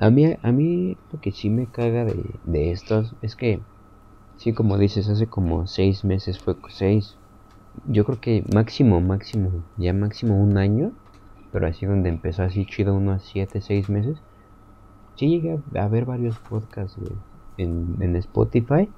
A 0.00 0.10
mí, 0.10 0.32
a 0.42 0.52
mí 0.52 0.96
lo 1.12 1.20
que 1.20 1.32
sí 1.32 1.50
me 1.50 1.66
caga 1.66 2.04
de, 2.04 2.38
de 2.44 2.70
estos 2.70 3.16
es 3.20 3.34
que, 3.34 3.58
sí, 4.36 4.52
como 4.52 4.78
dices, 4.78 5.08
hace 5.08 5.26
como 5.26 5.66
seis 5.66 6.04
meses 6.04 6.38
fue 6.38 6.54
seis, 6.68 7.16
yo 7.84 8.04
creo 8.04 8.20
que 8.20 8.44
máximo, 8.54 9.00
máximo, 9.00 9.50
ya 9.76 9.92
máximo 9.92 10.40
un 10.40 10.56
año, 10.56 10.92
pero 11.50 11.66
así 11.66 11.84
donde 11.84 12.10
empezó 12.10 12.44
así 12.44 12.64
chido 12.64 12.94
unos 12.94 13.24
siete, 13.24 13.60
seis 13.60 13.90
meses, 13.90 14.16
sí 15.16 15.30
llegué 15.30 15.58
a, 15.74 15.88
ver 15.88 16.04
varios 16.04 16.36
podcasts 16.48 16.96
en, 17.56 17.96
en 18.00 18.14
Spotify 18.14 18.88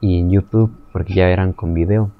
y 0.00 0.18
en 0.18 0.30
YouTube, 0.30 0.72
porque 0.92 1.14
ya 1.14 1.30
eran 1.30 1.52
con 1.52 1.72
video. 1.72 2.10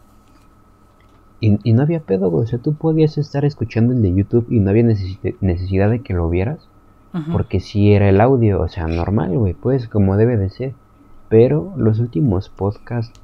Y, 1.41 1.59
y 1.69 1.73
no 1.73 1.83
había 1.83 2.01
pedo, 2.01 2.33
o 2.33 2.47
sea, 2.47 2.61
tú 2.61 2.77
podías 2.77 3.19
estar 3.19 3.45
escuchando 3.45 3.93
el 3.93 4.01
de 4.01 4.15
YouTube 4.15 4.47
y 4.49 4.61
no 4.61 4.71
había 4.71 4.85
necesidad 4.85 5.91
de 5.91 6.03
que 6.03 6.15
lo 6.15 6.31
vieras 6.31 6.69
porque 7.33 7.61
si 7.61 7.93
era 7.93 8.09
el 8.09 8.21
audio, 8.21 8.61
o 8.61 8.69
sea, 8.69 8.87
normal, 8.87 9.37
güey, 9.37 9.55
pues 9.55 9.89
como 9.89 10.17
debe 10.17 10.37
de 10.37 10.51
ser. 10.51 10.75
Pero 11.29 11.73
los 11.77 11.99
últimos 11.99 12.49
podcasts 12.49 13.19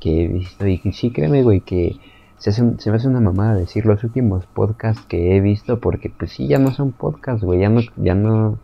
que 0.00 0.24
he 0.24 0.28
visto, 0.28 0.66
y 0.66 0.78
sí 0.92 1.10
créeme, 1.10 1.42
güey, 1.42 1.60
que 1.60 1.96
se, 2.38 2.52
se 2.52 2.90
me 2.90 2.96
hace 2.96 3.08
una 3.08 3.20
mamada 3.20 3.54
decir 3.54 3.84
los 3.84 4.02
últimos 4.02 4.46
podcasts 4.46 5.04
que 5.06 5.36
he 5.36 5.40
visto, 5.40 5.80
porque 5.80 6.10
pues 6.10 6.32
sí, 6.32 6.46
ya 6.46 6.58
no 6.58 6.72
son 6.72 6.92
podcasts, 6.92 7.44
güey, 7.44 7.60
ya 7.60 7.68
no, 7.68 7.80
ya 7.96 8.14
no, 8.14 8.58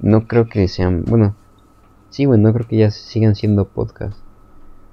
no 0.00 0.26
creo 0.26 0.48
que 0.48 0.68
sean, 0.68 1.04
bueno, 1.04 1.34
sí, 2.10 2.26
güey, 2.26 2.40
no 2.40 2.52
creo 2.52 2.66
que 2.66 2.76
ya 2.76 2.90
sigan 2.90 3.34
siendo 3.34 3.66
podcasts. 3.66 4.22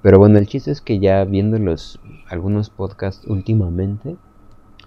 Pero 0.02 0.18
bueno, 0.18 0.38
el 0.38 0.46
chiste 0.46 0.70
es 0.70 0.80
que 0.80 1.00
ya 1.00 1.24
viendo 1.24 1.58
los 1.58 2.00
algunos 2.28 2.70
podcasts 2.70 3.26
últimamente, 3.26 4.16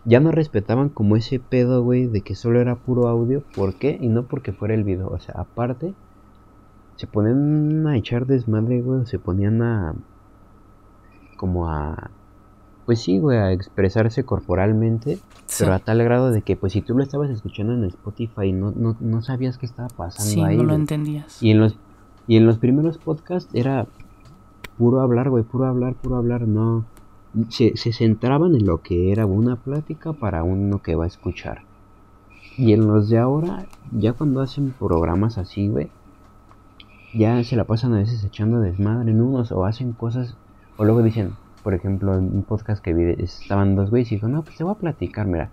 ya 0.05 0.19
no 0.19 0.31
respetaban 0.31 0.89
como 0.89 1.15
ese 1.15 1.39
pedo, 1.39 1.83
güey, 1.83 2.07
de 2.07 2.21
que 2.21 2.35
solo 2.35 2.59
era 2.59 2.75
puro 2.75 3.07
audio. 3.07 3.43
¿Por 3.55 3.75
qué? 3.75 3.97
Y 4.01 4.07
no 4.07 4.23
porque 4.23 4.51
fuera 4.51 4.73
el 4.73 4.83
video. 4.83 5.09
O 5.09 5.19
sea, 5.19 5.35
aparte, 5.37 5.93
se 6.95 7.07
ponían 7.07 7.85
a 7.87 7.97
echar 7.97 8.25
desmadre, 8.25 8.81
güey. 8.81 9.05
Se 9.05 9.19
ponían 9.19 9.61
a. 9.61 9.93
Como 11.37 11.69
a. 11.69 12.09
Pues 12.85 12.99
sí, 12.99 13.19
güey, 13.19 13.37
a 13.37 13.51
expresarse 13.51 14.23
corporalmente. 14.23 15.19
Pero 15.59 15.73
a 15.73 15.79
tal 15.79 16.03
grado 16.03 16.31
de 16.31 16.41
que, 16.41 16.55
pues, 16.55 16.73
si 16.73 16.81
tú 16.81 16.95
lo 16.95 17.03
estabas 17.03 17.29
escuchando 17.29 17.73
en 17.73 17.83
Spotify, 17.83 18.51
no, 18.53 18.71
no, 18.71 18.95
no 18.99 19.21
sabías 19.21 19.57
qué 19.57 19.65
estaba 19.65 19.89
pasando 19.89 20.45
ahí. 20.45 20.57
no 20.57 20.63
lo 20.63 20.73
entendías. 20.73 21.41
Y 21.43 21.51
en 21.51 21.59
los, 21.59 21.77
y 22.27 22.37
en 22.37 22.47
los 22.47 22.57
primeros 22.57 22.97
podcasts 22.97 23.53
era 23.53 23.85
puro 24.77 25.01
hablar, 25.01 25.29
güey, 25.29 25.43
puro 25.43 25.65
hablar, 25.65 25.93
puro 25.93 26.15
hablar. 26.15 26.47
No 26.47 26.85
se, 27.49 27.75
centraban 27.75 28.55
en 28.55 28.65
lo 28.65 28.81
que 28.81 29.11
era 29.11 29.25
una 29.25 29.55
plática 29.55 30.13
para 30.13 30.43
uno 30.43 30.81
que 30.81 30.95
va 30.95 31.05
a 31.05 31.07
escuchar. 31.07 31.63
Y 32.57 32.73
en 32.73 32.87
los 32.87 33.09
de 33.09 33.17
ahora, 33.17 33.65
ya 33.91 34.13
cuando 34.13 34.41
hacen 34.41 34.73
programas 34.77 35.37
así, 35.37 35.67
güey, 35.67 35.89
ya 37.13 37.43
se 37.43 37.55
la 37.55 37.65
pasan 37.65 37.93
a 37.93 37.99
veces 37.99 38.23
echando 38.23 38.59
desmadre 38.59 39.11
en 39.11 39.21
unos 39.21 39.51
o 39.51 39.65
hacen 39.65 39.93
cosas, 39.93 40.35
o 40.77 40.83
luego 40.83 41.01
dicen, 41.01 41.33
por 41.63 41.73
ejemplo, 41.73 42.17
en 42.17 42.25
un 42.33 42.43
podcast 42.43 42.83
que 42.83 42.93
vi, 42.93 43.23
estaban 43.23 43.75
dos 43.75 43.89
güeyes 43.89 44.11
y 44.11 44.15
dijo, 44.15 44.27
no, 44.27 44.43
pues 44.43 44.57
te 44.57 44.63
voy 44.63 44.73
a 44.73 44.79
platicar, 44.79 45.27
mira, 45.27 45.49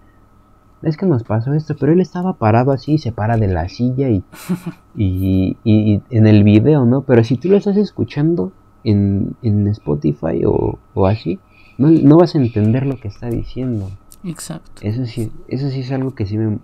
es 0.82 0.96
que 0.96 1.06
nos 1.06 1.24
pasó 1.24 1.54
esto, 1.54 1.74
pero 1.78 1.92
él 1.92 2.00
estaba 2.00 2.34
parado 2.34 2.72
así, 2.72 2.98
se 2.98 3.12
para 3.12 3.36
de 3.36 3.48
la 3.48 3.68
silla 3.68 4.08
y, 4.08 4.22
y, 4.96 5.56
y, 5.64 6.02
en 6.10 6.26
el 6.26 6.44
video, 6.44 6.84
¿no? 6.84 7.02
Pero 7.02 7.24
si 7.24 7.36
tú 7.36 7.48
lo 7.48 7.56
estás 7.56 7.76
escuchando 7.76 8.52
en, 8.84 9.36
en 9.42 9.66
Spotify 9.68 10.44
o, 10.46 10.78
o 10.94 11.06
así, 11.06 11.40
no, 11.78 12.16
vas 12.18 12.34
a 12.34 12.38
entender 12.38 12.84
lo 12.84 12.98
que 12.98 13.08
está 13.08 13.30
diciendo. 13.30 13.90
Exacto. 14.24 14.82
Eso 14.82 15.06
sí, 15.06 15.30
eso 15.46 15.70
sí 15.70 15.80
es 15.80 15.92
algo 15.92 16.14
que 16.14 16.26
sí 16.26 16.36
me 16.36 16.58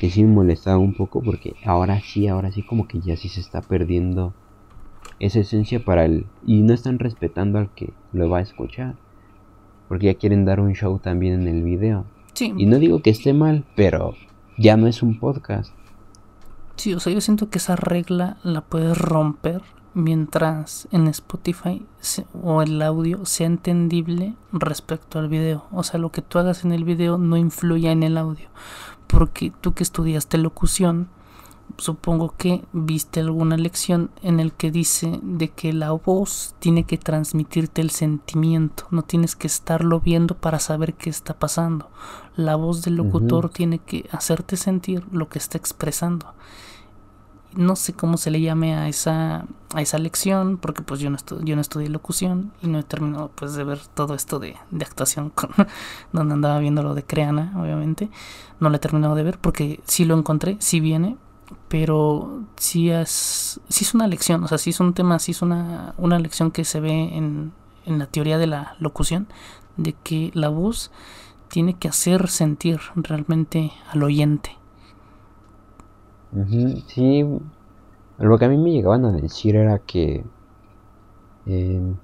que 0.00 0.10
sí 0.10 0.24
me 0.24 0.34
molestaba 0.34 0.78
un 0.78 0.94
poco 0.94 1.22
porque 1.22 1.54
ahora 1.64 2.00
sí, 2.00 2.26
ahora 2.26 2.50
sí 2.50 2.62
como 2.62 2.88
que 2.88 3.00
ya 3.00 3.16
sí 3.16 3.28
se 3.28 3.40
está 3.40 3.60
perdiendo 3.60 4.34
esa 5.20 5.40
esencia 5.40 5.84
para 5.84 6.04
el 6.04 6.26
y 6.44 6.62
no 6.62 6.74
están 6.74 6.98
respetando 6.98 7.58
al 7.58 7.70
que 7.70 7.92
lo 8.12 8.28
va 8.28 8.38
a 8.38 8.42
escuchar. 8.42 8.96
Porque 9.88 10.06
ya 10.06 10.14
quieren 10.14 10.44
dar 10.44 10.60
un 10.60 10.74
show 10.74 10.98
también 10.98 11.42
en 11.42 11.48
el 11.48 11.62
video. 11.62 12.04
Sí. 12.34 12.52
Y 12.56 12.66
no 12.66 12.78
digo 12.78 13.02
que 13.02 13.10
esté 13.10 13.32
mal, 13.32 13.64
pero 13.76 14.14
ya 14.58 14.76
no 14.76 14.88
es 14.88 15.02
un 15.02 15.18
podcast. 15.18 15.72
Sí, 16.74 16.92
o 16.92 17.00
sea, 17.00 17.12
yo 17.12 17.20
siento 17.20 17.48
que 17.48 17.58
esa 17.58 17.76
regla 17.76 18.36
la 18.42 18.60
puedes 18.60 18.98
romper 18.98 19.62
mientras 19.96 20.88
en 20.92 21.08
Spotify 21.08 21.84
o 22.42 22.60
el 22.60 22.82
audio 22.82 23.24
sea 23.24 23.46
entendible 23.46 24.34
respecto 24.52 25.18
al 25.18 25.28
video. 25.28 25.64
O 25.72 25.82
sea, 25.82 25.98
lo 25.98 26.12
que 26.12 26.20
tú 26.20 26.38
hagas 26.38 26.66
en 26.66 26.72
el 26.72 26.84
video 26.84 27.16
no 27.16 27.38
influya 27.38 27.92
en 27.92 28.02
el 28.02 28.18
audio. 28.18 28.48
Porque 29.06 29.52
tú 29.62 29.72
que 29.72 29.82
estudiaste 29.82 30.36
locución, 30.36 31.08
supongo 31.78 32.34
que 32.36 32.62
viste 32.74 33.20
alguna 33.20 33.56
lección 33.56 34.10
en 34.20 34.38
el 34.38 34.52
que 34.52 34.70
dice 34.70 35.18
de 35.22 35.48
que 35.48 35.72
la 35.72 35.92
voz 35.92 36.54
tiene 36.58 36.84
que 36.84 36.98
transmitirte 36.98 37.80
el 37.80 37.88
sentimiento, 37.88 38.86
no 38.90 39.00
tienes 39.00 39.34
que 39.34 39.46
estarlo 39.46 40.00
viendo 40.00 40.36
para 40.36 40.58
saber 40.58 40.92
qué 40.92 41.08
está 41.08 41.32
pasando. 41.38 41.88
La 42.36 42.54
voz 42.54 42.82
del 42.82 42.96
locutor 42.96 43.48
tiene 43.48 43.78
que 43.78 44.06
hacerte 44.12 44.58
sentir 44.58 45.06
lo 45.10 45.30
que 45.30 45.38
está 45.38 45.56
expresando 45.56 46.34
no 47.56 47.74
sé 47.74 47.94
cómo 47.94 48.16
se 48.16 48.30
le 48.30 48.40
llame 48.40 48.74
a 48.74 48.88
esa, 48.88 49.46
a 49.74 49.82
esa 49.82 49.98
lección, 49.98 50.58
porque 50.58 50.82
pues 50.82 51.00
yo 51.00 51.10
no, 51.10 51.16
yo 51.42 51.54
no 51.56 51.62
estudié 51.62 51.88
locución 51.88 52.52
y 52.62 52.68
no 52.68 52.78
he 52.78 52.82
terminado 52.82 53.30
pues 53.34 53.54
de 53.54 53.64
ver 53.64 53.80
todo 53.94 54.14
esto 54.14 54.38
de, 54.38 54.56
actuación 54.80 55.30
con, 55.30 55.50
donde 56.12 56.34
andaba 56.34 56.58
viendo 56.58 56.82
lo 56.82 56.94
de 56.94 57.04
Creana, 57.04 57.52
obviamente. 57.56 58.10
No 58.60 58.70
lo 58.70 58.76
he 58.76 58.78
terminado 58.80 59.14
de 59.14 59.22
ver 59.22 59.38
porque 59.38 59.80
sí 59.84 60.04
lo 60.04 60.16
encontré, 60.16 60.56
sí 60.60 60.80
viene, 60.80 61.16
pero 61.68 62.44
sí 62.56 62.90
es, 62.90 63.60
sí 63.68 63.84
es 63.84 63.94
una 63.94 64.06
lección, 64.06 64.44
o 64.44 64.48
sea, 64.48 64.58
sí 64.58 64.70
es 64.70 64.80
un 64.80 64.94
tema, 64.94 65.18
sí 65.18 65.32
es 65.32 65.42
una, 65.42 65.94
una 65.98 66.18
lección 66.18 66.50
que 66.50 66.64
se 66.64 66.80
ve 66.80 67.16
en, 67.16 67.52
en 67.84 67.98
la 67.98 68.06
teoría 68.06 68.38
de 68.38 68.46
la 68.46 68.76
locución, 68.78 69.28
de 69.76 69.94
que 69.94 70.30
la 70.34 70.48
voz 70.48 70.90
tiene 71.48 71.74
que 71.74 71.88
hacer 71.88 72.28
sentir 72.28 72.80
realmente 72.96 73.72
al 73.92 74.02
oyente 74.02 74.56
Sí, 76.88 77.24
lo 78.18 78.38
que 78.38 78.44
a 78.44 78.48
mí 78.48 78.58
me 78.58 78.72
llegaban 78.72 79.04
a 79.06 79.12
decir 79.12 79.56
era 79.56 79.78
que... 79.78 80.24
Eh, 81.46 81.94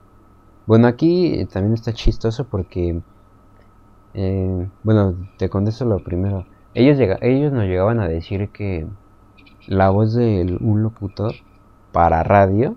bueno, 0.67 0.87
aquí 0.87 1.47
también 1.53 1.75
está 1.75 1.93
chistoso 1.93 2.45
porque... 2.45 3.01
Eh, 4.15 4.69
bueno, 4.83 5.17
te 5.39 5.49
contesto 5.51 5.85
lo 5.85 6.03
primero. 6.03 6.47
Ellos, 6.75 6.99
ellos 7.21 7.53
nos 7.53 7.65
llegaban 7.65 8.01
a 8.01 8.09
decir 8.09 8.49
que 8.51 8.87
la 9.67 9.91
voz 9.91 10.15
de 10.15 10.57
un 10.61 10.83
locutor 10.83 11.35
para 11.93 12.23
radio 12.23 12.77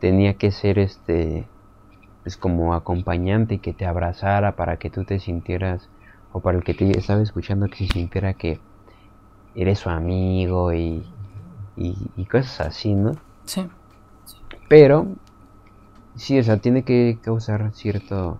tenía 0.00 0.34
que 0.34 0.50
ser 0.50 0.78
este 0.78 1.46
pues 2.22 2.36
como 2.36 2.74
acompañante 2.74 3.54
y 3.54 3.58
que 3.58 3.72
te 3.72 3.86
abrazara 3.86 4.56
para 4.56 4.76
que 4.76 4.90
tú 4.90 5.04
te 5.04 5.18
sintieras 5.20 5.88
o 6.32 6.40
para 6.40 6.58
el 6.58 6.64
que 6.64 6.74
te 6.74 6.90
estaba 6.98 7.22
escuchando 7.22 7.68
que 7.68 7.86
se 7.86 7.86
sintiera 7.86 8.34
que 8.34 8.60
eres 9.54 9.80
su 9.80 9.90
amigo 9.90 10.72
y, 10.72 11.02
y, 11.76 12.24
cosas 12.26 12.68
así, 12.68 12.94
¿no? 12.94 13.12
Sí. 13.44 13.66
Pero, 14.68 15.06
sí, 16.14 16.38
o 16.38 16.42
sea, 16.42 16.58
tiene 16.58 16.82
que 16.84 17.18
causar 17.22 17.72
cierto, 17.74 18.38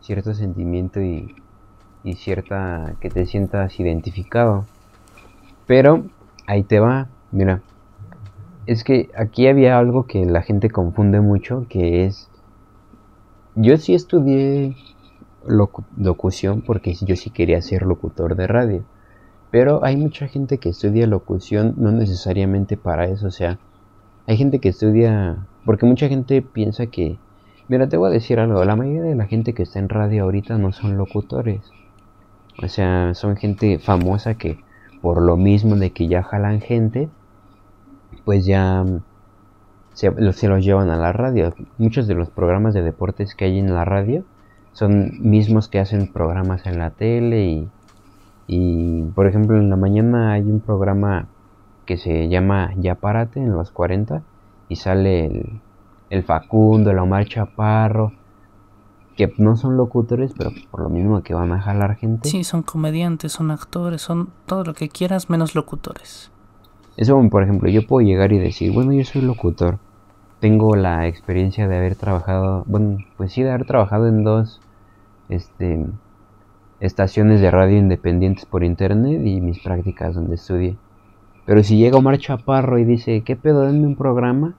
cierto 0.00 0.34
sentimiento 0.34 1.00
y, 1.00 1.34
y 2.02 2.14
cierta, 2.14 2.94
que 3.00 3.10
te 3.10 3.26
sientas 3.26 3.78
identificado. 3.80 4.66
Pero, 5.66 6.04
ahí 6.46 6.62
te 6.62 6.80
va, 6.80 7.08
mira, 7.32 7.62
es 8.66 8.84
que 8.84 9.10
aquí 9.16 9.46
había 9.46 9.78
algo 9.78 10.06
que 10.06 10.24
la 10.24 10.42
gente 10.42 10.70
confunde 10.70 11.20
mucho, 11.20 11.66
que 11.68 12.04
es, 12.04 12.28
yo 13.54 13.76
sí 13.76 13.94
estudié 13.94 14.76
locución 15.46 16.62
porque 16.62 16.94
yo 16.94 17.16
sí 17.16 17.30
quería 17.30 17.60
ser 17.60 17.82
locutor 17.82 18.36
de 18.36 18.46
radio. 18.46 18.84
Pero 19.54 19.84
hay 19.84 19.96
mucha 19.96 20.26
gente 20.26 20.58
que 20.58 20.70
estudia 20.70 21.06
locución 21.06 21.74
no 21.76 21.92
necesariamente 21.92 22.76
para 22.76 23.04
eso, 23.04 23.28
o 23.28 23.30
sea, 23.30 23.60
hay 24.26 24.36
gente 24.36 24.58
que 24.58 24.70
estudia, 24.70 25.46
porque 25.64 25.86
mucha 25.86 26.08
gente 26.08 26.42
piensa 26.42 26.86
que, 26.86 27.18
mira, 27.68 27.88
te 27.88 27.96
voy 27.96 28.10
a 28.10 28.12
decir 28.12 28.40
algo, 28.40 28.64
la 28.64 28.74
mayoría 28.74 29.02
de 29.02 29.14
la 29.14 29.26
gente 29.26 29.54
que 29.54 29.62
está 29.62 29.78
en 29.78 29.88
radio 29.88 30.24
ahorita 30.24 30.58
no 30.58 30.72
son 30.72 30.96
locutores. 30.96 31.60
O 32.60 32.66
sea, 32.66 33.14
son 33.14 33.36
gente 33.36 33.78
famosa 33.78 34.34
que 34.34 34.58
por 35.00 35.22
lo 35.22 35.36
mismo 35.36 35.76
de 35.76 35.92
que 35.92 36.08
ya 36.08 36.24
jalan 36.24 36.60
gente, 36.60 37.08
pues 38.24 38.46
ya 38.46 38.84
se, 39.92 40.10
los 40.10 40.64
llevan 40.64 40.90
a 40.90 40.96
la 40.96 41.12
radio. 41.12 41.54
Muchos 41.78 42.08
de 42.08 42.14
los 42.16 42.28
programas 42.28 42.74
de 42.74 42.82
deportes 42.82 43.36
que 43.36 43.44
hay 43.44 43.60
en 43.60 43.72
la 43.72 43.84
radio 43.84 44.24
son 44.72 45.12
mismos 45.20 45.68
que 45.68 45.78
hacen 45.78 46.12
programas 46.12 46.66
en 46.66 46.80
la 46.80 46.90
tele 46.90 47.44
y 47.44 47.68
y 48.46 49.02
por 49.14 49.26
ejemplo, 49.26 49.56
en 49.56 49.70
la 49.70 49.76
mañana 49.76 50.32
hay 50.32 50.42
un 50.42 50.60
programa 50.60 51.28
que 51.86 51.96
se 51.96 52.28
llama 52.28 52.72
Ya 52.76 52.94
Párate 52.94 53.40
en 53.40 53.52
los 53.52 53.70
40 53.70 54.22
y 54.68 54.76
sale 54.76 55.26
el, 55.26 55.60
el 56.10 56.22
Facundo, 56.22 56.90
el 56.90 56.98
Omar 56.98 57.26
Chaparro, 57.26 58.12
que 59.16 59.32
no 59.38 59.56
son 59.56 59.76
locutores, 59.76 60.32
pero 60.36 60.50
por 60.70 60.80
lo 60.80 60.88
mismo 60.88 61.22
que 61.22 61.34
van 61.34 61.52
a 61.52 61.60
jalar 61.60 61.96
gente. 61.96 62.28
Sí, 62.28 62.44
son 62.44 62.62
comediantes, 62.62 63.32
son 63.32 63.50
actores, 63.50 64.02
son 64.02 64.30
todo 64.46 64.64
lo 64.64 64.74
que 64.74 64.88
quieras 64.88 65.30
menos 65.30 65.54
locutores. 65.54 66.30
Eso, 66.96 67.20
por 67.28 67.42
ejemplo, 67.42 67.68
yo 67.68 67.86
puedo 67.86 68.06
llegar 68.06 68.32
y 68.32 68.38
decir, 68.38 68.72
bueno, 68.72 68.92
yo 68.92 69.04
soy 69.04 69.22
locutor. 69.22 69.78
Tengo 70.40 70.76
la 70.76 71.06
experiencia 71.06 71.68
de 71.68 71.76
haber 71.76 71.96
trabajado, 71.96 72.64
bueno, 72.66 72.98
pues 73.16 73.32
sí, 73.32 73.42
de 73.42 73.50
haber 73.50 73.66
trabajado 73.66 74.08
en 74.08 74.24
dos, 74.24 74.60
este, 75.28 75.86
estaciones 76.84 77.40
de 77.40 77.50
radio 77.50 77.78
independientes 77.78 78.44
por 78.44 78.62
internet 78.62 79.22
y 79.24 79.40
mis 79.40 79.58
prácticas 79.60 80.14
donde 80.14 80.34
estudié. 80.34 80.76
Pero 81.46 81.62
si 81.62 81.78
llega 81.78 81.98
Omar 81.98 82.18
Chaparro 82.18 82.78
y 82.78 82.84
dice, 82.84 83.22
¿qué 83.22 83.36
pedo? 83.36 83.62
Denme 83.62 83.86
un 83.86 83.96
programa, 83.96 84.54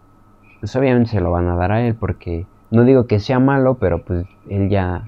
pues 0.59 0.76
obviamente 0.76 1.11
se 1.11 1.21
lo 1.21 1.32
van 1.32 1.47
a 1.47 1.55
dar 1.55 1.71
a 1.71 1.86
él 1.86 1.95
porque 1.95 2.45
no 2.71 2.84
digo 2.84 3.05
que 3.05 3.19
sea 3.19 3.39
malo, 3.39 3.76
pero 3.76 4.03
pues 4.03 4.26
él 4.49 4.69
ya, 4.69 5.07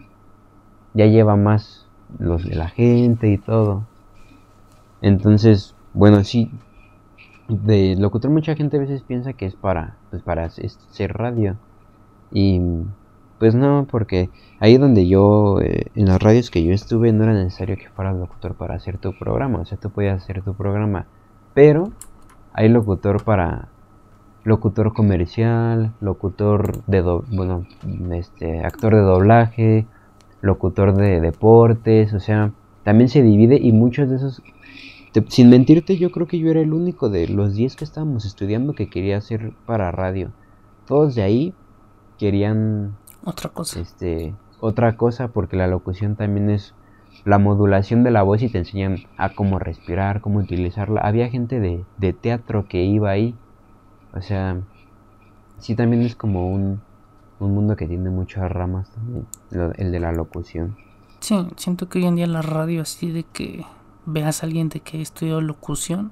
ya 0.93 1.05
lleva 1.07 1.35
más 1.35 1.87
los 2.19 2.43
de 2.45 2.55
la 2.55 2.69
gente 2.69 3.29
y 3.29 3.37
todo. 3.37 3.83
Entonces, 5.01 5.75
bueno, 5.93 6.23
sí, 6.23 6.51
de 7.47 7.95
locutor 7.97 8.29
mucha 8.31 8.55
gente 8.55 8.77
a 8.77 8.81
veces 8.81 9.01
piensa 9.03 9.33
que 9.33 9.45
es 9.45 9.55
para, 9.55 9.97
pues 10.09 10.21
para 10.21 10.49
ser 10.49 11.13
radio. 11.13 11.55
Y 12.31 12.61
pues 13.39 13.55
no, 13.55 13.87
porque 13.89 14.29
ahí 14.59 14.77
donde 14.77 15.07
yo, 15.07 15.59
eh, 15.61 15.87
en 15.95 16.07
las 16.07 16.21
radios 16.21 16.49
que 16.49 16.63
yo 16.63 16.73
estuve, 16.73 17.11
no 17.13 17.23
era 17.23 17.33
necesario 17.33 17.77
que 17.77 17.89
fueras 17.89 18.15
locutor 18.15 18.55
para 18.55 18.75
hacer 18.75 18.97
tu 18.97 19.13
programa. 19.13 19.59
O 19.59 19.65
sea, 19.65 19.77
tú 19.77 19.89
podías 19.89 20.23
hacer 20.23 20.41
tu 20.41 20.55
programa. 20.55 21.05
Pero 21.53 21.91
hay 22.53 22.69
locutor 22.69 23.23
para 23.23 23.69
locutor 24.43 24.93
comercial, 24.93 25.93
locutor 25.99 26.83
de, 26.85 27.01
bueno, 27.01 27.67
este, 28.13 28.65
actor 28.65 28.95
de 28.95 29.01
doblaje, 29.01 29.85
locutor 30.41 30.95
de 30.95 31.19
deportes, 31.19 32.13
o 32.13 32.19
sea, 32.19 32.53
también 32.83 33.09
se 33.09 33.21
divide 33.21 33.59
y 33.61 33.73
muchos 33.73 34.09
de 34.09 34.15
esos, 34.15 34.41
sin 35.27 35.49
mentirte, 35.49 35.97
yo 35.97 36.11
creo 36.11 36.27
que 36.27 36.39
yo 36.39 36.49
era 36.49 36.61
el 36.61 36.73
único 36.73 37.09
de 37.09 37.27
los 37.27 37.55
10 37.55 37.75
que 37.75 37.83
estábamos 37.83 38.25
estudiando 38.25 38.73
que 38.73 38.89
quería 38.89 39.17
hacer 39.17 39.53
para 39.65 39.91
radio. 39.91 40.31
Todos 40.85 41.15
de 41.15 41.23
ahí 41.23 41.53
querían 42.17 42.95
otra 43.27 43.49
cosa. 43.49 43.79
Este, 43.79 44.33
otra 44.59 44.95
cosa, 44.95 45.27
porque 45.27 45.57
la 45.57 45.67
locución 45.67 46.15
también 46.15 46.49
es 46.49 46.73
la 47.25 47.39
modulación 47.39 48.03
de 48.03 48.11
la 48.11 48.23
voz 48.23 48.41
y 48.41 48.49
te 48.49 48.59
enseñan 48.59 48.99
a 49.17 49.33
cómo 49.35 49.59
respirar, 49.59 50.21
cómo 50.21 50.39
utilizarla. 50.39 51.01
Había 51.01 51.29
gente 51.29 51.59
de, 51.59 51.83
de 51.97 52.13
teatro 52.13 52.67
que 52.67 52.83
iba 52.83 53.09
ahí. 53.09 53.35
O 54.13 54.21
sea, 54.21 54.61
sí 55.59 55.75
también 55.75 56.03
es 56.03 56.15
como 56.15 56.49
un, 56.49 56.81
un 57.39 57.53
mundo 57.53 57.75
que 57.75 57.87
tiene 57.87 58.09
muchas 58.09 58.49
ramas 58.51 58.89
también, 58.91 59.27
el 59.77 59.91
de 59.91 59.99
la 59.99 60.11
locución. 60.11 60.77
Sí, 61.19 61.35
siento 61.57 61.89
que 61.89 61.99
hoy 61.99 62.05
en 62.05 62.15
día 62.15 62.27
la 62.27 62.41
radio 62.41 62.81
así 62.81 63.11
de 63.11 63.23
que 63.23 63.65
veas 64.05 64.41
a 64.41 64.45
alguien 64.45 64.69
de 64.69 64.79
que 64.79 65.01
estudió 65.01 65.41
locución, 65.41 66.11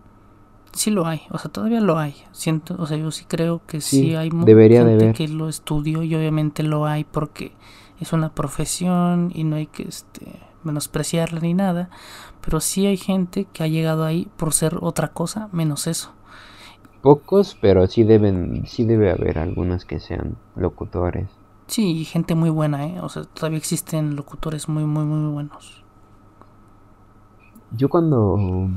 sí 0.75 0.91
lo 0.91 1.07
hay, 1.07 1.21
o 1.31 1.37
sea, 1.37 1.49
todavía 1.51 1.81
lo 1.81 1.97
hay. 1.97 2.15
Siento, 2.31 2.75
o 2.77 2.85
sea, 2.85 2.97
yo 2.97 3.09
sí 3.11 3.25
creo 3.25 3.61
que 3.65 3.81
sí, 3.81 4.15
hay 4.15 4.29
mucha 4.29 4.53
gente 4.53 5.13
que 5.13 5.27
lo 5.27 5.49
estudió 5.49 6.03
y 6.03 6.13
obviamente 6.13 6.63
lo 6.63 6.85
hay 6.85 7.05
porque 7.05 7.53
es 7.99 8.13
una 8.13 8.33
profesión 8.33 9.31
y 9.33 9.45
no 9.45 9.55
hay 9.55 9.67
que 9.67 9.83
este, 9.83 10.39
menospreciarla 10.63 11.39
ni 11.39 11.53
nada, 11.53 11.89
pero 12.43 12.59
sí 12.59 12.85
hay 12.85 12.97
gente 12.97 13.47
que 13.51 13.63
ha 13.63 13.67
llegado 13.67 14.03
ahí 14.03 14.27
por 14.37 14.53
ser 14.53 14.77
otra 14.81 15.13
cosa 15.13 15.49
menos 15.51 15.87
eso. 15.87 16.11
Pocos, 17.01 17.57
pero 17.61 17.87
sí 17.87 18.03
deben, 18.03 18.65
sí 18.67 18.83
debe 18.83 19.11
haber 19.11 19.39
algunas 19.39 19.85
que 19.85 19.99
sean 19.99 20.35
locutores. 20.55 21.29
Sí, 21.67 22.03
gente 22.03 22.35
muy 22.35 22.49
buena, 22.49 22.85
¿eh? 22.85 22.99
O 23.01 23.09
sea, 23.09 23.23
todavía 23.23 23.57
existen 23.57 24.15
locutores 24.15 24.67
muy, 24.67 24.85
muy, 24.85 25.05
muy 25.05 25.31
buenos. 25.31 25.83
Yo 27.71 27.89
cuando 27.89 28.69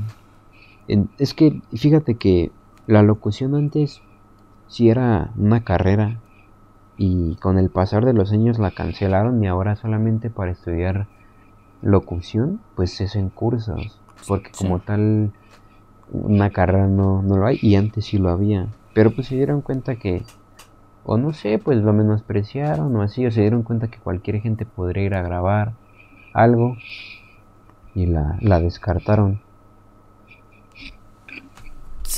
es 1.17 1.33
que 1.33 1.61
fíjate 1.73 2.15
que 2.15 2.51
la 2.87 3.03
locución 3.03 3.55
antes 3.55 4.01
sí 4.67 4.89
era 4.89 5.31
una 5.37 5.63
carrera 5.63 6.19
y 6.97 7.35
con 7.35 7.57
el 7.57 7.69
pasar 7.69 8.05
de 8.05 8.13
los 8.13 8.31
años 8.31 8.59
la 8.59 8.71
cancelaron 8.71 9.43
y 9.43 9.47
ahora 9.47 9.75
solamente 9.75 10.29
para 10.29 10.51
estudiar 10.51 11.07
locución 11.81 12.59
pues 12.75 12.99
es 13.01 13.15
en 13.15 13.29
cursos 13.29 13.99
porque 14.27 14.51
como 14.57 14.79
tal 14.79 15.31
una 16.11 16.49
carrera 16.49 16.87
no, 16.87 17.21
no 17.21 17.37
lo 17.37 17.45
hay 17.45 17.59
y 17.61 17.75
antes 17.75 18.05
sí 18.05 18.17
lo 18.17 18.29
había. 18.29 18.67
Pero 18.93 19.11
pues 19.11 19.27
se 19.27 19.35
dieron 19.35 19.61
cuenta 19.61 19.95
que 19.95 20.23
o 21.05 21.17
no 21.17 21.33
sé 21.33 21.59
pues 21.59 21.77
lo 21.77 21.93
menospreciaron 21.93 22.95
o 22.95 23.01
así 23.01 23.25
o 23.25 23.31
se 23.31 23.41
dieron 23.41 23.63
cuenta 23.63 23.89
que 23.89 23.99
cualquier 23.99 24.41
gente 24.41 24.65
podría 24.65 25.03
ir 25.03 25.13
a 25.13 25.21
grabar 25.21 25.73
algo 26.33 26.75
y 27.93 28.07
la, 28.07 28.37
la 28.41 28.59
descartaron 28.59 29.39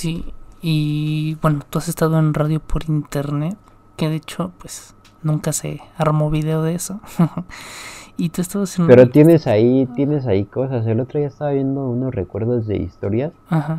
Sí, 0.02 0.26
y 0.64 1.38
bueno, 1.44 1.60
tú 1.70 1.78
has 1.78 1.88
estado 1.88 2.18
en 2.18 2.34
radio 2.34 2.60
por 2.60 2.90
internet, 2.90 3.56
que 3.98 4.10
de 4.10 4.16
hecho, 4.16 4.52
pues 4.58 4.96
nunca 5.22 5.54
se 5.54 5.80
armó 5.96 6.32
video 6.32 6.64
de 6.64 6.74
eso. 6.74 7.00
y 8.18 8.30
tú 8.30 8.42
estabas 8.42 8.80
en... 8.80 8.88
Pero 8.88 9.12
tienes 9.12 9.46
ahí, 9.46 9.88
tienes 9.96 10.26
ahí 10.26 10.46
cosas. 10.46 10.88
El 10.88 11.02
otro 11.02 11.20
día 11.20 11.28
estaba 11.28 11.52
viendo 11.52 11.88
unos 11.88 12.16
recuerdos 12.16 12.66
de 12.66 12.78
historias 12.78 13.32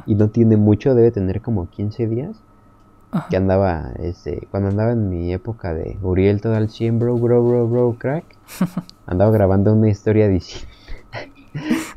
y 0.07 0.15
no 0.15 0.29
tiene 0.29 0.57
mucho, 0.57 0.95
debe 0.95 1.11
tener 1.11 1.41
como 1.41 1.69
15 1.69 2.07
días. 2.07 2.37
Que 3.29 3.37
andaba, 3.37 3.91
este, 3.99 4.47
cuando 4.53 4.69
andaba 4.69 4.93
en 4.93 5.11
mi 5.11 5.33
época 5.33 5.75
de 5.75 5.99
Uriel 6.03 6.41
todo 6.41 6.55
al 6.55 6.71
100, 6.71 7.01
bro, 7.01 7.17
bro, 7.17 7.45
bro, 7.45 7.67
bro, 7.67 7.97
crack, 7.99 8.25
andaba 9.07 9.33
grabando 9.33 9.73
una 9.73 9.91
historia 9.91 10.29
diciendo 10.29 10.72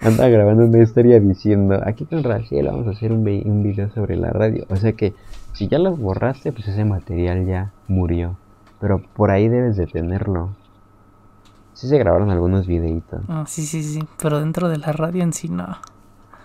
anda 0.01 0.27
grabando 0.27 0.65
una 0.65 0.83
historia 0.83 1.19
diciendo, 1.19 1.79
aquí 1.85 2.05
con 2.05 2.23
Raciel 2.23 2.67
vamos 2.67 2.87
a 2.87 2.91
hacer 2.91 3.11
un, 3.11 3.19
un 3.19 3.63
video 3.63 3.89
sobre 3.91 4.15
la 4.15 4.31
radio. 4.31 4.65
O 4.69 4.75
sea 4.75 4.93
que 4.93 5.13
si 5.53 5.67
ya 5.67 5.79
lo 5.79 5.95
borraste, 5.95 6.51
pues 6.51 6.67
ese 6.67 6.85
material 6.85 7.45
ya 7.45 7.71
murió. 7.87 8.37
Pero 8.79 9.01
por 9.01 9.31
ahí 9.31 9.47
debes 9.47 9.77
de 9.77 9.87
tenerlo. 9.87 10.49
Sí 11.73 11.87
se 11.87 11.97
grabaron 11.97 12.29
algunos 12.29 12.67
videitos. 12.67 13.21
Ah, 13.27 13.45
sí, 13.47 13.65
sí, 13.65 13.83
sí. 13.83 13.99
Pero 14.21 14.39
dentro 14.39 14.69
de 14.69 14.77
la 14.77 14.91
radio 14.91 15.23
en 15.23 15.33
sí 15.33 15.49
no. 15.49 15.77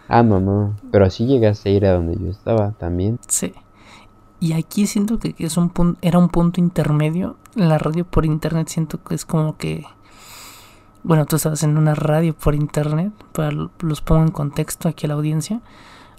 Ah, 0.08 0.22
no. 0.22 0.74
Pero 0.90 1.04
así 1.04 1.26
llegaste 1.26 1.68
a 1.68 1.72
ir 1.72 1.86
a 1.86 1.92
donde 1.92 2.16
yo 2.16 2.30
estaba 2.30 2.72
también. 2.72 3.18
Sí. 3.28 3.52
Y 4.40 4.54
aquí 4.54 4.86
siento 4.86 5.18
que 5.18 5.34
es 5.38 5.56
un 5.56 5.68
punto, 5.68 5.98
era 6.02 6.18
un 6.18 6.28
punto 6.28 6.60
intermedio. 6.60 7.36
La 7.54 7.78
radio 7.78 8.04
por 8.04 8.24
internet 8.24 8.68
siento 8.68 9.02
que 9.02 9.14
es 9.14 9.24
como 9.24 9.56
que 9.56 9.84
bueno, 11.02 11.24
tú 11.26 11.36
estabas 11.36 11.62
en 11.62 11.78
una 11.78 11.94
radio 11.94 12.34
por 12.34 12.54
internet, 12.54 13.12
para 13.32 13.50
los 13.52 14.00
pongo 14.02 14.22
en 14.22 14.30
contexto 14.30 14.88
aquí 14.88 15.06
a 15.06 15.08
la 15.08 15.14
audiencia. 15.14 15.60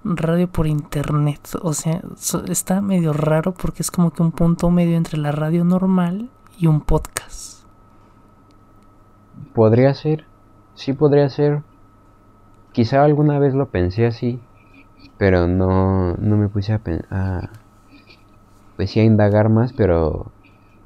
Radio 0.03 0.47
por 0.47 0.65
internet, 0.65 1.49
o 1.61 1.73
sea, 1.73 2.01
está 2.47 2.81
medio 2.81 3.13
raro 3.13 3.53
porque 3.53 3.83
es 3.83 3.91
como 3.91 4.11
que 4.11 4.23
un 4.23 4.31
punto 4.31 4.71
medio 4.71 4.97
entre 4.97 5.19
la 5.19 5.31
radio 5.31 5.63
normal 5.63 6.31
y 6.57 6.65
un 6.65 6.81
podcast. 6.81 7.65
Podría 9.53 9.93
ser, 9.93 10.25
sí 10.73 10.93
podría 10.93 11.29
ser. 11.29 11.61
Quizá 12.71 13.03
alguna 13.03 13.37
vez 13.37 13.53
lo 13.53 13.69
pensé 13.69 14.07
así, 14.07 14.39
pero 15.19 15.47
no, 15.47 16.15
no 16.15 16.37
me 16.37 16.47
puse 16.47 16.73
a, 16.73 16.81
a, 17.11 17.49
pues 18.75 18.95
a 18.95 19.01
indagar 19.01 19.49
más, 19.49 19.71
pero 19.71 20.31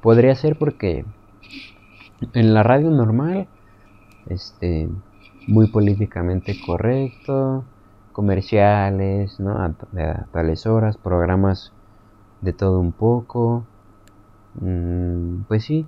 podría 0.02 0.34
ser 0.34 0.58
porque 0.58 1.06
en 2.34 2.52
la 2.52 2.62
radio 2.62 2.90
normal 2.90 3.48
este, 4.28 4.88
muy 5.46 5.68
políticamente 5.68 6.56
correcto, 6.64 7.64
comerciales, 8.12 9.38
¿no? 9.40 9.52
A, 9.52 9.72
tales 10.32 10.66
horas, 10.66 10.96
programas 10.96 11.72
de 12.40 12.52
todo 12.52 12.80
un 12.80 12.92
poco. 12.92 13.64
Mm, 14.60 15.42
pues 15.48 15.64
sí, 15.64 15.86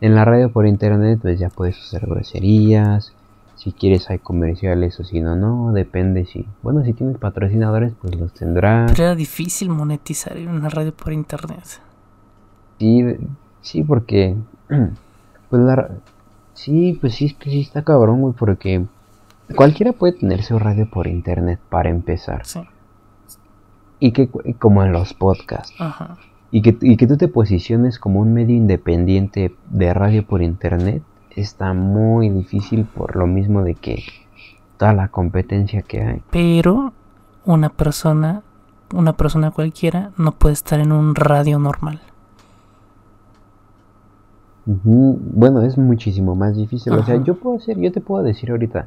en 0.00 0.14
la 0.14 0.24
radio 0.24 0.52
por 0.52 0.66
internet 0.66 1.20
pues 1.22 1.38
ya 1.38 1.48
puedes 1.48 1.78
usar 1.78 2.06
groserías, 2.06 3.14
si 3.60 3.72
quieres 3.72 4.08
hay 4.08 4.18
comerciales 4.18 4.98
o 5.00 5.04
si 5.04 5.20
no, 5.20 5.36
no, 5.36 5.72
depende 5.72 6.24
si. 6.24 6.46
Bueno, 6.62 6.82
si 6.82 6.94
tienes 6.94 7.18
patrocinadores, 7.18 7.92
pues 8.00 8.14
los 8.14 8.32
tendrás. 8.32 8.90
Pero 8.92 9.04
era 9.04 9.14
difícil 9.14 9.68
monetizar 9.68 10.34
en 10.38 10.48
una 10.48 10.70
radio 10.70 10.94
por 10.94 11.12
internet. 11.12 11.64
Sí, 12.78 13.04
sí, 13.60 13.82
porque. 13.82 14.36
Pues 15.50 15.62
la. 15.62 15.90
Sí, 16.60 16.98
pues 17.00 17.14
sí, 17.14 17.24
es 17.24 17.34
que 17.34 17.48
sí 17.48 17.60
está 17.62 17.84
cabrón, 17.84 18.20
güey, 18.20 18.34
porque. 18.34 18.84
Cualquiera 19.56 19.92
puede 19.92 20.12
tener 20.12 20.42
su 20.42 20.58
radio 20.58 20.88
por 20.90 21.06
internet 21.06 21.58
para 21.70 21.88
empezar. 21.88 22.44
Sí. 22.44 22.60
Y 23.98 24.12
que, 24.12 24.28
como 24.58 24.84
en 24.84 24.92
los 24.92 25.14
podcasts. 25.14 25.74
Ajá. 25.80 26.18
Y 26.50 26.60
que, 26.60 26.76
y 26.82 26.98
que 26.98 27.06
tú 27.06 27.16
te 27.16 27.28
posiciones 27.28 27.98
como 27.98 28.20
un 28.20 28.34
medio 28.34 28.54
independiente 28.54 29.56
de 29.70 29.94
radio 29.94 30.26
por 30.26 30.42
internet 30.42 31.02
está 31.34 31.72
muy 31.72 32.28
difícil 32.28 32.84
por 32.84 33.16
lo 33.16 33.26
mismo 33.26 33.62
de 33.62 33.74
que 33.74 34.04
toda 34.76 34.92
la 34.92 35.08
competencia 35.08 35.80
que 35.80 36.02
hay. 36.02 36.22
Pero 36.30 36.92
una 37.46 37.70
persona, 37.70 38.42
una 38.92 39.14
persona 39.14 39.50
cualquiera 39.50 40.10
no 40.18 40.32
puede 40.32 40.52
estar 40.52 40.78
en 40.78 40.92
un 40.92 41.14
radio 41.14 41.58
normal. 41.58 42.02
Bueno, 44.72 45.62
es 45.62 45.76
muchísimo 45.78 46.36
más 46.36 46.54
difícil. 46.54 46.92
O 46.92 47.04
sea, 47.04 47.16
yo 47.24 47.34
puedo 47.34 47.56
hacer, 47.56 47.78
yo 47.80 47.90
te 47.90 48.00
puedo 48.00 48.22
decir 48.22 48.52
ahorita, 48.52 48.86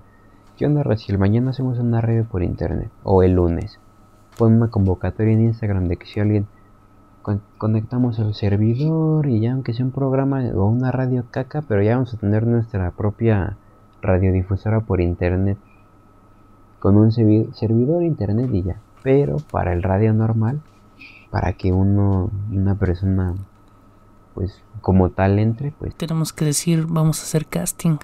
¿qué 0.55 0.65
onda, 0.65 0.81
el 0.81 1.17
Mañana 1.17 1.49
hacemos 1.49 1.77
una 1.77 1.99
radio 1.99 2.23
por 2.23 2.41
internet 2.41 2.89
o 3.03 3.21
el 3.21 3.33
lunes. 3.33 3.79
Pon 4.37 4.53
una 4.53 4.69
convocatoria 4.69 5.33
en 5.33 5.41
Instagram 5.41 5.89
de 5.89 5.97
que 5.97 6.05
si 6.05 6.21
alguien 6.21 6.47
conectamos 7.57 8.17
el 8.19 8.33
servidor 8.33 9.27
y 9.27 9.41
ya 9.41 9.53
aunque 9.53 9.73
sea 9.73 9.85
un 9.85 9.91
programa 9.91 10.41
o 10.55 10.65
una 10.65 10.91
radio 10.91 11.25
caca, 11.29 11.61
pero 11.61 11.83
ya 11.83 11.95
vamos 11.95 12.13
a 12.13 12.17
tener 12.17 12.47
nuestra 12.47 12.91
propia 12.91 13.57
radiodifusora 14.01 14.81
por 14.81 15.01
internet 15.01 15.57
con 16.79 16.97
un 16.97 17.11
servidor 17.11 18.03
internet 18.03 18.49
y 18.53 18.63
ya. 18.63 18.77
Pero 19.03 19.37
para 19.51 19.73
el 19.73 19.83
radio 19.83 20.13
normal, 20.13 20.61
para 21.29 21.53
que 21.53 21.73
uno, 21.73 22.29
una 22.51 22.75
persona, 22.75 23.35
pues 24.33 24.63
como 24.81 25.09
tal 25.09 25.39
entre, 25.39 25.71
pues... 25.71 25.95
Tenemos 25.95 26.33
que 26.33 26.45
decir, 26.45 26.85
vamos 26.87 27.19
a 27.19 27.23
hacer 27.23 27.45
casting. 27.45 27.97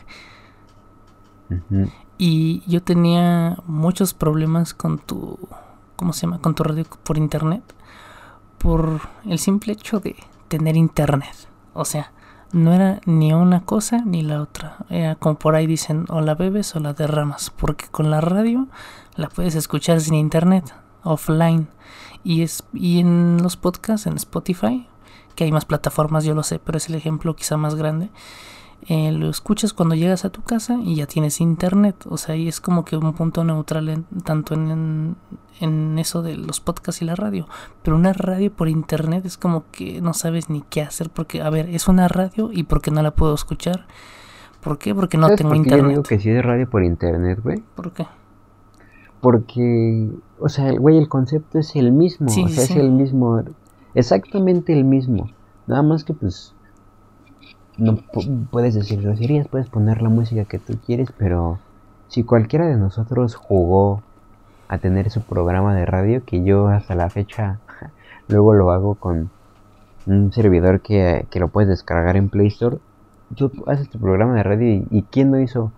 Y 2.17 2.63
yo 2.67 2.83
tenía 2.83 3.57
muchos 3.65 4.13
problemas 4.13 4.73
con 4.73 4.99
tu, 4.99 5.39
¿cómo 5.95 6.13
se 6.13 6.21
llama? 6.21 6.39
Con 6.39 6.53
tu 6.53 6.63
radio 6.63 6.85
por 7.03 7.17
internet 7.17 7.63
por 8.59 9.01
el 9.25 9.39
simple 9.39 9.73
hecho 9.73 9.99
de 9.99 10.15
tener 10.47 10.77
internet. 10.77 11.47
O 11.73 11.85
sea, 11.85 12.11
no 12.51 12.73
era 12.73 12.99
ni 13.05 13.33
una 13.33 13.61
cosa 13.61 14.03
ni 14.05 14.21
la 14.21 14.41
otra. 14.41 14.77
Era 14.89 15.15
como 15.15 15.39
por 15.39 15.55
ahí 15.55 15.65
dicen, 15.65 16.05
o 16.09 16.21
la 16.21 16.35
bebes 16.35 16.75
o 16.75 16.79
la 16.79 16.93
derramas. 16.93 17.49
Porque 17.49 17.85
con 17.87 18.11
la 18.11 18.21
radio 18.21 18.67
la 19.15 19.29
puedes 19.29 19.55
escuchar 19.55 20.01
sin 20.01 20.15
internet, 20.15 20.75
offline. 21.03 21.69
Y, 22.23 22.41
es, 22.41 22.63
y 22.73 22.99
en 22.99 23.41
los 23.41 23.55
podcasts, 23.55 24.05
en 24.05 24.17
Spotify, 24.17 24.87
que 25.39 25.45
hay 25.45 25.53
más 25.53 25.63
plataformas, 25.63 26.25
yo 26.25 26.35
lo 26.35 26.43
sé, 26.43 26.59
pero 26.59 26.77
es 26.77 26.89
el 26.89 26.95
ejemplo 26.95 27.33
quizá 27.33 27.55
más 27.55 27.75
grande. 27.75 28.09
Eh, 28.89 29.13
lo 29.13 29.29
escuchas 29.29 29.71
cuando 29.71 29.95
llegas 29.95 30.25
a 30.25 30.29
tu 30.31 30.41
casa 30.41 30.79
y 30.83 30.95
ya 30.95 31.05
tienes 31.05 31.39
internet. 31.39 31.95
O 32.09 32.17
sea, 32.17 32.35
y 32.35 32.49
es 32.49 32.59
como 32.59 32.83
que 32.83 32.97
un 32.97 33.13
punto 33.13 33.45
neutral 33.45 34.03
tanto 34.25 34.53
en, 34.53 35.15
en, 35.61 35.97
eso 35.97 36.21
de 36.23 36.35
los 36.35 36.59
podcasts 36.59 37.01
y 37.01 37.05
la 37.05 37.15
radio. 37.15 37.47
Pero 37.83 37.95
una 37.95 38.11
radio 38.11 38.51
por 38.51 38.67
internet 38.67 39.25
es 39.25 39.37
como 39.37 39.63
que 39.71 40.01
no 40.01 40.13
sabes 40.13 40.49
ni 40.49 40.61
qué 40.69 40.81
hacer 40.81 41.09
porque, 41.09 41.41
a 41.41 41.49
ver, 41.49 41.69
es 41.69 41.87
una 41.87 42.09
radio 42.09 42.49
y 42.51 42.63
porque 42.63 42.91
no 42.91 43.01
la 43.01 43.11
puedo 43.11 43.33
escuchar. 43.33 43.87
¿Por 44.59 44.77
qué? 44.77 44.93
Porque 44.93 45.17
no 45.17 45.33
tengo 45.35 45.55
internet. 45.55 45.83
Yo 45.83 45.89
digo 45.89 46.03
que 46.03 46.19
sí 46.19 46.29
es 46.31 46.43
radio 46.43 46.69
por 46.69 46.83
internet, 46.83 47.39
güey. 47.41 47.63
¿Por 47.75 47.93
qué? 47.93 48.07
Porque, 49.21 50.09
o 50.37 50.49
sea, 50.49 50.73
güey, 50.73 50.97
el 50.97 51.07
concepto 51.07 51.59
es 51.59 51.77
el 51.77 51.93
mismo. 51.93 52.27
o 52.27 52.29
sea, 52.29 52.45
es 52.45 52.71
el 52.71 52.91
mismo. 52.91 53.41
Exactamente 53.93 54.73
el 54.73 54.83
mismo. 54.83 55.29
Nada 55.67 55.83
más 55.83 56.03
que 56.03 56.13
pues 56.13 56.53
no 57.77 57.97
puedes 58.51 58.75
decir 58.75 59.01
groserías, 59.01 59.47
puedes 59.47 59.69
poner 59.69 60.01
la 60.01 60.09
música 60.09 60.43
que 60.45 60.59
tú 60.59 60.77
quieres, 60.85 61.09
pero 61.17 61.59
si 62.09 62.23
cualquiera 62.23 62.67
de 62.67 62.75
nosotros 62.75 63.35
jugó 63.35 64.01
a 64.67 64.77
tener 64.79 65.09
su 65.09 65.21
programa 65.21 65.75
de 65.75 65.85
radio, 65.85 66.23
que 66.25 66.43
yo 66.43 66.67
hasta 66.67 66.95
la 66.95 67.09
fecha 67.09 67.59
luego 68.27 68.53
lo 68.53 68.71
hago 68.71 68.95
con 68.95 69.29
un 70.05 70.31
servidor 70.33 70.81
que, 70.81 71.25
lo 71.35 71.47
puedes 71.47 71.69
descargar 71.69 72.17
en 72.17 72.29
Play 72.29 72.47
Store, 72.47 72.77
tú 73.35 73.51
haces 73.67 73.89
tu 73.89 73.99
programa 73.99 74.35
de 74.35 74.43
radio 74.43 74.85
y, 74.89 75.05
¿quién 75.09 75.31
lo 75.31 75.39
hizo? 75.39 75.71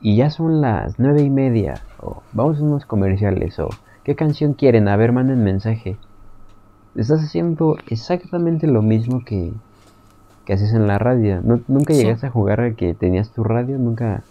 Y 0.00 0.16
ya 0.16 0.30
son 0.30 0.60
las 0.60 0.98
nueve 0.98 1.22
y 1.22 1.30
media, 1.30 1.82
o 1.98 2.22
vamos 2.32 2.58
a 2.58 2.62
unos 2.62 2.86
comerciales, 2.86 3.58
o 3.58 3.68
¿qué 4.02 4.16
canción 4.16 4.54
quieren? 4.54 4.88
A 4.88 4.96
ver, 4.96 5.12
manden 5.12 5.44
mensaje. 5.44 5.98
Estás 6.96 7.20
haciendo 7.20 7.76
exactamente 7.88 8.66
lo 8.66 8.82
mismo 8.82 9.24
que, 9.24 9.52
que 10.44 10.52
haces 10.52 10.72
en 10.72 10.86
la 10.86 10.98
radio. 10.98 11.40
¿Nunca 11.42 11.94
llegaste 11.94 12.26
a 12.26 12.30
jugar 12.30 12.60
a 12.60 12.72
que 12.72 12.94
tenías 12.94 13.30
tu 13.30 13.44
radio? 13.44 13.78
¿Nunca? 13.78 14.24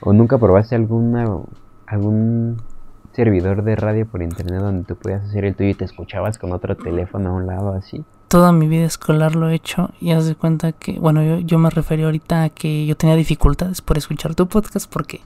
¿O 0.00 0.12
nunca 0.12 0.38
probaste 0.38 0.74
alguna 0.74 1.26
algún 1.86 2.56
servidor 3.12 3.62
de 3.62 3.76
radio 3.76 4.06
por 4.06 4.22
internet 4.22 4.60
donde 4.60 4.84
tú 4.84 4.96
podías 4.96 5.24
hacer 5.24 5.44
el 5.44 5.54
tuyo 5.54 5.70
y 5.70 5.74
te 5.74 5.84
escuchabas 5.84 6.38
con 6.38 6.52
otro 6.52 6.76
teléfono 6.76 7.30
a 7.30 7.32
un 7.32 7.46
lado 7.46 7.72
así? 7.72 8.04
Toda 8.28 8.50
mi 8.50 8.66
vida 8.66 8.84
escolar 8.84 9.36
lo 9.36 9.48
he 9.48 9.54
hecho 9.54 9.90
y 10.00 10.10
haz 10.10 10.26
de 10.26 10.34
cuenta 10.34 10.72
que, 10.72 10.98
bueno, 10.98 11.22
yo, 11.22 11.38
yo 11.38 11.58
me 11.58 11.70
refería 11.70 12.06
ahorita 12.06 12.42
a 12.42 12.48
que 12.48 12.84
yo 12.84 12.96
tenía 12.96 13.14
dificultades 13.14 13.80
por 13.80 13.96
escuchar 13.96 14.34
tu 14.34 14.48
podcast 14.48 14.92
porque 14.92 15.20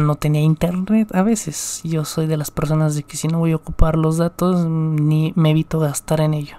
no 0.00 0.14
tenía 0.16 0.40
internet 0.40 1.14
a 1.14 1.22
veces. 1.22 1.80
Yo 1.84 2.04
soy 2.04 2.26
de 2.26 2.36
las 2.36 2.50
personas 2.50 2.94
de 2.94 3.02
que 3.02 3.16
si 3.16 3.28
no 3.28 3.38
voy 3.38 3.52
a 3.52 3.56
ocupar 3.56 3.96
los 3.96 4.18
datos 4.18 4.66
ni 4.66 5.32
me 5.36 5.50
evito 5.50 5.78
gastar 5.78 6.20
en 6.20 6.34
ello 6.34 6.56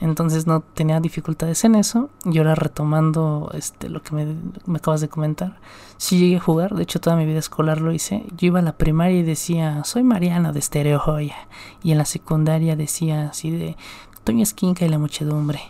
entonces 0.00 0.46
no 0.46 0.60
tenía 0.60 0.98
dificultades 0.98 1.62
en 1.64 1.74
eso. 1.74 2.08
Y 2.24 2.38
ahora 2.38 2.54
retomando 2.54 3.50
este, 3.54 3.88
lo 3.88 4.02
que 4.02 4.14
me, 4.14 4.76
acabas 4.76 5.02
de 5.02 5.08
comentar, 5.08 5.58
sí 5.98 6.18
llegué 6.18 6.36
a 6.36 6.40
jugar, 6.40 6.74
de 6.74 6.82
hecho 6.82 7.00
toda 7.00 7.16
mi 7.16 7.26
vida 7.26 7.38
escolar 7.38 7.80
lo 7.80 7.92
hice. 7.92 8.24
Yo 8.36 8.46
iba 8.46 8.60
a 8.60 8.62
la 8.62 8.76
primaria 8.76 9.18
y 9.18 9.22
decía, 9.22 9.84
soy 9.84 10.02
Mariano 10.02 10.52
de 10.52 10.62
Stereo. 10.62 11.02
Y 11.20 11.92
en 11.92 11.98
la 11.98 12.06
secundaria 12.06 12.76
decía 12.76 13.28
así 13.28 13.50
de 13.50 13.76
Toño 14.24 14.42
Esquinca 14.42 14.84
y 14.84 14.88
la 14.88 14.98
muchedumbre. 14.98 15.60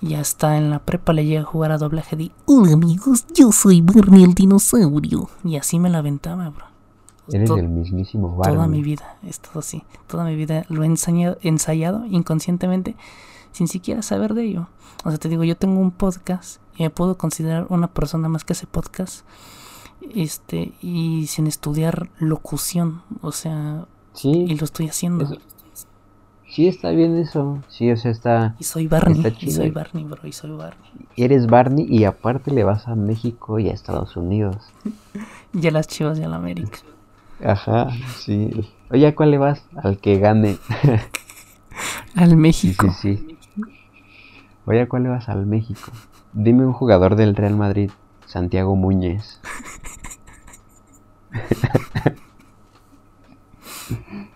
Y 0.00 0.14
hasta 0.14 0.56
en 0.56 0.70
la 0.70 0.78
prepa 0.78 1.12
le 1.12 1.24
llegué 1.24 1.38
a 1.38 1.44
jugar 1.44 1.72
a 1.72 1.78
doblaje 1.78 2.16
de 2.16 2.30
Hola 2.44 2.72
amigos, 2.72 3.26
yo 3.34 3.52
soy 3.52 3.80
Barney 3.80 4.24
el 4.24 4.34
dinosaurio. 4.34 5.28
Y 5.44 5.56
así 5.56 5.78
me 5.78 5.90
la 5.90 5.98
aventaba, 5.98 6.48
bro. 6.50 6.66
Eres 7.28 7.50
el 7.50 7.68
mismísimo 7.68 8.36
Barney. 8.36 8.56
Toda 8.56 8.68
mi 8.68 8.82
vida, 8.82 9.16
es 9.26 9.40
todo 9.40 9.58
así. 9.58 9.82
Toda 10.06 10.24
mi 10.24 10.36
vida 10.36 10.64
lo 10.68 10.82
he 10.82 10.86
ensayado, 10.86 11.38
ensayado 11.42 12.04
inconscientemente 12.06 12.94
sin 13.56 13.68
siquiera 13.68 14.02
saber 14.02 14.34
de 14.34 14.44
ello. 14.44 14.68
O 15.04 15.10
sea, 15.10 15.18
te 15.18 15.28
digo, 15.28 15.42
yo 15.42 15.56
tengo 15.56 15.80
un 15.80 15.90
podcast 15.90 16.60
y 16.76 16.82
me 16.82 16.90
puedo 16.90 17.16
considerar 17.16 17.66
una 17.70 17.88
persona 17.88 18.28
más 18.28 18.44
que 18.44 18.52
hace 18.52 18.66
podcast. 18.66 19.24
Este, 20.14 20.74
y 20.82 21.26
sin 21.26 21.46
estudiar 21.46 22.10
locución, 22.18 23.02
o 23.22 23.32
sea, 23.32 23.86
sí, 24.12 24.28
y 24.28 24.54
lo 24.56 24.64
estoy 24.66 24.88
haciendo. 24.88 25.38
Sí, 26.56 26.68
está 26.68 26.88
bien 26.88 27.18
eso. 27.18 27.62
Sí, 27.68 27.90
o 27.90 27.98
sea, 27.98 28.10
está. 28.10 28.54
Y 28.58 28.64
soy 28.64 28.86
Barney. 28.86 29.22
Y 29.40 29.50
soy 29.50 29.70
Barney, 29.70 30.04
bro. 30.04 30.26
Y 30.26 30.32
soy 30.32 30.52
Barney. 30.52 30.90
Eres 31.14 31.48
Barney 31.48 31.84
y 31.86 32.04
aparte 32.04 32.50
le 32.50 32.64
vas 32.64 32.88
a 32.88 32.94
México 32.94 33.58
y 33.58 33.68
a 33.68 33.74
Estados 33.74 34.16
Unidos. 34.16 34.56
y 35.52 35.66
a 35.66 35.70
las 35.70 35.86
chivas 35.86 36.18
y 36.18 36.22
a 36.22 36.30
la 36.30 36.36
América. 36.36 36.78
Ajá, 37.44 37.90
sí. 38.16 38.72
Oye, 38.90 39.06
¿a 39.06 39.14
cuál 39.14 39.32
le 39.32 39.36
vas? 39.36 39.66
Al 39.76 39.98
que 39.98 40.18
gane. 40.18 40.56
Al 42.14 42.38
México. 42.38 42.90
Sí, 43.02 43.18
sí, 43.18 43.36
sí. 43.54 43.62
Oye, 44.64 44.80
¿a 44.80 44.88
cuál 44.88 45.02
le 45.02 45.10
vas 45.10 45.28
al 45.28 45.44
México? 45.44 45.92
Dime 46.32 46.64
un 46.64 46.72
jugador 46.72 47.16
del 47.16 47.36
Real 47.36 47.54
Madrid, 47.54 47.90
Santiago 48.24 48.76
Muñez. 48.76 49.42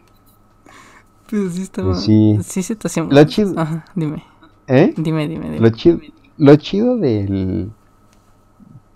Pues 1.31 1.55
sí 1.55 1.63
estaba... 1.63 1.95
Sí. 1.95 2.39
Sí 2.43 2.63
se 2.63 2.77
te 2.77 2.89
hacía... 2.89 3.05
Lo 3.05 3.25
chido... 3.25 3.59
Ajá, 3.59 3.85
dime. 3.95 4.25
¿Eh? 4.67 4.93
Dime, 4.97 5.29
dime, 5.29 5.45
dime. 5.45 5.61
Lo 5.61 5.71
chido, 5.71 6.01
lo 6.37 6.57
chido 6.57 6.97
del... 6.97 7.71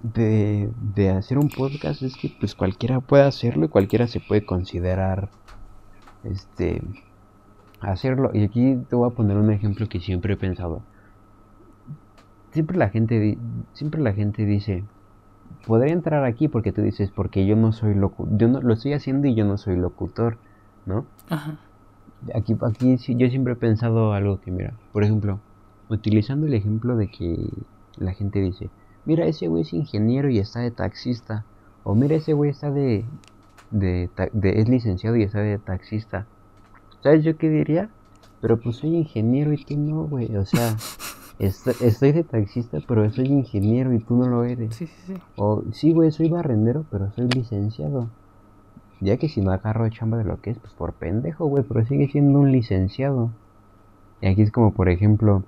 De, 0.03 0.69
de 0.95 1.09
hacer 1.11 1.39
un 1.39 1.49
podcast 1.49 2.03
es 2.03 2.15
que 2.15 2.37
pues 2.39 2.55
cualquiera 2.55 3.01
puede 3.01 3.23
hacerlo 3.23 3.65
y 3.65 3.69
cualquiera 3.69 4.07
se 4.07 4.21
puede 4.21 4.45
considerar 4.45 5.31
este 6.25 6.83
hacerlo 7.81 8.31
y 8.35 8.45
aquí 8.45 8.79
te 8.89 8.97
voy 8.97 9.11
a 9.11 9.15
poner 9.15 9.39
un 9.39 9.51
ejemplo 9.51 9.89
que 9.89 10.01
siempre 10.01 10.35
he 10.35 10.37
pensado 10.37 10.83
siempre 12.53 12.77
la 12.77 12.91
gente 12.91 13.39
siempre 13.73 14.03
la 14.03 14.13
gente 14.13 14.45
dice 14.45 14.85
podría 15.67 15.95
entrar 15.95 16.25
aquí 16.25 16.49
porque 16.49 16.73
tú 16.73 16.83
dices 16.83 17.11
porque 17.11 17.47
yo 17.47 17.57
no 17.57 17.73
soy 17.73 17.95
locutor 17.95 18.37
yo 18.37 18.49
no 18.49 18.61
lo 18.61 18.75
estoy 18.75 18.93
haciendo 18.93 19.27
y 19.27 19.35
yo 19.35 19.45
no 19.45 19.59
soy 19.59 19.77
locutor 19.77 20.37
no 20.87 21.07
Ajá. 21.29 21.59
Aquí 22.35 22.57
aquí 22.63 22.97
yo 23.17 23.29
siempre 23.29 23.55
he 23.55 23.57
pensado 23.57 24.13
algo 24.13 24.41
que 24.41 24.51
mira 24.51 24.75
por 24.93 25.05
ejemplo 25.05 25.41
utilizando 25.89 26.47
el 26.47 26.55
ejemplo 26.55 26.97
de 26.97 27.09
que 27.09 27.49
la 27.97 28.13
gente 28.13 28.41
dice 28.41 28.71
mira 29.05 29.27
ese 29.27 29.49
güey 29.49 29.63
es 29.63 29.73
ingeniero 29.73 30.31
y 30.31 30.39
está 30.39 30.61
de 30.61 30.71
taxista 30.71 31.45
O 31.85 31.95
mira, 31.95 32.17
ese 32.17 32.33
güey 32.33 32.51
está 32.51 32.71
de, 32.71 33.05
de, 33.71 34.09
de, 34.33 34.61
es 34.61 34.69
licenciado 34.69 35.17
y 35.17 35.23
está 35.23 35.41
de 35.41 35.59
taxista. 35.59 36.27
¿Sabes 37.03 37.23
yo 37.23 37.37
qué 37.37 37.51
diría? 37.51 37.91
Pero 38.41 38.59
pues 38.59 38.77
soy 38.77 38.97
ingeniero 38.97 39.53
y 39.53 39.63
tú 39.63 39.77
no, 39.77 40.05
güey. 40.05 40.35
O 40.37 40.47
sea, 40.47 40.77
estoy, 41.39 42.13
de 42.13 42.25
taxista, 42.25 42.79
pero 42.89 43.11
soy 43.13 43.27
ingeniero 43.27 43.93
y 43.93 43.99
tú 43.99 44.17
no 44.17 44.27
lo 44.29 44.45
eres. 44.45 44.75
Sí, 44.75 44.87
sí, 44.87 44.97
sí. 45.07 45.15
O 45.37 45.63
sí, 45.73 45.93
güey, 45.93 46.11
soy 46.11 46.31
barrendero, 46.31 46.87
pero 46.91 47.13
soy 47.13 47.29
licenciado. 47.29 48.09
Ya 49.05 49.19
que 49.19 49.29
si 49.29 49.43
no 49.43 49.53
agarro 49.53 49.87
chamba 49.91 50.17
de 50.17 50.25
lo 50.25 50.41
que 50.41 50.49
es, 50.49 50.59
pues 50.59 50.73
por 50.73 50.95
pendejo, 50.95 51.45
güey, 51.45 51.63
pero 51.63 51.85
sigue 51.85 52.09
siendo 52.09 52.39
un 52.39 52.51
licenciado. 52.51 53.29
Y 54.23 54.29
aquí 54.29 54.41
es 54.41 54.51
como, 54.51 54.73
por 54.73 54.89
ejemplo, 54.89 55.43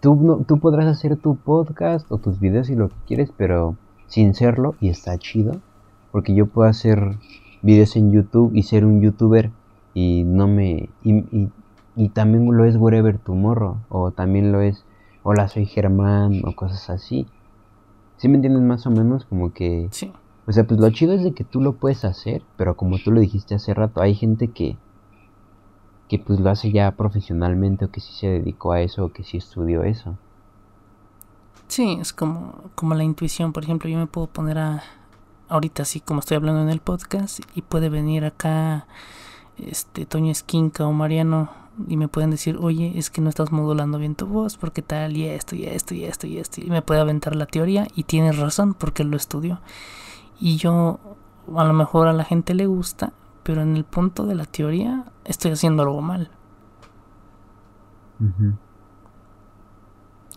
tú, 0.00 0.16
no, 0.16 0.38
tú 0.38 0.60
podrás 0.60 0.86
hacer 0.86 1.18
tu 1.18 1.36
podcast 1.36 2.10
o 2.10 2.16
tus 2.16 2.40
videos 2.40 2.70
y 2.70 2.74
lo 2.74 2.88
que 2.88 2.94
quieres, 3.06 3.30
pero 3.36 3.76
sin 4.06 4.32
serlo, 4.32 4.76
y 4.80 4.88
está 4.88 5.18
chido, 5.18 5.60
porque 6.10 6.34
yo 6.34 6.46
puedo 6.46 6.66
hacer 6.66 7.18
videos 7.60 7.96
en 7.96 8.12
YouTube 8.12 8.52
y 8.54 8.62
ser 8.62 8.86
un 8.86 9.02
youtuber 9.02 9.50
y 9.92 10.24
no 10.24 10.48
me... 10.48 10.88
Y, 11.04 11.50
y, 11.96 12.08
también 12.14 12.50
lo 12.50 12.64
es 12.64 12.76
Wherever 12.76 13.18
Tomorrow, 13.18 13.76
o 13.90 14.10
también 14.10 14.52
lo 14.52 14.62
es 14.62 14.86
Hola, 15.22 15.48
soy 15.48 15.66
Germán, 15.66 16.40
o 16.46 16.56
cosas 16.56 16.88
así. 16.88 17.26
¿Sí 18.16 18.28
me 18.28 18.36
entiendes 18.36 18.62
más 18.62 18.86
o 18.86 18.90
menos? 18.90 19.26
Como 19.26 19.52
que... 19.52 19.88
Sí. 19.90 20.10
O 20.48 20.52
sea, 20.52 20.66
pues 20.66 20.80
lo 20.80 20.88
chido 20.88 21.12
es 21.12 21.22
de 21.22 21.34
que 21.34 21.44
tú 21.44 21.60
lo 21.60 21.74
puedes 21.74 22.06
hacer, 22.06 22.42
pero 22.56 22.74
como 22.74 22.98
tú 22.98 23.12
lo 23.12 23.20
dijiste 23.20 23.54
hace 23.54 23.74
rato, 23.74 24.00
hay 24.00 24.14
gente 24.14 24.48
que 24.48 24.78
que 26.08 26.18
pues 26.18 26.40
lo 26.40 26.48
hace 26.48 26.72
ya 26.72 26.90
profesionalmente 26.92 27.84
o 27.84 27.90
que 27.90 28.00
sí 28.00 28.14
se 28.14 28.28
dedicó 28.28 28.72
a 28.72 28.80
eso 28.80 29.04
o 29.04 29.12
que 29.12 29.24
sí 29.24 29.36
estudió 29.36 29.82
eso. 29.82 30.16
Sí, 31.68 31.98
es 32.00 32.14
como, 32.14 32.54
como 32.74 32.94
la 32.94 33.04
intuición, 33.04 33.52
por 33.52 33.62
ejemplo, 33.62 33.90
yo 33.90 33.98
me 33.98 34.06
puedo 34.06 34.26
poner 34.26 34.56
a 34.56 34.82
ahorita 35.50 35.82
así 35.82 36.00
como 36.00 36.20
estoy 36.20 36.36
hablando 36.38 36.62
en 36.62 36.70
el 36.70 36.80
podcast 36.80 37.40
y 37.54 37.62
puede 37.62 37.90
venir 37.90 38.24
acá 38.24 38.86
este 39.58 40.06
Toño 40.06 40.30
Esquinca 40.30 40.86
o 40.86 40.92
Mariano 40.92 41.50
y 41.88 41.98
me 41.98 42.08
pueden 42.08 42.30
decir, 42.30 42.56
"Oye, 42.58 42.94
es 42.96 43.10
que 43.10 43.20
no 43.20 43.28
estás 43.28 43.52
modulando 43.52 43.98
bien 43.98 44.14
tu 44.14 44.26
voz, 44.26 44.56
porque 44.56 44.80
tal 44.80 45.16
y 45.16 45.26
esto 45.26 45.56
y 45.56 45.64
esto 45.64 45.94
y 45.94 46.04
esto 46.04 46.26
y 46.26 46.38
esto." 46.38 46.62
Y 46.62 46.70
me 46.70 46.80
puede 46.80 47.00
aventar 47.00 47.36
la 47.36 47.44
teoría 47.44 47.86
y 47.94 48.04
tiene 48.04 48.32
razón 48.32 48.72
porque 48.72 49.04
lo 49.04 49.16
estudió. 49.16 49.60
Y 50.40 50.56
yo 50.56 50.98
a 51.56 51.64
lo 51.64 51.72
mejor 51.72 52.08
a 52.08 52.12
la 52.12 52.24
gente 52.24 52.54
le 52.54 52.66
gusta, 52.66 53.12
pero 53.42 53.62
en 53.62 53.76
el 53.76 53.84
punto 53.84 54.26
de 54.26 54.34
la 54.34 54.44
teoría 54.44 55.04
estoy 55.24 55.52
haciendo 55.52 55.82
algo 55.82 56.00
mal. 56.00 56.30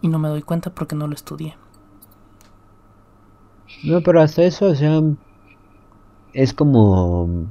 Y 0.01 0.07
no 0.07 0.19
me 0.19 0.29
doy 0.29 0.41
cuenta 0.41 0.69
porque 0.73 0.95
no 0.95 1.07
lo 1.07 1.13
estudié. 1.13 1.55
No, 3.83 4.01
pero 4.01 4.21
hasta 4.21 4.43
eso, 4.43 4.67
o 4.67 4.75
sea, 4.75 5.01
es 6.33 6.53
como... 6.53 7.47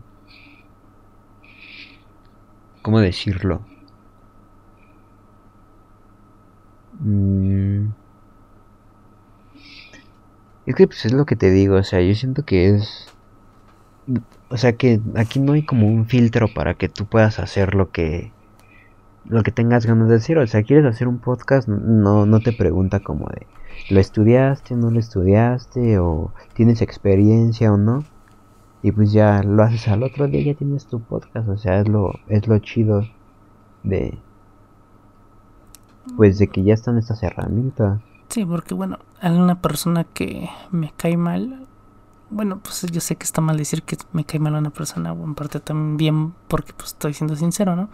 ¿Cómo 2.83 3.01
decirlo? 3.01 3.61
Mm. 7.01 7.89
Es 10.71 10.77
que 10.77 10.87
pues 10.87 11.05
es 11.05 11.13
lo 11.13 11.27
que 11.27 11.35
te 11.35 11.51
digo, 11.51 11.75
o 11.75 11.83
sea, 11.83 12.01
yo 12.01 12.15
siento 12.15 12.45
que 12.45 12.69
es 12.69 13.09
o 14.51 14.57
sea 14.57 14.75
que 14.75 15.01
aquí 15.17 15.41
no 15.41 15.55
hay 15.55 15.65
como 15.65 15.89
un 15.89 16.07
filtro 16.07 16.47
para 16.47 16.75
que 16.75 16.89
tú 16.89 17.07
puedas 17.07 17.41
hacer 17.41 17.75
lo 17.75 17.91
que 17.91 18.31
lo 19.25 19.43
que 19.43 19.51
tengas 19.51 19.85
ganas 19.85 20.07
de 20.07 20.15
decir. 20.15 20.39
O 20.39 20.47
sea, 20.47 20.63
quieres 20.63 20.87
hacer 20.87 21.09
un 21.09 21.19
podcast, 21.19 21.67
no, 21.67 22.25
no 22.25 22.39
te 22.39 22.53
pregunta 22.53 23.01
como 23.01 23.27
de 23.31 23.49
¿lo 23.91 23.99
estudiaste, 23.99 24.77
no 24.77 24.93
lo 24.93 25.01
estudiaste? 25.01 25.99
o 25.99 26.33
tienes 26.55 26.83
experiencia 26.83 27.73
o 27.73 27.77
no. 27.77 28.05
Y 28.81 28.93
pues 28.93 29.11
ya 29.11 29.43
lo 29.43 29.65
haces 29.65 29.89
al 29.89 30.05
otro 30.05 30.29
día, 30.29 30.41
ya 30.53 30.55
tienes 30.55 30.87
tu 30.87 31.01
podcast. 31.01 31.49
O 31.49 31.59
sea, 31.59 31.81
es 31.81 31.89
lo, 31.89 32.13
es 32.29 32.47
lo 32.47 32.57
chido 32.61 33.03
de 33.83 34.17
pues 36.17 36.39
de 36.39 36.47
que 36.47 36.63
ya 36.63 36.75
están 36.75 36.97
estas 36.97 37.25
herramientas. 37.25 38.01
Sí, 38.31 38.47
porque 38.47 38.75
bueno, 38.75 39.01
hay 39.21 39.33
una 39.33 39.61
persona 39.61 40.05
que 40.05 40.49
me 40.71 40.93
cae 40.97 41.17
mal, 41.17 41.67
bueno, 42.31 42.61
pues 42.63 42.87
yo 42.91 43.01
sé 43.01 43.17
que 43.17 43.25
está 43.25 43.41
mal 43.41 43.57
decir 43.57 43.83
que 43.83 43.99
me 44.13 44.25
cae 44.25 44.39
mal 44.39 44.55
a 44.55 44.59
una 44.59 44.71
persona, 44.71 45.13
o 45.13 45.25
en 45.25 45.35
parte 45.35 45.59
también 45.59 46.33
porque 46.47 46.73
pues 46.73 46.91
estoy 46.91 47.13
siendo 47.13 47.35
sincero, 47.35 47.75
¿no? 47.75 47.91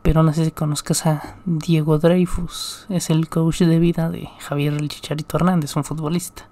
Pero 0.00 0.22
no 0.22 0.32
sé 0.32 0.46
si 0.46 0.50
conozcas 0.50 1.04
a 1.04 1.36
Diego 1.44 1.98
Dreyfus, 1.98 2.86
es 2.88 3.10
el 3.10 3.28
coach 3.28 3.60
de 3.60 3.78
vida 3.78 4.08
de 4.08 4.30
Javier 4.40 4.72
el 4.72 4.88
Chicharito 4.88 5.36
Hernández, 5.36 5.76
un 5.76 5.84
futbolista. 5.84 6.48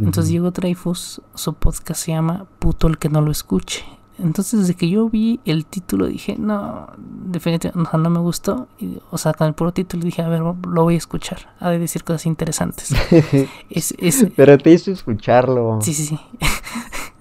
Entonces 0.00 0.28
Diego 0.28 0.50
Dreyfus, 0.50 1.22
su 1.34 1.54
podcast 1.54 2.02
se 2.04 2.12
llama 2.12 2.46
Puto 2.58 2.88
el 2.88 2.98
que 2.98 3.08
no 3.08 3.20
lo 3.20 3.30
escuche. 3.30 3.84
Entonces, 4.18 4.60
desde 4.60 4.74
que 4.74 4.88
yo 4.88 5.08
vi 5.08 5.38
el 5.44 5.64
título, 5.64 6.06
dije, 6.06 6.36
no, 6.38 6.88
definitivamente 6.98 7.98
no, 7.98 8.10
me 8.10 8.18
gustó. 8.18 8.66
o 9.10 9.18
sea, 9.18 9.32
con 9.32 9.46
el 9.46 9.54
puro 9.54 9.72
título 9.72 10.04
dije, 10.04 10.22
a 10.22 10.28
ver, 10.28 10.40
lo 10.40 10.82
voy 10.82 10.94
a 10.94 10.98
escuchar. 10.98 11.54
Ha 11.60 11.70
de 11.70 11.78
decir 11.78 12.02
cosas 12.02 12.26
interesantes. 12.26 12.94
Pero 14.36 14.58
te 14.58 14.72
hizo 14.72 14.90
escucharlo. 14.90 15.78
Sí, 15.82 15.94
sí, 15.94 16.06
sí. 16.06 16.20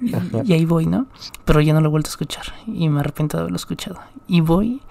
y, 0.43 0.53
ahí 0.53 0.65
voy, 0.65 0.87
¿no? 0.87 1.05
Pero 1.45 1.61
ya 1.61 1.73
no 1.73 1.81
lo 1.81 1.87
he 1.87 1.91
vuelto 1.91 2.07
a 2.09 2.11
escuchar. 2.11 2.45
Y 2.65 2.89
me 2.89 3.01
arrepiento 3.01 3.37
de 3.37 3.41
haberlo 3.41 3.57
escuchado. 3.57 3.99
Y 4.27 4.41
voy 4.41 4.81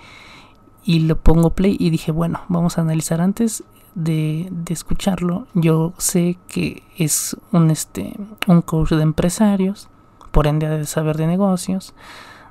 y 0.85 1.01
lo 1.01 1.17
pongo 1.17 1.51
play 1.51 1.77
y 1.81 1.91
dije, 1.91 2.13
bueno, 2.13 2.43
vamos 2.49 2.79
a 2.79 2.83
analizar 2.83 3.21
antes 3.21 3.65
de, 3.97 4.47
de 4.53 4.73
escucharlo. 4.73 5.49
Yo 5.55 5.93
sé 5.99 6.39
que 6.47 6.85
es 6.97 7.37
un, 7.51 7.73
este, 7.73 8.15
un 8.47 8.63
coach 8.63 8.91
de 8.91 9.03
empresarios 9.03 9.89
por 10.37 10.47
ende 10.47 10.69
de 10.69 10.85
saber 10.85 11.17
de 11.17 11.27
negocios, 11.27 11.95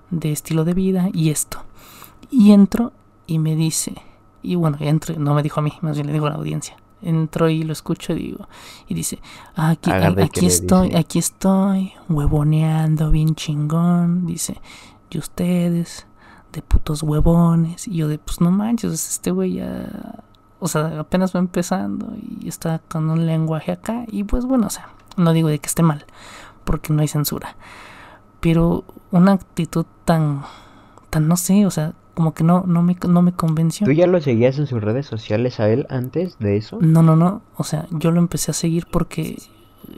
de 0.09 0.31
estilo 0.31 0.65
de 0.65 0.73
vida 0.73 1.09
y 1.13 1.29
esto. 1.29 1.59
Y 2.31 2.51
entro 2.51 2.93
y 3.27 3.37
me 3.37 3.55
dice, 3.55 3.93
y 4.41 4.55
bueno, 4.55 4.77
entro, 4.79 5.13
no 5.19 5.35
me 5.35 5.43
dijo 5.43 5.59
a 5.59 5.63
mí, 5.63 5.71
más 5.81 5.93
bien 5.93 6.07
le 6.07 6.13
digo 6.13 6.25
a 6.25 6.31
la 6.31 6.37
audiencia. 6.37 6.77
Entro 7.03 7.47
y 7.47 7.61
lo 7.61 7.73
escucho 7.73 8.13
y 8.13 8.15
digo, 8.15 8.47
y 8.87 8.95
dice, 8.95 9.19
aquí, 9.55 9.91
aquí 9.91 10.47
estoy, 10.47 10.95
aquí 10.95 11.19
estoy, 11.19 11.93
huevoneando 12.09 13.11
bien 13.11 13.35
chingón, 13.35 14.25
dice, 14.25 14.59
y 15.11 15.19
ustedes, 15.19 16.07
de 16.53 16.63
putos 16.63 17.03
huevones, 17.03 17.87
y 17.87 17.97
yo 17.97 18.07
de, 18.07 18.17
pues 18.17 18.41
no 18.41 18.49
manches, 18.49 18.93
este 18.93 19.29
güey 19.29 19.53
ya, 19.57 20.23
o 20.59 20.67
sea, 20.67 21.01
apenas 21.01 21.35
va 21.35 21.39
empezando 21.39 22.13
y 22.17 22.47
está 22.47 22.79
con 22.79 23.11
un 23.11 23.27
lenguaje 23.27 23.73
acá, 23.73 24.05
y 24.07 24.23
pues 24.23 24.45
bueno, 24.45 24.65
o 24.65 24.71
sea, 24.71 24.89
no 25.17 25.33
digo 25.33 25.49
de 25.49 25.59
que 25.59 25.67
esté 25.67 25.83
mal, 25.83 26.03
porque 26.65 26.91
no 26.91 27.01
hay 27.01 27.07
censura. 27.07 27.55
Pero 28.41 28.83
una 29.11 29.31
actitud 29.31 29.85
tan, 30.03 30.41
tan 31.09 31.27
no 31.29 31.37
sé, 31.37 31.65
o 31.65 31.71
sea, 31.71 31.93
como 32.13 32.33
que 32.33 32.43
no, 32.43 32.63
no, 32.65 32.81
me, 32.81 32.97
no 33.07 33.21
me 33.21 33.33
convenció. 33.33 33.85
¿Tú 33.85 33.93
ya 33.93 34.07
lo 34.07 34.19
seguías 34.21 34.57
en 34.57 34.67
sus 34.67 34.81
redes 34.81 35.05
sociales 35.05 35.59
a 35.59 35.69
él 35.69 35.85
antes 35.89 36.37
de 36.39 36.57
eso? 36.57 36.79
No, 36.81 37.03
no, 37.03 37.15
no. 37.15 37.41
O 37.55 37.63
sea, 37.63 37.87
yo 37.91 38.11
lo 38.11 38.19
empecé 38.19 38.51
a 38.51 38.53
seguir 38.53 38.87
porque... 38.89 39.37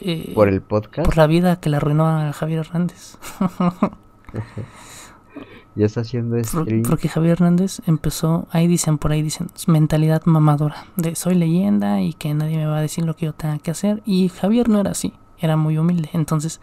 Eh, 0.01 0.31
¿Por 0.35 0.49
el 0.49 0.61
podcast? 0.61 1.05
Por 1.05 1.17
la 1.17 1.27
vida 1.27 1.59
que 1.59 1.69
le 1.69 1.77
arruinó 1.77 2.07
a 2.07 2.33
Javier 2.33 2.59
Hernández. 2.59 3.17
ya 5.75 5.85
está 5.85 6.01
haciendo 6.01 6.43
stream. 6.43 6.83
porque 6.83 7.07
Javier 7.07 7.33
Hernández 7.33 7.81
empezó, 7.85 8.47
ahí 8.51 8.67
dicen, 8.67 8.97
por 8.97 9.11
ahí 9.11 9.21
dicen, 9.21 9.47
mentalidad 9.67 10.23
mamadora, 10.25 10.87
de 10.95 11.15
soy 11.15 11.35
leyenda 11.35 12.01
y 12.01 12.13
que 12.13 12.33
nadie 12.33 12.57
me 12.57 12.65
va 12.65 12.77
a 12.77 12.81
decir 12.81 13.05
lo 13.05 13.15
que 13.15 13.27
yo 13.27 13.33
tenga 13.33 13.59
que 13.59 13.71
hacer. 13.71 14.01
Y 14.05 14.29
Javier 14.29 14.69
no 14.69 14.79
era 14.79 14.91
así 14.91 15.13
era 15.39 15.55
muy 15.55 15.77
humilde. 15.77 16.09
Entonces, 16.13 16.59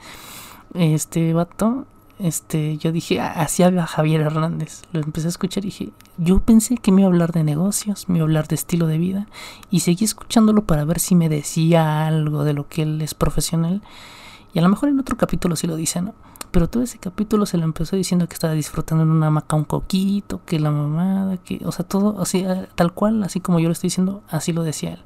este 0.74 1.32
vato, 1.32 1.86
este, 2.18 2.76
yo 2.78 2.92
dije, 2.92 3.20
ah, 3.20 3.32
así 3.36 3.62
habla 3.62 3.86
Javier 3.86 4.20
Hernández. 4.20 4.82
Lo 4.92 5.00
empecé 5.00 5.26
a 5.26 5.30
escuchar 5.30 5.64
y 5.64 5.68
dije, 5.68 5.90
yo 6.16 6.40
pensé 6.40 6.76
que 6.76 6.92
me 6.92 7.00
iba 7.02 7.08
a 7.08 7.12
hablar 7.12 7.32
de 7.32 7.44
negocios, 7.44 8.08
me 8.08 8.18
iba 8.18 8.24
a 8.24 8.26
hablar 8.26 8.48
de 8.48 8.54
estilo 8.54 8.86
de 8.86 8.98
vida. 8.98 9.26
Y 9.70 9.80
seguí 9.80 10.04
escuchándolo 10.04 10.64
para 10.64 10.84
ver 10.84 11.00
si 11.00 11.14
me 11.14 11.28
decía 11.28 12.06
algo 12.06 12.44
de 12.44 12.54
lo 12.54 12.68
que 12.68 12.82
él 12.82 13.00
es 13.02 13.14
profesional. 13.14 13.82
Y 14.52 14.58
a 14.58 14.62
lo 14.62 14.68
mejor 14.68 14.88
en 14.88 15.00
otro 15.00 15.16
capítulo 15.16 15.56
sí 15.56 15.66
lo 15.66 15.76
dice, 15.76 16.00
¿no? 16.00 16.14
Pero 16.52 16.68
todo 16.68 16.84
ese 16.84 16.98
capítulo 16.98 17.46
se 17.46 17.58
lo 17.58 17.64
empezó 17.64 17.96
diciendo 17.96 18.28
que 18.28 18.34
estaba 18.34 18.52
disfrutando 18.52 19.02
en 19.02 19.10
una 19.10 19.26
hamaca 19.26 19.56
un 19.56 19.64
coquito, 19.64 20.40
que 20.46 20.60
la 20.60 20.70
mamada, 20.70 21.36
que, 21.38 21.60
o 21.64 21.72
sea, 21.72 21.84
todo 21.84 22.20
así, 22.22 22.46
tal 22.76 22.92
cual, 22.92 23.24
así 23.24 23.40
como 23.40 23.58
yo 23.58 23.68
lo 23.68 23.72
estoy 23.72 23.88
diciendo, 23.88 24.22
así 24.28 24.52
lo 24.52 24.62
decía 24.62 24.92
él 24.92 25.02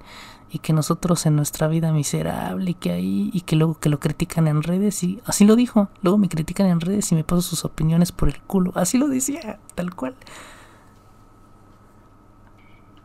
y 0.51 0.61
que 0.61 0.73
nosotros 0.73 1.27
en 1.27 1.37
nuestra 1.37 1.69
vida 1.69 1.93
miserable 1.93 2.71
y 2.71 2.75
que 2.75 2.93
ahí 2.93 3.31
y 3.33 3.43
que 3.43 3.57
luego 3.57 3.79
que 3.79 3.89
lo 3.89 4.01
critican 4.01 4.49
en 4.49 4.63
redes 4.63 5.03
y 5.03 5.21
así 5.27 5.45
lo 5.45 5.57
dijo, 5.57 5.89
luego 6.03 6.19
me 6.19 6.29
critican 6.29 6.67
en 6.67 6.81
redes 6.81 7.13
y 7.13 7.15
me 7.15 7.25
paso 7.25 7.43
sus 7.43 7.65
opiniones 7.65 8.13
por 8.13 8.29
el 8.29 8.41
culo, 8.41 8.73
así 8.75 8.99
lo 8.99 9.09
decía, 9.09 9.59
tal 9.75 9.95
cual. 9.95 10.15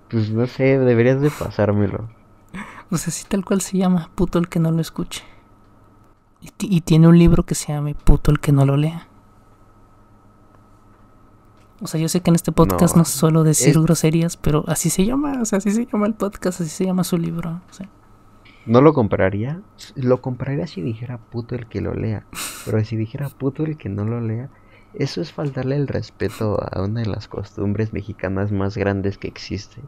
Pues 0.10 0.30
no 0.32 0.46
sé, 0.48 0.78
deberías 0.80 1.22
de 1.22 1.32
pasármelo. 1.32 2.10
Sea, 2.92 3.08
así 3.08 3.26
tal 3.28 3.44
cual 3.44 3.62
se 3.62 3.78
llama, 3.78 4.12
puto 4.14 4.38
el 4.38 4.48
que 4.48 4.60
no 4.60 4.72
lo 4.72 4.80
escuche. 4.80 5.24
Y, 6.42 6.52
y 6.60 6.82
tiene 6.82 7.08
un 7.08 7.18
libro 7.18 7.44
que 7.44 7.56
se 7.56 7.74
llama 7.74 7.92
Puto 7.94 8.30
el 8.30 8.40
que 8.40 8.52
no 8.52 8.66
lo 8.66 8.78
lea. 8.78 9.08
O 11.84 11.88
sea, 11.88 12.00
yo 12.00 12.08
sé 12.08 12.22
que 12.22 12.32
en 12.32 12.36
este 12.36 12.54
podcast 12.54 12.96
no, 12.96 13.04
suelo 13.04 13.44
decir 13.44 13.78
groserías, 13.80 14.38
pero 14.38 14.64
así 14.68 14.90
se 14.90 15.06
llama, 15.06 15.42
o 15.42 15.46
sea, 15.46 15.58
así 15.58 15.70
se 15.72 15.86
llama 15.86 16.08
el 16.08 16.14
podcast, 16.14 16.62
así 16.62 16.70
se 16.70 16.86
llama 16.86 17.04
su 17.04 17.18
libro. 17.18 17.62
No 18.66 18.80
lo 18.80 18.94
compraría. 18.94 19.62
Lo 19.96 20.22
compraría 20.22 20.66
si 20.66 20.82
dijera 20.82 21.18
puto 21.18 21.56
el 21.56 21.68
que 21.68 21.82
lo 21.82 21.94
lea. 21.94 22.26
Pero 22.66 22.82
si 22.86 22.96
dijera 22.96 23.28
puto 23.28 23.66
el 23.66 23.76
que 23.76 23.90
no 23.90 24.06
lo 24.06 24.22
lea, 24.22 24.50
eso 24.94 25.22
es 25.22 25.34
faltarle 25.34 25.76
el 25.76 25.90
respeto 25.90 26.58
a 26.62 26.82
una 26.82 27.02
de 27.02 27.08
las 27.08 27.28
costumbres 27.28 27.92
mexicanas 27.92 28.54
más 28.54 28.78
grandes 28.78 29.18
que 29.18 29.28
existe. 29.28 29.82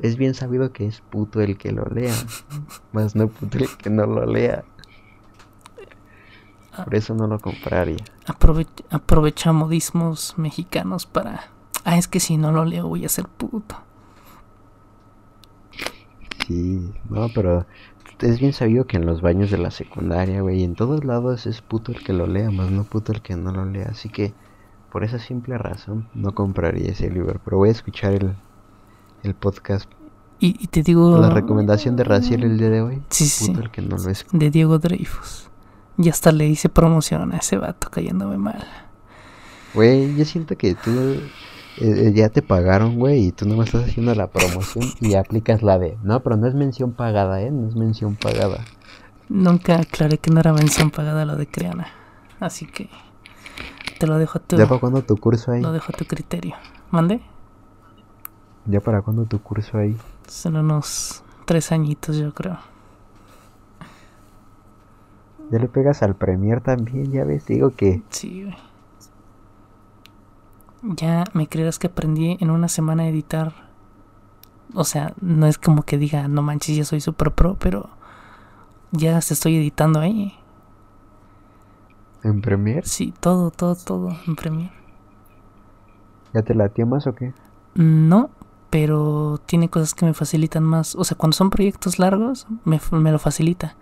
Es 0.00 0.16
bien 0.16 0.32
sabido 0.32 0.72
que 0.72 0.86
es 0.86 1.02
puto 1.02 1.42
el 1.42 1.58
que 1.58 1.72
lo 1.72 1.84
lea, 1.84 2.14
más 2.92 3.14
no 3.14 3.28
puto 3.28 3.58
el 3.58 3.68
que 3.76 3.90
no 3.90 4.06
lo 4.06 4.24
lea. 4.24 4.64
Por 6.84 6.94
eso 6.94 7.14
no 7.14 7.26
lo 7.26 7.38
compraría. 7.38 8.04
aprovecha 8.90 9.52
modismos 9.52 10.34
mexicanos 10.36 11.06
para... 11.06 11.50
Ah, 11.84 11.96
es 11.96 12.08
que 12.08 12.20
si 12.20 12.36
no 12.36 12.52
lo 12.52 12.64
leo 12.64 12.88
voy 12.88 13.04
a 13.04 13.08
ser 13.08 13.28
puto. 13.28 13.76
Sí, 16.46 16.92
no, 17.08 17.28
pero 17.34 17.66
es 18.20 18.40
bien 18.40 18.52
sabido 18.52 18.86
que 18.86 18.96
en 18.96 19.06
los 19.06 19.20
baños 19.20 19.50
de 19.50 19.58
la 19.58 19.70
secundaria, 19.70 20.40
güey, 20.40 20.64
en 20.64 20.74
todos 20.74 21.04
lados 21.04 21.46
es 21.46 21.62
puto 21.62 21.92
el 21.92 22.02
que 22.02 22.12
lo 22.12 22.26
lea, 22.26 22.50
más 22.50 22.70
no 22.70 22.84
puto 22.84 23.12
el 23.12 23.22
que 23.22 23.36
no 23.36 23.52
lo 23.52 23.64
lea. 23.64 23.88
Así 23.90 24.08
que 24.08 24.34
por 24.90 25.04
esa 25.04 25.18
simple 25.18 25.58
razón 25.58 26.08
no 26.14 26.34
compraría 26.34 26.90
ese 26.90 27.10
libro, 27.10 27.40
pero 27.44 27.58
voy 27.58 27.68
a 27.68 27.72
escuchar 27.72 28.14
el, 28.14 28.34
el 29.22 29.34
podcast. 29.34 29.90
Y, 30.40 30.68
te 30.68 30.82
digo... 30.82 31.18
La 31.18 31.30
recomendación 31.30 31.96
de 31.96 32.04
Raciel 32.04 32.44
el 32.44 32.58
día 32.58 32.70
de 32.70 32.80
hoy. 32.80 33.02
Sí, 33.10 33.26
sí. 33.26 33.52
El 33.52 33.70
que 33.70 33.82
no 33.82 33.96
lo 33.96 34.08
es. 34.08 34.24
De 34.32 34.50
Diego 34.50 34.78
Dreyfus. 34.78 35.47
Y 35.98 36.08
hasta 36.08 36.30
le 36.32 36.46
hice 36.46 36.68
promoción 36.68 37.32
a 37.32 37.38
ese 37.38 37.58
vato 37.58 37.90
cayéndome 37.90 38.38
mal. 38.38 38.64
Güey, 39.74 40.16
yo 40.16 40.24
siento 40.24 40.56
que 40.56 40.74
tú 40.76 40.90
eh, 40.90 42.08
eh, 42.08 42.12
ya 42.14 42.28
te 42.28 42.40
pagaron, 42.40 42.96
güey, 42.96 43.26
y 43.26 43.32
tú 43.32 43.46
no 43.46 43.56
me 43.56 43.64
estás 43.64 43.84
haciendo 43.84 44.14
la 44.14 44.28
promoción 44.28 44.84
y 45.00 45.14
aplicas 45.14 45.62
la 45.62 45.78
de... 45.78 45.98
No, 46.02 46.20
pero 46.22 46.36
no 46.36 46.46
es 46.46 46.54
mención 46.54 46.92
pagada, 46.92 47.42
¿eh? 47.42 47.50
No 47.50 47.68
es 47.68 47.74
mención 47.74 48.14
pagada. 48.14 48.64
Nunca 49.28 49.80
aclaré 49.80 50.18
que 50.18 50.30
no 50.30 50.40
era 50.40 50.52
mención 50.52 50.90
pagada 50.90 51.24
lo 51.24 51.36
de 51.36 51.46
Creana. 51.46 51.88
Así 52.40 52.66
que 52.66 52.88
te 53.98 54.06
lo 54.06 54.18
dejo 54.18 54.38
a 54.38 54.42
tu... 54.42 54.56
¿Ya 54.56 54.66
para 54.66 54.80
cuándo 54.80 55.02
tu 55.02 55.16
curso 55.16 55.50
ahí? 55.50 55.60
Lo 55.60 55.72
dejo 55.72 55.92
a 55.92 55.96
tu 55.96 56.04
criterio. 56.04 56.54
¿Mande? 56.90 57.20
¿Ya 58.66 58.80
para 58.80 59.02
cuándo 59.02 59.24
tu 59.24 59.42
curso 59.42 59.78
ahí? 59.78 59.96
Son 60.26 60.56
unos 60.56 61.22
tres 61.44 61.72
añitos, 61.72 62.16
yo 62.16 62.32
creo. 62.32 62.58
Ya 65.50 65.58
le 65.58 65.68
pegas 65.68 66.02
al 66.02 66.14
Premier 66.14 66.60
también, 66.60 67.10
ya 67.10 67.24
ves, 67.24 67.46
digo 67.46 67.70
que... 67.70 68.02
Sí, 68.10 68.44
güey. 68.44 68.56
Ya 70.82 71.24
me 71.32 71.48
creerás 71.48 71.78
que 71.78 71.88
aprendí 71.88 72.36
en 72.40 72.50
una 72.50 72.68
semana 72.68 73.04
a 73.04 73.08
editar. 73.08 73.52
O 74.74 74.84
sea, 74.84 75.14
no 75.20 75.46
es 75.46 75.58
como 75.58 75.82
que 75.82 75.98
diga, 75.98 76.28
no 76.28 76.42
manches, 76.42 76.76
ya 76.76 76.84
soy 76.84 77.00
super 77.00 77.32
pro, 77.32 77.56
pero 77.58 77.88
ya 78.92 79.20
se 79.20 79.34
estoy 79.34 79.56
editando 79.56 80.00
ahí. 80.00 80.34
¿En 82.22 82.40
Premiere? 82.40 82.86
Sí, 82.86 83.14
todo, 83.18 83.50
todo, 83.50 83.74
todo 83.74 84.16
en 84.26 84.36
Premiere. 84.36 84.72
¿Ya 86.34 86.42
te 86.42 86.54
la 86.54 86.70
más 86.86 87.06
o 87.06 87.14
qué? 87.14 87.32
No, 87.74 88.30
pero 88.70 89.40
tiene 89.46 89.68
cosas 89.70 89.94
que 89.94 90.04
me 90.04 90.14
facilitan 90.14 90.62
más. 90.62 90.94
O 90.94 91.04
sea, 91.04 91.16
cuando 91.16 91.36
son 91.36 91.50
proyectos 91.50 91.98
largos, 91.98 92.46
me, 92.64 92.80
me 92.90 93.12
lo 93.12 93.18
facilita. 93.18 93.76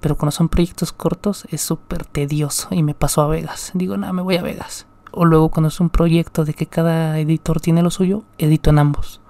Pero 0.00 0.16
cuando 0.16 0.32
son 0.32 0.48
proyectos 0.48 0.92
cortos, 0.92 1.46
es 1.50 1.60
súper 1.60 2.04
tedioso 2.04 2.68
y 2.70 2.82
me 2.82 2.94
paso 2.94 3.20
a 3.20 3.28
Vegas. 3.28 3.70
Digo, 3.74 3.96
nada, 3.96 4.12
me 4.12 4.22
voy 4.22 4.36
a 4.36 4.42
Vegas. 4.42 4.86
O 5.12 5.24
luego 5.24 5.50
cuando 5.50 5.68
es 5.68 5.80
un 5.80 5.90
proyecto 5.90 6.44
de 6.44 6.54
que 6.54 6.66
cada 6.66 7.18
editor 7.18 7.60
tiene 7.60 7.82
lo 7.82 7.90
suyo, 7.90 8.22
edito 8.38 8.70
en 8.70 8.78
ambos. 8.78 9.20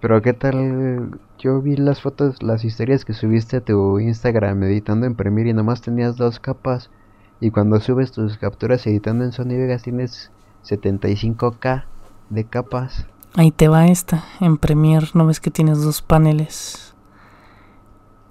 Pero 0.00 0.22
qué 0.22 0.32
tal, 0.32 1.18
yo 1.38 1.60
vi 1.60 1.76
las 1.76 2.00
fotos, 2.00 2.42
las 2.42 2.64
historias 2.64 3.04
que 3.04 3.12
subiste 3.12 3.58
a 3.58 3.60
tu 3.60 3.98
Instagram 3.98 4.62
editando 4.62 5.06
en 5.06 5.16
Premiere 5.16 5.50
y 5.50 5.54
nomás 5.54 5.82
tenías 5.82 6.16
dos 6.16 6.38
capas. 6.38 6.90
Y 7.40 7.50
cuando 7.50 7.80
subes 7.80 8.12
tus 8.12 8.38
capturas 8.38 8.86
editando 8.86 9.24
en 9.24 9.32
Sony 9.32 9.56
Vegas 9.56 9.82
tienes 9.82 10.30
75k 10.64 11.84
de 12.30 12.44
capas. 12.44 13.06
Ahí 13.34 13.50
te 13.50 13.68
va 13.68 13.86
esta. 13.88 14.24
En 14.40 14.56
Premiere 14.56 15.08
no 15.14 15.26
ves 15.26 15.40
que 15.40 15.50
tienes 15.50 15.82
dos 15.82 16.02
paneles. 16.02 16.85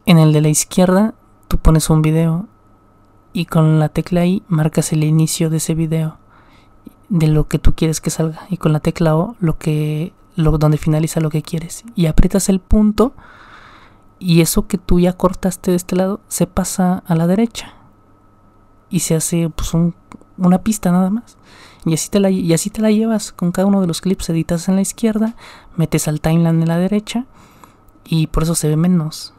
En 0.05 0.17
el 0.17 0.33
de 0.33 0.41
la 0.41 0.49
izquierda 0.49 1.13
tú 1.47 1.57
pones 1.57 1.89
un 1.89 2.01
video 2.01 2.47
y 3.33 3.45
con 3.45 3.79
la 3.79 3.89
tecla 3.89 4.25
I 4.25 4.43
marcas 4.47 4.93
el 4.93 5.03
inicio 5.03 5.49
de 5.49 5.57
ese 5.57 5.75
video 5.75 6.17
de 7.09 7.27
lo 7.27 7.47
que 7.47 7.59
tú 7.59 7.73
quieres 7.75 8.01
que 8.01 8.09
salga 8.09 8.45
y 8.49 8.57
con 8.57 8.73
la 8.73 8.79
tecla 8.79 9.15
O 9.15 9.35
lo 9.39 9.57
que 9.57 10.13
lo 10.35 10.57
donde 10.57 10.77
finaliza 10.77 11.21
lo 11.21 11.29
que 11.29 11.41
quieres 11.41 11.83
y 11.95 12.07
aprietas 12.07 12.49
el 12.49 12.59
punto 12.59 13.13
y 14.19 14.41
eso 14.41 14.67
que 14.67 14.77
tú 14.77 14.99
ya 14.99 15.13
cortaste 15.13 15.71
de 15.71 15.77
este 15.77 15.95
lado 15.95 16.21
se 16.27 16.47
pasa 16.47 17.03
a 17.05 17.15
la 17.15 17.27
derecha 17.27 17.73
y 18.89 18.99
se 18.99 19.15
hace 19.15 19.49
pues 19.49 19.71
una 20.37 20.61
pista 20.61 20.91
nada 20.91 21.09
más 21.09 21.37
y 21.85 21.93
así, 21.93 22.09
te 22.09 22.19
la, 22.19 22.31
y 22.31 22.51
así 22.51 22.71
te 22.71 22.81
la 22.81 22.89
llevas 22.89 23.31
con 23.31 23.51
cada 23.51 23.67
uno 23.67 23.79
de 23.79 23.87
los 23.87 24.01
clips 24.01 24.29
editas 24.29 24.67
en 24.67 24.75
la 24.75 24.81
izquierda, 24.81 25.35
metes 25.75 26.07
al 26.07 26.19
timeline 26.19 26.61
en 26.61 26.67
la 26.67 26.79
derecha 26.79 27.25
y 28.03 28.27
por 28.27 28.43
eso 28.43 28.55
se 28.55 28.67
ve 28.67 28.75
menos. 28.75 29.34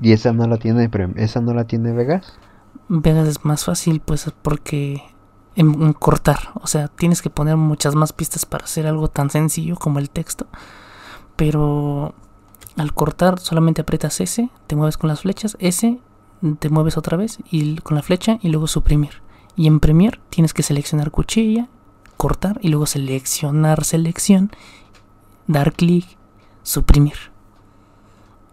¿Y 0.00 0.12
esa 0.12 0.32
no 0.32 0.46
la 0.46 0.56
tiene 0.56 0.90
esa 1.16 1.40
no 1.40 1.54
la 1.54 1.64
tiene 1.64 1.92
Vegas? 1.92 2.38
Vegas 2.88 3.28
es 3.28 3.44
más 3.44 3.64
fácil 3.64 4.00
pues 4.00 4.30
porque 4.42 5.02
en, 5.54 5.92
cortar, 5.92 6.38
o 6.54 6.66
sea, 6.66 6.88
tienes 6.88 7.22
que 7.22 7.30
poner 7.30 7.56
muchas 7.56 7.94
más 7.94 8.12
pistas 8.12 8.46
para 8.46 8.64
hacer 8.64 8.86
algo 8.86 9.08
tan 9.08 9.30
sencillo 9.30 9.76
como 9.76 9.98
el 9.98 10.10
texto. 10.10 10.46
Pero 11.36 12.14
al 12.76 12.92
cortar 12.94 13.38
solamente 13.38 13.82
aprietas 13.82 14.20
S, 14.20 14.48
te 14.66 14.76
mueves 14.76 14.96
con 14.96 15.08
las 15.08 15.22
flechas, 15.22 15.56
S, 15.60 15.98
te 16.58 16.68
mueves 16.68 16.96
otra 16.96 17.16
vez 17.16 17.38
y 17.50 17.76
con 17.76 17.96
la 17.96 18.02
flecha 18.02 18.38
y 18.42 18.48
luego 18.48 18.66
suprimir. 18.66 19.22
Y 19.56 19.66
en 19.66 19.80
Premiere 19.80 20.20
tienes 20.30 20.54
que 20.54 20.62
seleccionar 20.62 21.10
cuchilla, 21.10 21.68
cortar 22.16 22.58
y 22.62 22.68
luego 22.68 22.86
seleccionar 22.86 23.84
selección, 23.84 24.50
dar 25.46 25.72
clic, 25.72 26.06
suprimir. 26.62 27.31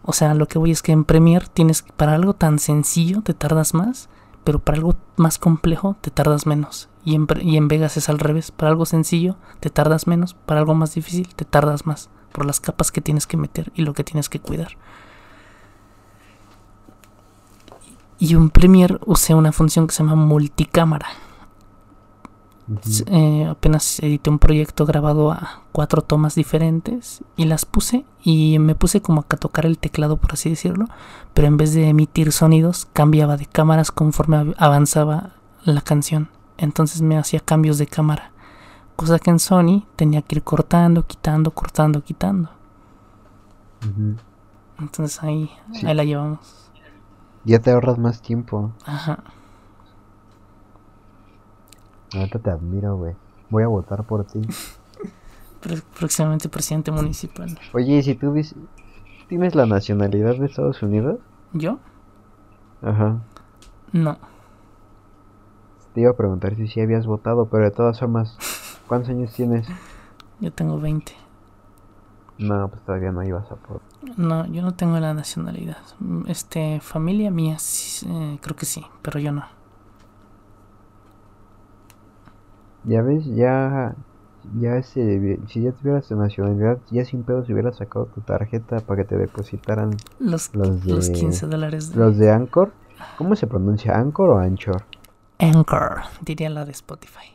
O 0.09 0.11
sea, 0.11 0.33
lo 0.33 0.47
que 0.47 0.57
voy 0.57 0.71
es 0.71 0.81
que 0.81 0.91
en 0.91 1.03
Premiere 1.03 1.45
tienes 1.53 1.83
para 1.83 2.15
algo 2.15 2.33
tan 2.33 2.57
sencillo 2.57 3.21
te 3.21 3.35
tardas 3.35 3.75
más, 3.75 4.09
pero 4.43 4.57
para 4.57 4.77
algo 4.77 4.95
más 5.17 5.37
complejo 5.37 5.97
te 6.01 6.09
tardas 6.09 6.47
menos. 6.47 6.89
Y 7.05 7.13
en, 7.13 7.27
y 7.41 7.57
en 7.57 7.67
Vegas 7.67 7.95
es 7.95 8.09
al 8.09 8.17
revés, 8.17 8.49
para 8.49 8.71
algo 8.71 8.87
sencillo 8.87 9.35
te 9.59 9.69
tardas 9.69 10.07
menos, 10.07 10.33
para 10.33 10.61
algo 10.61 10.73
más 10.73 10.95
difícil 10.95 11.27
te 11.35 11.45
tardas 11.45 11.85
más, 11.85 12.09
por 12.31 12.47
las 12.47 12.59
capas 12.59 12.91
que 12.91 13.01
tienes 13.01 13.27
que 13.27 13.37
meter 13.37 13.71
y 13.75 13.83
lo 13.83 13.93
que 13.93 14.03
tienes 14.03 14.29
que 14.29 14.39
cuidar. 14.39 14.77
Y 18.17 18.33
en 18.33 18.49
Premiere 18.49 18.97
usé 19.05 19.35
una 19.35 19.51
función 19.51 19.85
que 19.85 19.93
se 19.93 20.01
llama 20.01 20.15
multicámara. 20.15 21.09
Eh, 23.07 23.47
apenas 23.49 23.99
edité 23.99 24.29
un 24.29 24.37
proyecto 24.37 24.85
grabado 24.85 25.31
a 25.31 25.63
cuatro 25.71 26.01
tomas 26.03 26.35
diferentes 26.35 27.23
y 27.35 27.45
las 27.45 27.65
puse 27.65 28.05
y 28.23 28.59
me 28.59 28.75
puse 28.75 29.01
como 29.01 29.25
a 29.27 29.37
tocar 29.37 29.65
el 29.65 29.79
teclado 29.79 30.17
por 30.17 30.33
así 30.33 30.51
decirlo, 30.51 30.85
pero 31.33 31.47
en 31.47 31.57
vez 31.57 31.73
de 31.73 31.89
emitir 31.89 32.31
sonidos 32.31 32.87
cambiaba 32.93 33.37
de 33.37 33.47
cámaras 33.47 33.91
conforme 33.91 34.53
avanzaba 34.57 35.31
la 35.63 35.81
canción. 35.81 36.29
Entonces 36.57 37.01
me 37.01 37.17
hacía 37.17 37.39
cambios 37.39 37.77
de 37.77 37.87
cámara, 37.87 38.31
cosa 38.95 39.17
que 39.17 39.31
en 39.31 39.39
Sony 39.39 39.85
tenía 39.95 40.21
que 40.21 40.35
ir 40.35 40.43
cortando, 40.43 41.07
quitando, 41.07 41.51
cortando, 41.51 42.03
quitando. 42.03 42.49
Entonces 44.77 45.23
ahí, 45.23 45.49
ahí 45.83 45.93
la 45.93 46.03
llevamos. 46.03 46.71
Ya 47.45 47.59
te 47.59 47.71
ahorras 47.71 47.97
más 47.97 48.21
tiempo. 48.21 48.73
Ajá. 48.85 49.23
Ahorita 52.13 52.39
te 52.39 52.49
admiro, 52.49 52.97
güey. 52.97 53.13
Voy 53.49 53.63
a 53.63 53.67
votar 53.67 54.03
por 54.03 54.25
ti. 54.25 54.41
Próximamente 55.99 56.49
presidente 56.49 56.91
municipal. 56.91 57.59
Oye, 57.73 58.01
si 58.01 58.15
tú 58.15 58.33
tienes 59.27 59.55
la 59.55 59.65
nacionalidad 59.65 60.35
de 60.37 60.45
Estados 60.45 60.81
Unidos? 60.81 61.19
¿Yo? 61.53 61.79
Ajá. 62.81 63.19
No. 63.91 64.17
Te 65.93 66.01
iba 66.01 66.11
a 66.11 66.15
preguntar 66.15 66.55
si 66.55 66.67
sí 66.67 66.79
habías 66.79 67.05
votado, 67.05 67.47
pero 67.47 67.65
de 67.65 67.71
todas 67.71 67.99
formas, 67.99 68.37
¿cuántos 68.87 69.09
años 69.09 69.33
tienes? 69.33 69.67
Yo 70.39 70.51
tengo 70.53 70.79
20. 70.79 71.11
No, 72.37 72.69
pues 72.69 72.81
todavía 72.83 73.11
no 73.11 73.23
ibas 73.23 73.51
a 73.51 73.55
por. 73.55 73.81
No, 74.15 74.45
yo 74.45 74.61
no 74.61 74.73
tengo 74.73 74.97
la 74.99 75.13
nacionalidad. 75.13 75.77
Este, 76.27 76.79
familia 76.79 77.31
mía, 77.31 77.57
eh, 78.05 78.37
creo 78.41 78.55
que 78.55 78.65
sí, 78.65 78.85
pero 79.01 79.19
yo 79.19 79.33
no. 79.33 79.58
Ya 82.85 83.01
ves, 83.01 83.25
ya. 83.25 83.95
Ya 84.59 84.77
ese. 84.77 85.39
Si 85.47 85.61
ya 85.61 85.71
tuvieras 85.73 86.07
tu 86.07 86.15
nacionalidad, 86.15 86.79
ya 86.91 87.05
sin 87.05 87.23
pedos 87.23 87.49
hubieras 87.49 87.75
sacado 87.77 88.05
tu 88.05 88.21
tarjeta 88.21 88.79
para 88.79 89.01
que 89.01 89.07
te 89.07 89.17
depositaran. 89.17 89.95
Los, 90.19 90.55
los, 90.55 90.83
de, 90.83 91.11
15 91.11 91.47
dólares. 91.47 91.95
Los 91.95 92.17
de 92.17 92.31
Anchor. 92.31 92.71
¿Cómo 93.17 93.35
se 93.35 93.47
pronuncia? 93.47 93.97
¿Anchor 93.97 94.29
o 94.29 94.37
Anchor? 94.39 94.83
Anchor, 95.39 96.01
diría 96.21 96.49
la 96.49 96.65
de 96.65 96.71
Spotify. 96.71 97.33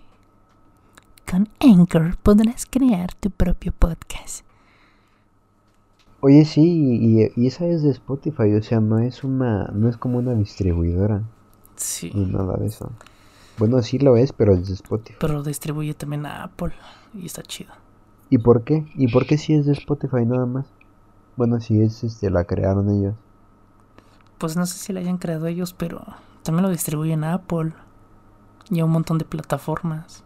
Con 1.31 1.49
Anchor 1.61 2.17
podrás 2.23 2.67
crear 2.67 3.15
tu 3.15 3.31
propio 3.31 3.73
podcast 3.73 4.45
Oye, 6.27 6.47
sí, 6.47 6.63
y, 6.63 7.31
y, 7.37 7.47
esa 7.47 7.67
es 7.67 7.83
de 7.83 7.91
Spotify, 7.91 8.55
o 8.55 8.63
sea, 8.63 8.81
no 8.81 8.99
es 8.99 9.25
una, 9.25 9.65
no 9.75 9.91
es 9.91 9.99
como 9.99 10.17
una 10.17 10.33
distribuidora. 10.33 11.23
Sí. 11.77 12.11
Ni 12.15 12.25
nada 12.25 12.57
de 12.57 12.69
eso. 12.69 12.91
Bueno, 13.59 13.81
sí 13.83 13.99
lo 13.99 14.17
es, 14.17 14.33
pero 14.33 14.55
es 14.55 14.67
de 14.67 14.75
Spotify. 14.75 15.17
Pero 15.21 15.43
distribuye 15.43 15.95
también 15.95 16.27
a 16.27 16.45
Apple 16.45 16.73
y 17.15 17.27
está 17.27 17.43
chido. 17.43 17.73
¿Y 18.31 18.39
por 18.39 18.65
qué? 18.65 18.87
¿Y 18.95 19.13
por 19.13 19.27
qué 19.27 19.39
si 19.39 19.55
es 19.55 19.67
de 19.67 19.73
Spotify 19.73 20.25
nada 20.27 20.47
más? 20.47 20.67
Bueno, 21.37 21.61
si 21.61 21.81
es, 21.81 22.03
este, 22.03 22.31
la 22.31 22.45
crearon 22.45 22.91
ellos. 22.91 23.15
Pues 24.39 24.57
no 24.57 24.67
sé 24.67 24.79
si 24.79 24.93
la 24.93 25.01
hayan 25.01 25.19
creado 25.19 25.47
ellos, 25.47 25.73
pero 25.73 26.05
también 26.43 26.65
lo 26.65 26.71
distribuyen 26.71 27.25
a 27.25 27.35
Apple 27.35 27.73
y 28.71 28.81
a 28.81 28.85
un 28.85 28.91
montón 28.91 29.19
de 29.19 29.25
plataformas. 29.25 30.25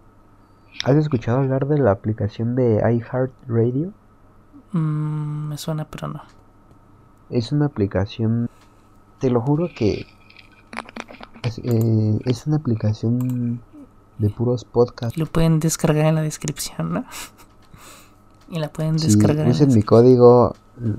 ¿Has 0.85 0.97
escuchado 0.97 1.39
hablar 1.39 1.67
de 1.67 1.79
la 1.79 1.91
aplicación 1.91 2.55
de 2.55 2.77
iHeartRadio? 2.77 3.93
Mm, 4.73 5.49
me 5.49 5.59
suena, 5.59 5.87
pero 5.87 6.09
no. 6.09 6.23
Es 7.31 7.53
una 7.53 7.67
aplicación, 7.67 8.49
te 9.19 9.31
lo 9.31 9.41
juro 9.41 9.69
que 9.75 10.07
es, 11.43 11.59
eh, 11.59 12.19
es 12.25 12.47
una 12.47 12.57
aplicación 12.57 13.61
de 14.19 14.31
puros 14.31 14.65
podcasts. 14.65 15.17
Lo 15.19 15.27
pueden 15.27 15.61
descargar 15.61 16.07
en 16.07 16.15
la 16.17 16.23
descripción, 16.23 16.93
¿no? 16.93 17.05
y 18.49 18.59
la 18.59 18.69
pueden 18.73 18.99
Sí, 18.99 19.07
descargar. 19.09 19.47
en 19.47 19.53
usen 19.53 19.69
la- 19.71 19.75
mi 19.77 19.83
código 19.83 20.55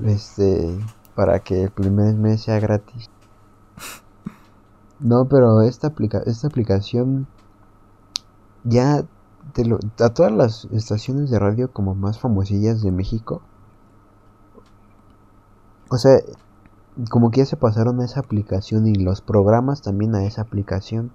este 0.05 0.77
para 1.15 1.39
que 1.39 1.63
el 1.63 1.71
primer 1.71 2.15
mes 2.15 2.41
sea 2.43 2.59
gratis. 2.59 3.09
No, 4.99 5.25
pero 5.29 5.61
esta 5.61 5.87
aplica 5.87 6.21
esta 6.25 6.47
aplicación 6.47 7.27
ya 8.63 9.03
te 9.53 9.65
lo, 9.65 9.79
a 9.99 10.09
todas 10.09 10.31
las 10.31 10.65
estaciones 10.71 11.29
de 11.29 11.39
radio 11.39 11.71
como 11.71 11.95
más 11.95 12.19
famosillas 12.19 12.81
de 12.81 12.91
México. 12.91 13.41
O 15.89 15.97
sea, 15.97 16.19
como 17.07 17.31
que 17.31 17.39
ya 17.39 17.45
se 17.45 17.55
pasaron 17.55 18.01
a 18.01 18.05
esa 18.05 18.19
aplicación 18.19 18.87
y 18.87 18.95
los 18.95 19.21
programas 19.21 19.81
también 19.81 20.15
a 20.15 20.25
esa 20.25 20.41
aplicación. 20.41 21.11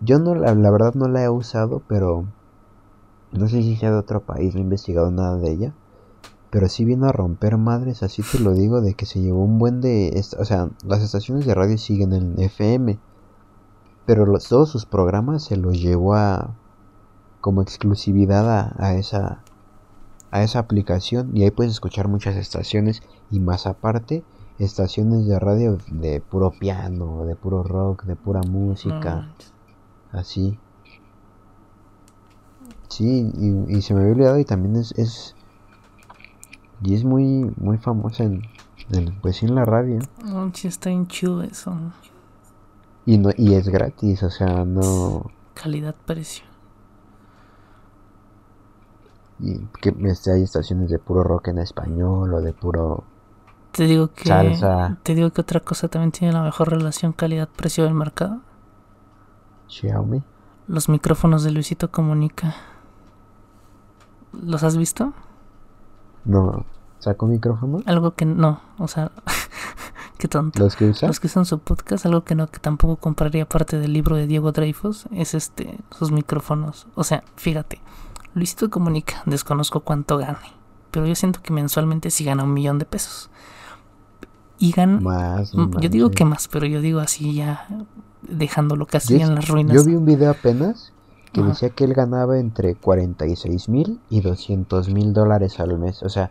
Yo 0.00 0.18
no 0.18 0.34
la, 0.34 0.52
verdad 0.70 0.94
no 0.94 1.08
la 1.08 1.24
he 1.24 1.28
usado, 1.28 1.82
pero 1.88 2.26
no 3.32 3.48
sé 3.48 3.62
si 3.62 3.76
sea 3.76 3.90
de 3.90 3.98
otro 3.98 4.20
país, 4.20 4.54
no 4.54 4.60
he 4.60 4.64
investigado 4.64 5.10
nada 5.10 5.36
de 5.36 5.50
ella. 5.50 5.74
Pero 6.50 6.68
sí 6.68 6.84
vino 6.84 7.06
a 7.06 7.12
romper 7.12 7.56
madres, 7.56 8.02
así 8.02 8.22
te 8.22 8.38
lo 8.38 8.52
digo, 8.52 8.80
de 8.80 8.94
que 8.94 9.06
se 9.06 9.20
llevó 9.20 9.42
un 9.42 9.58
buen 9.58 9.80
de... 9.80 10.22
O 10.38 10.44
sea, 10.44 10.68
las 10.86 11.02
estaciones 11.02 11.46
de 11.46 11.54
radio 11.54 11.76
siguen 11.78 12.12
en 12.12 12.38
FM. 12.38 12.98
Pero 14.06 14.24
todos 14.38 14.68
sus 14.68 14.86
programas 14.86 15.42
se 15.42 15.56
los 15.56 15.80
llevó 15.80 16.14
a... 16.14 16.54
Como 17.40 17.60
exclusividad 17.60 18.48
a, 18.48 18.74
a 18.78 18.94
esa... 18.94 19.42
A 20.30 20.44
esa 20.44 20.60
aplicación. 20.60 21.36
Y 21.36 21.42
ahí 21.42 21.50
puedes 21.50 21.72
escuchar 21.72 22.06
muchas 22.06 22.36
estaciones. 22.36 23.02
Y 23.32 23.40
más 23.40 23.66
aparte, 23.66 24.22
estaciones 24.58 25.26
de 25.26 25.38
radio 25.38 25.78
de 25.90 26.20
puro 26.20 26.50
piano, 26.52 27.24
de 27.24 27.36
puro 27.36 27.62
rock, 27.62 28.04
de 28.04 28.16
pura 28.16 28.40
música. 28.42 29.26
manches. 29.26 29.52
Así. 30.12 30.58
Sí, 32.88 33.30
y, 33.34 33.76
y 33.78 33.82
se 33.82 33.94
me 33.94 34.00
había 34.00 34.12
olvidado 34.12 34.38
y 34.38 34.44
también 34.44 34.76
es, 34.76 34.92
es 34.92 35.34
y 36.82 36.94
es 36.94 37.04
muy 37.04 37.52
muy 37.56 37.78
famosa 37.78 38.24
en, 38.24 38.42
en, 38.90 39.20
pues 39.20 39.36
sí, 39.36 39.46
en 39.46 39.54
la 39.56 39.64
radio 39.64 40.08
No 40.24 40.34
manches, 40.34 40.66
está 40.74 40.90
bien 40.90 41.06
chido 41.08 41.42
eso. 41.42 41.72
y 43.06 43.18
no 43.18 43.30
y 43.36 43.54
es 43.54 43.68
gratis, 43.68 44.22
o 44.22 44.30
sea, 44.30 44.64
no 44.64 45.30
Calidad-precio. 45.54 46.44
y 49.38 49.58
que 49.80 49.94
este, 50.04 50.32
hay 50.32 50.42
estaciones 50.42 50.90
de 50.90 50.98
puro 50.98 51.22
rock 51.24 51.48
en 51.48 51.58
español 51.58 52.34
o 52.34 52.40
de 52.40 52.52
puro 52.52 53.04
Te 53.74 53.86
digo 53.86 54.12
que. 54.12 54.30
Te 55.02 55.14
digo 55.16 55.30
que 55.30 55.40
otra 55.40 55.58
cosa 55.58 55.88
también 55.88 56.12
tiene 56.12 56.32
la 56.32 56.42
mejor 56.42 56.70
relación 56.70 57.12
calidad-precio 57.12 57.82
del 57.82 57.94
mercado. 57.94 58.40
Xiaomi. 59.66 60.22
Los 60.68 60.88
micrófonos 60.88 61.42
de 61.42 61.50
Luisito 61.50 61.90
Comunica. 61.90 62.54
¿Los 64.32 64.62
has 64.62 64.76
visto? 64.76 65.12
No, 66.24 66.64
sacó 67.00 67.26
micrófono. 67.26 67.82
Algo 67.86 68.14
que 68.14 68.24
no, 68.24 68.60
o 68.78 68.86
sea, 68.86 69.10
qué 70.18 70.28
tonto. 70.28 70.62
Los 70.62 70.76
que 70.76 70.90
usa. 70.90 71.08
Los 71.08 71.18
que 71.18 71.28
son 71.28 71.44
su 71.44 71.58
podcast, 71.58 72.06
algo 72.06 72.22
que 72.22 72.36
no, 72.36 72.46
que 72.46 72.60
tampoco 72.60 72.96
compraría 72.96 73.48
parte 73.48 73.78
del 73.80 73.92
libro 73.92 74.14
de 74.14 74.28
Diego 74.28 74.52
Dreyfus, 74.52 75.06
es 75.10 75.34
este, 75.34 75.80
sus 75.90 76.12
micrófonos. 76.12 76.86
O 76.94 77.02
sea, 77.02 77.24
fíjate, 77.34 77.80
Luisito 78.34 78.70
Comunica, 78.70 79.22
desconozco 79.26 79.80
cuánto 79.80 80.16
gane, 80.16 80.52
pero 80.92 81.06
yo 81.06 81.16
siento 81.16 81.42
que 81.42 81.52
mensualmente 81.52 82.10
sí 82.10 82.24
gana 82.24 82.44
un 82.44 82.54
millón 82.54 82.78
de 82.78 82.84
pesos. 82.84 83.30
Y 84.58 84.72
gana, 84.72 85.00
Más. 85.00 85.54
no 85.54 85.66
Mm, 85.66 85.80
yo 85.80 85.88
digo 85.88 86.10
que 86.10 86.24
más, 86.24 86.48
pero 86.48 86.66
yo 86.66 86.80
digo 86.80 87.00
así 87.00 87.34
ya 87.34 87.66
dejándolo 88.22 88.86
casi 88.86 89.20
en 89.20 89.34
las 89.34 89.48
ruinas. 89.48 89.74
Yo 89.74 89.84
vi 89.84 89.94
un 89.96 90.04
video 90.06 90.30
apenas 90.30 90.92
que 91.32 91.40
Ajá. 91.40 91.50
decía 91.50 91.70
que 91.70 91.84
él 91.84 91.94
ganaba 91.94 92.38
entre 92.38 92.74
46 92.76 93.68
mil 93.68 94.00
y 94.08 94.20
200 94.20 94.88
mil 94.90 95.12
dólares 95.12 95.58
al 95.60 95.76
mes. 95.78 96.02
O 96.04 96.08
sea, 96.08 96.30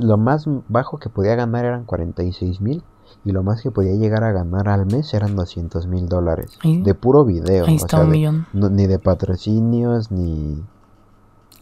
lo 0.00 0.16
más 0.16 0.44
bajo 0.68 0.98
que 0.98 1.08
podía 1.08 1.34
ganar 1.34 1.64
eran 1.64 1.84
46 1.84 2.60
mil 2.60 2.82
y 3.24 3.32
lo 3.32 3.42
más 3.42 3.60
que 3.60 3.70
podía 3.72 3.92
llegar 3.96 4.22
a 4.24 4.30
ganar 4.32 4.68
al 4.68 4.86
mes 4.86 5.12
eran 5.12 5.34
200 5.34 5.86
mil 5.88 6.08
dólares. 6.08 6.56
De 6.62 6.94
puro 6.94 7.24
video. 7.24 7.66
Ahí 7.66 7.74
o 7.74 7.76
está 7.76 7.96
sea, 7.96 8.00
un 8.00 8.06
de- 8.12 8.16
millón, 8.16 8.46
no- 8.52 8.70
ni 8.70 8.86
de 8.86 8.98
patrocinios, 9.00 10.10
ni 10.12 10.62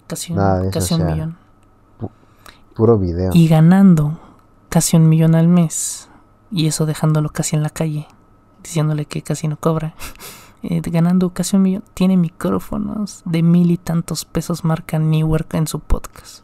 casi 0.06 0.32
un, 0.32 0.38
nada 0.38 0.58
de 0.60 0.68
eso, 0.68 0.78
casi 0.78 0.94
o 0.94 0.96
un 0.98 1.02
sea, 1.02 1.14
millón. 1.14 1.36
puro 2.76 2.98
video. 2.98 3.30
Y 3.34 3.48
ganando 3.48 4.18
casi 4.68 4.96
un 4.96 5.08
millón 5.08 5.34
al 5.34 5.48
mes, 5.48 6.08
y 6.50 6.66
eso 6.66 6.86
dejándolo 6.86 7.28
casi 7.30 7.56
en 7.56 7.62
la 7.62 7.70
calle, 7.70 8.06
diciéndole 8.62 9.06
que 9.06 9.22
casi 9.22 9.48
no 9.48 9.56
cobra. 9.56 9.94
Eh, 10.64 10.80
ganando 10.80 11.32
casi 11.32 11.54
un 11.54 11.62
millón, 11.62 11.84
tiene 11.94 12.16
micrófonos 12.16 13.22
de 13.24 13.44
mil 13.44 13.70
y 13.70 13.76
tantos 13.76 14.24
pesos 14.24 14.64
marca 14.64 14.98
Newark 14.98 15.54
en 15.54 15.68
su 15.68 15.78
podcast. 15.78 16.42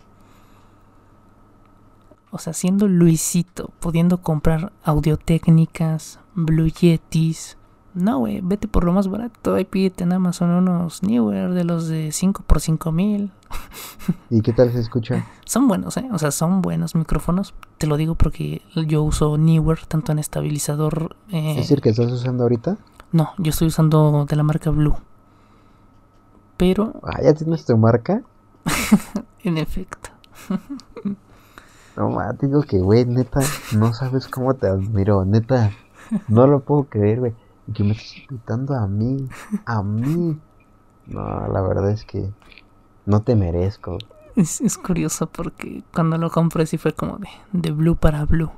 O 2.31 2.39
sea, 2.39 2.53
siendo 2.53 2.87
Luisito, 2.87 3.73
pudiendo 3.81 4.23
comprar 4.23 4.73
audiotécnicas, 4.85 6.21
Blue 6.35 6.67
Yetis. 6.67 7.57
No, 7.95 8.19
güey, 8.19 8.41
vete 8.43 8.67
por 8.67 8.83
lo 8.85 8.93
más 8.93 9.07
barato. 9.09 9.55
Ahí 9.55 9.65
pídete 9.65 10.03
en 10.05 10.13
Amazon 10.13 10.51
unos 10.51 11.03
Newer 11.05 11.53
de 11.55 11.63
los 11.65 11.87
de 11.87 12.11
5 12.11 12.43
por 12.47 12.61
5 12.61 12.91
mil. 12.91 13.31
¿Y 14.31 14.41
qué 14.41 14.53
tal 14.53 14.73
se 14.73 14.81
escucha? 14.81 15.25
Son 15.45 15.69
buenos, 15.69 15.97
¿eh? 15.97 16.09
O 16.13 16.19
sea, 16.19 16.33
son 16.33 16.61
buenos 16.61 16.95
micrófonos. 16.97 17.55
Te 17.79 17.87
lo 17.87 17.97
digo 17.97 18.17
porque 18.17 18.63
yo 18.89 19.03
uso 19.05 19.39
Newer 19.39 19.87
tanto 19.87 20.11
en 20.13 20.19
estabilizador. 20.19 21.15
eh, 21.31 21.53
¿Es 21.53 21.57
decir 21.59 21.81
que 21.81 21.91
estás 21.91 22.11
usando 22.11 22.43
ahorita? 22.43 22.77
No, 23.13 23.31
yo 23.39 23.51
estoy 23.51 23.69
usando 23.69 24.27
de 24.29 24.35
la 24.37 24.43
marca 24.43 24.71
Blue. 24.71 24.97
Pero, 26.57 26.95
Ah, 27.05 27.21
¿ya 27.23 27.33
tienes 27.35 27.65
tu 27.65 27.77
marca? 27.77 28.23
en 29.45 29.59
efecto. 29.59 30.11
No, 31.97 32.11
ma, 32.11 32.33
digo 32.33 32.63
que, 32.63 32.81
güey, 32.81 33.05
neta, 33.05 33.39
no 33.77 33.95
sabes 33.95 34.27
cómo 34.27 34.55
te 34.55 34.67
admiro, 34.67 35.25
neta. 35.25 35.71
No 36.27 36.49
lo 36.49 36.59
puedo 36.59 36.85
creer, 36.89 37.21
güey. 37.21 37.35
Y 37.67 37.73
que 37.73 37.85
me 37.85 37.93
estés 37.93 38.25
invitando 38.31 38.75
a 38.75 38.87
mí, 38.87 39.29
a 39.67 39.83
mí. 39.83 40.39
No, 41.07 41.49
la 41.49 41.61
verdad 41.61 41.91
es 41.91 42.05
que 42.05 42.31
no 43.07 43.23
te 43.23 43.37
merezco. 43.37 43.99
Es, 44.37 44.61
es 44.61 44.79
curioso 44.79 45.29
porque 45.29 45.83
cuando 45.93 46.19
lo 46.19 46.31
compré 46.31 46.67
sí 46.67 46.79
fue 46.79 46.93
como 46.93 47.19
de, 47.19 47.29
de 47.53 47.71
Blue 47.71 47.97
para 47.97 48.25
Blue. 48.25 48.51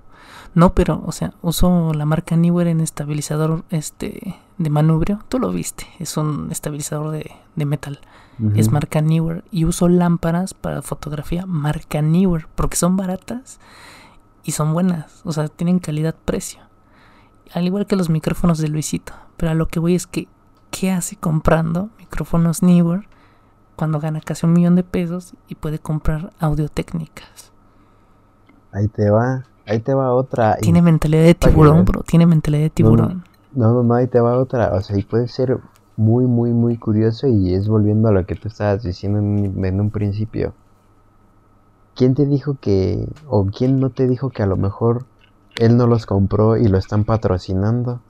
No, 0.54 0.74
pero, 0.74 1.02
o 1.04 1.12
sea, 1.12 1.34
uso 1.42 1.92
la 1.92 2.06
marca 2.06 2.36
Newer 2.36 2.66
en 2.66 2.80
estabilizador 2.80 3.64
este 3.70 4.36
de 4.58 4.70
manubrio. 4.70 5.20
Tú 5.28 5.38
lo 5.38 5.52
viste, 5.52 5.86
es 5.98 6.16
un 6.16 6.50
estabilizador 6.50 7.10
de, 7.10 7.30
de 7.56 7.66
metal. 7.66 8.00
es 8.54 8.70
marca 8.70 9.00
Newer 9.00 9.44
y 9.50 9.64
uso 9.64 9.88
lámparas 9.88 10.54
para 10.54 10.82
fotografía 10.82 11.46
marca 11.46 12.02
Newer 12.02 12.48
porque 12.54 12.76
son 12.76 12.96
baratas 12.96 13.60
y 14.44 14.52
son 14.52 14.72
buenas, 14.72 15.20
o 15.24 15.32
sea, 15.32 15.48
tienen 15.48 15.78
calidad-precio. 15.78 16.60
Al 17.52 17.66
igual 17.66 17.86
que 17.86 17.96
los 17.96 18.10
micrófonos 18.10 18.58
de 18.58 18.68
Luisito, 18.68 19.12
pero 19.36 19.52
a 19.52 19.54
lo 19.54 19.68
que 19.68 19.80
voy 19.80 19.94
es 19.94 20.06
que 20.06 20.28
¿qué 20.70 20.90
hace 20.90 21.16
comprando 21.16 21.90
micrófonos 21.98 22.62
Newer 22.62 23.08
cuando 23.76 24.00
gana 24.00 24.20
casi 24.20 24.46
un 24.46 24.52
millón 24.52 24.76
de 24.76 24.82
pesos 24.82 25.34
y 25.48 25.54
puede 25.54 25.78
comprar 25.78 26.32
audio-técnicas? 26.38 27.52
Ahí 28.72 28.88
te 28.88 29.10
va, 29.10 29.44
ahí 29.66 29.80
te 29.80 29.94
va 29.94 30.12
otra. 30.12 30.56
Tiene 30.56 30.82
mentalidad 30.82 31.24
de 31.24 31.34
tiburón, 31.34 31.84
bro, 31.84 32.02
tiene 32.02 32.26
mentalidad 32.26 32.64
de 32.64 32.70
tiburón. 32.70 33.24
No, 33.52 33.72
no, 33.72 33.82
no, 33.82 33.94
ahí 33.94 34.06
te 34.06 34.20
va 34.20 34.36
otra. 34.38 34.74
O 34.74 34.80
sea, 34.82 34.98
y 34.98 35.02
puede 35.02 35.28
ser 35.28 35.58
muy, 35.96 36.26
muy, 36.26 36.52
muy 36.52 36.76
curioso 36.76 37.26
y 37.26 37.54
es 37.54 37.68
volviendo 37.68 38.08
a 38.08 38.12
lo 38.12 38.26
que 38.26 38.34
tú 38.34 38.48
estabas 38.48 38.82
diciendo 38.82 39.18
en, 39.18 39.64
en 39.64 39.80
un 39.80 39.90
principio. 39.90 40.52
¿Quién 41.94 42.14
te 42.14 42.26
dijo 42.26 42.58
que, 42.60 43.08
o 43.26 43.46
quién 43.46 43.80
no 43.80 43.88
te 43.88 44.06
dijo 44.06 44.28
que 44.28 44.42
a 44.42 44.46
lo 44.46 44.58
mejor 44.58 45.06
él 45.58 45.76
no 45.76 45.86
los 45.86 46.06
compró 46.06 46.56
y 46.56 46.68
lo 46.68 46.78
están 46.78 47.04
patrocinando? 47.04 48.00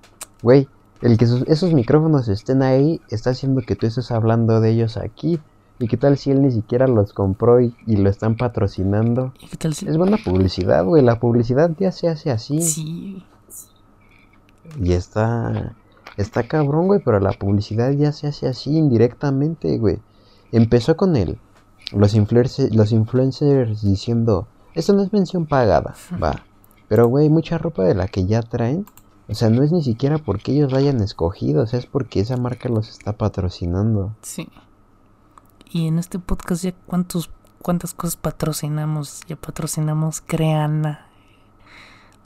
Güey, 0.42 0.68
el 1.02 1.18
que 1.18 1.24
esos, 1.24 1.42
esos 1.46 1.72
micrófonos 1.72 2.28
estén 2.28 2.62
ahí 2.62 3.00
está 3.10 3.30
haciendo 3.30 3.62
que 3.62 3.76
tú 3.76 3.86
estés 3.86 4.10
hablando 4.10 4.60
de 4.60 4.70
ellos 4.70 4.96
aquí. 4.96 5.40
¿Y 5.78 5.88
qué 5.88 5.98
tal 5.98 6.16
si 6.16 6.30
él 6.30 6.40
ni 6.40 6.50
siquiera 6.50 6.86
los 6.86 7.12
compró 7.12 7.60
y, 7.60 7.74
lo 7.86 8.08
están 8.08 8.36
patrocinando? 8.36 9.34
¿Y 9.40 9.46
qué 9.48 9.56
tal 9.56 9.74
si... 9.74 9.86
Es 9.86 9.98
buena 9.98 10.16
publicidad, 10.16 10.84
güey. 10.84 11.02
La 11.02 11.20
publicidad 11.20 11.70
ya 11.78 11.92
se 11.92 12.08
hace 12.08 12.30
así. 12.30 12.62
Sí. 12.62 13.24
Y 14.80 14.92
está... 14.92 15.74
Está 16.16 16.48
cabrón, 16.48 16.86
güey, 16.86 17.02
pero 17.04 17.20
la 17.20 17.32
publicidad 17.32 17.90
ya 17.90 18.10
se 18.10 18.26
hace 18.26 18.48
así 18.48 18.74
indirectamente, 18.74 19.76
güey. 19.76 19.98
Empezó 20.50 20.96
con 20.96 21.14
él. 21.14 21.38
Los, 21.92 22.14
influencers, 22.14 22.74
los 22.74 22.90
influencers 22.90 23.82
diciendo, 23.82 24.48
esto 24.74 24.94
no 24.94 25.02
es 25.02 25.12
mención 25.12 25.44
pagada, 25.44 25.94
va. 26.22 26.45
Pero, 26.88 27.08
güey, 27.08 27.28
mucha 27.28 27.58
ropa 27.58 27.84
de 27.84 27.94
la 27.94 28.08
que 28.08 28.26
ya 28.26 28.42
traen. 28.42 28.86
O 29.28 29.34
sea, 29.34 29.50
no 29.50 29.62
es 29.62 29.72
ni 29.72 29.82
siquiera 29.82 30.18
porque 30.18 30.52
ellos 30.52 30.70
la 30.70 30.78
hayan 30.78 31.00
escogido, 31.00 31.64
o 31.64 31.66
sea, 31.66 31.80
es 31.80 31.86
porque 31.86 32.20
esa 32.20 32.36
marca 32.36 32.68
los 32.68 32.88
está 32.88 33.12
patrocinando. 33.12 34.14
Sí. 34.22 34.48
Y 35.68 35.88
en 35.88 35.98
este 35.98 36.20
podcast 36.20 36.62
ya 36.62 36.72
cuántos, 36.86 37.30
cuántas 37.60 37.92
cosas 37.92 38.16
patrocinamos. 38.16 39.22
Ya 39.26 39.34
patrocinamos 39.34 40.20
Creana, 40.20 41.06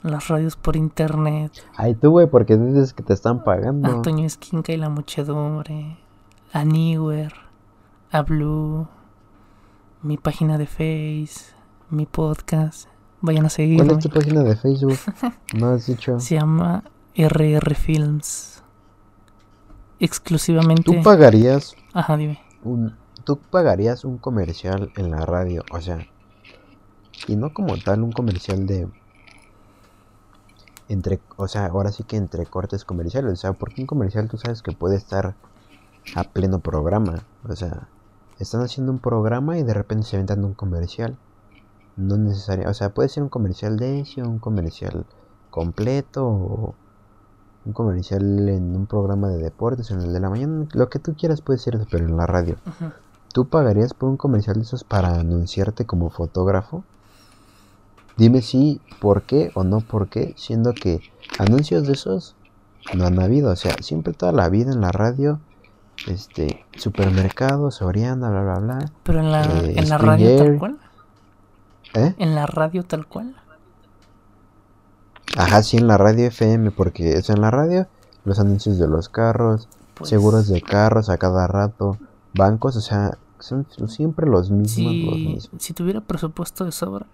las 0.03 0.27
radios 0.27 0.55
por 0.55 0.75
internet. 0.75 1.51
Ay, 1.75 1.95
tú, 1.95 2.11
güey, 2.11 2.27
porque 2.27 2.55
dices 2.55 2.93
que 2.93 3.01
te 3.01 3.13
están 3.13 3.43
pagando. 3.43 3.89
Antonio 3.89 4.27
Esquinca 4.27 4.71
y 4.71 4.77
la 4.77 4.89
muchedumbre. 4.89 5.97
A 6.53 6.65
Newer, 6.65 7.33
a 8.11 8.21
Blue, 8.21 8.87
mi 10.03 10.17
página 10.17 10.59
de 10.59 10.67
Face, 10.67 11.55
mi 11.89 12.05
podcast. 12.05 12.90
Vayan 13.21 13.45
a 13.45 13.49
seguirme. 13.49 13.85
¿Cuál 13.85 13.97
es 13.97 14.03
tu 14.03 14.09
página 14.09 14.43
de 14.43 14.55
Facebook? 14.55 14.97
No 15.53 15.67
has 15.67 15.85
dicho. 15.85 16.19
Se 16.19 16.35
llama 16.35 16.83
RR 17.15 17.75
Films. 17.75 18.63
Exclusivamente. 19.99 20.83
¿Tú 20.83 21.01
pagarías? 21.03 21.75
Ajá, 21.93 22.17
dime. 22.17 22.41
Un, 22.63 22.95
¿Tú 23.23 23.37
pagarías 23.37 24.03
un 24.03 24.17
comercial 24.17 24.91
en 24.95 25.11
la 25.11 25.25
radio? 25.25 25.63
O 25.71 25.79
sea, 25.79 26.07
y 27.27 27.35
no 27.35 27.53
como 27.53 27.77
tal 27.77 28.01
un 28.01 28.11
comercial 28.11 28.65
de 28.65 28.87
entre, 30.89 31.21
o 31.37 31.47
sea, 31.47 31.67
ahora 31.67 31.91
sí 31.91 32.03
que 32.03 32.17
entre 32.17 32.45
cortes 32.45 32.83
comerciales, 32.83 33.31
o 33.31 33.35
sea, 33.35 33.53
porque 33.53 33.81
un 33.81 33.87
comercial 33.87 34.27
tú 34.27 34.37
sabes 34.37 34.61
que 34.61 34.73
puede 34.73 34.97
estar 34.97 35.35
a 36.15 36.23
pleno 36.23 36.59
programa, 36.59 37.23
o 37.47 37.55
sea, 37.55 37.87
están 38.39 38.61
haciendo 38.61 38.91
un 38.91 38.99
programa 38.99 39.57
y 39.57 39.63
de 39.63 39.73
repente 39.73 40.05
se 40.05 40.17
aventan 40.17 40.43
un 40.43 40.53
comercial. 40.53 41.17
No 41.97 42.17
necesario, 42.17 42.69
o 42.69 42.73
sea, 42.73 42.93
puede 42.93 43.09
ser 43.09 43.23
un 43.23 43.29
comercial 43.29 43.77
de 43.77 43.99
eso, 43.99 44.21
un 44.21 44.39
comercial 44.39 45.05
completo 45.49 46.25
o 46.25 46.75
un 47.65 47.73
comercial 47.73 48.49
en 48.49 48.75
un 48.75 48.87
programa 48.87 49.29
de 49.29 49.37
deportes, 49.37 49.91
en 49.91 50.01
el 50.01 50.13
de 50.13 50.19
la 50.19 50.29
mañana, 50.29 50.67
lo 50.73 50.89
que 50.89 50.99
tú 50.99 51.13
quieras 51.15 51.41
puede 51.41 51.59
ser, 51.59 51.79
pero 51.91 52.05
en 52.05 52.17
la 52.17 52.25
radio. 52.25 52.55
¿Tú 53.33 53.47
pagarías 53.47 53.93
por 53.93 54.09
un 54.09 54.17
comercial 54.17 54.55
de 54.57 54.63
esos 54.63 54.83
para 54.83 55.19
anunciarte 55.19 55.85
como 55.85 56.09
fotógrafo? 56.09 56.83
Dime 58.17 58.41
si, 58.41 58.81
por 58.99 59.23
qué 59.23 59.51
o 59.53 59.63
no 59.63 59.79
por 59.79 60.09
qué, 60.09 60.33
siendo 60.37 60.73
que 60.73 61.01
anuncios 61.39 61.87
de 61.87 61.93
esos 61.93 62.35
no 62.93 63.05
han 63.05 63.19
habido. 63.19 63.51
O 63.51 63.55
sea, 63.55 63.75
siempre 63.81 64.13
toda 64.13 64.31
la 64.31 64.49
vida 64.49 64.71
en 64.71 64.81
la 64.81 64.91
radio, 64.91 65.39
este, 66.07 66.65
supermercados, 66.75 67.75
Soriana, 67.75 68.29
bla, 68.29 68.41
bla, 68.43 68.59
bla. 68.59 68.91
Pero 69.03 69.19
en 69.19 69.31
la, 69.31 69.43
eh, 69.43 69.73
en 69.77 69.89
la 69.89 69.97
radio 69.97 70.37
tal 70.37 70.59
cual. 70.59 70.79
¿Eh? 71.93 72.15
En 72.17 72.35
la 72.35 72.45
radio 72.45 72.83
tal 72.83 73.05
cual. 73.05 73.35
Ajá, 75.37 75.63
sí, 75.63 75.77
en 75.77 75.87
la 75.87 75.97
radio 75.97 76.27
FM, 76.27 76.71
porque 76.71 77.13
es 77.13 77.29
en 77.29 77.41
la 77.41 77.51
radio 77.51 77.87
los 78.25 78.39
anuncios 78.39 78.77
de 78.77 78.87
los 78.87 79.09
carros, 79.09 79.67
pues 79.95 80.09
seguros 80.09 80.47
de 80.47 80.61
carros 80.61 81.09
a 81.09 81.17
cada 81.17 81.47
rato, 81.47 81.97
bancos, 82.33 82.75
o 82.75 82.81
sea, 82.81 83.17
son 83.39 83.65
siempre 83.87 84.27
los 84.27 84.51
mismos. 84.51 85.49
Si 85.57 85.73
tuviera 85.73 86.01
presupuesto 86.01 86.65
de 86.65 86.71
sobra, 86.71 87.07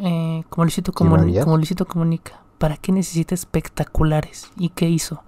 eh, 0.00 0.44
como, 0.48 0.64
Luisito 0.64 0.92
Comunica, 0.92 1.44
como 1.44 1.56
Luisito 1.56 1.86
Comunica, 1.86 2.40
¿para 2.58 2.76
qué 2.76 2.92
necesita 2.92 3.34
espectaculares? 3.34 4.50
¿Y 4.56 4.70
qué 4.70 4.88
hizo? 4.88 5.22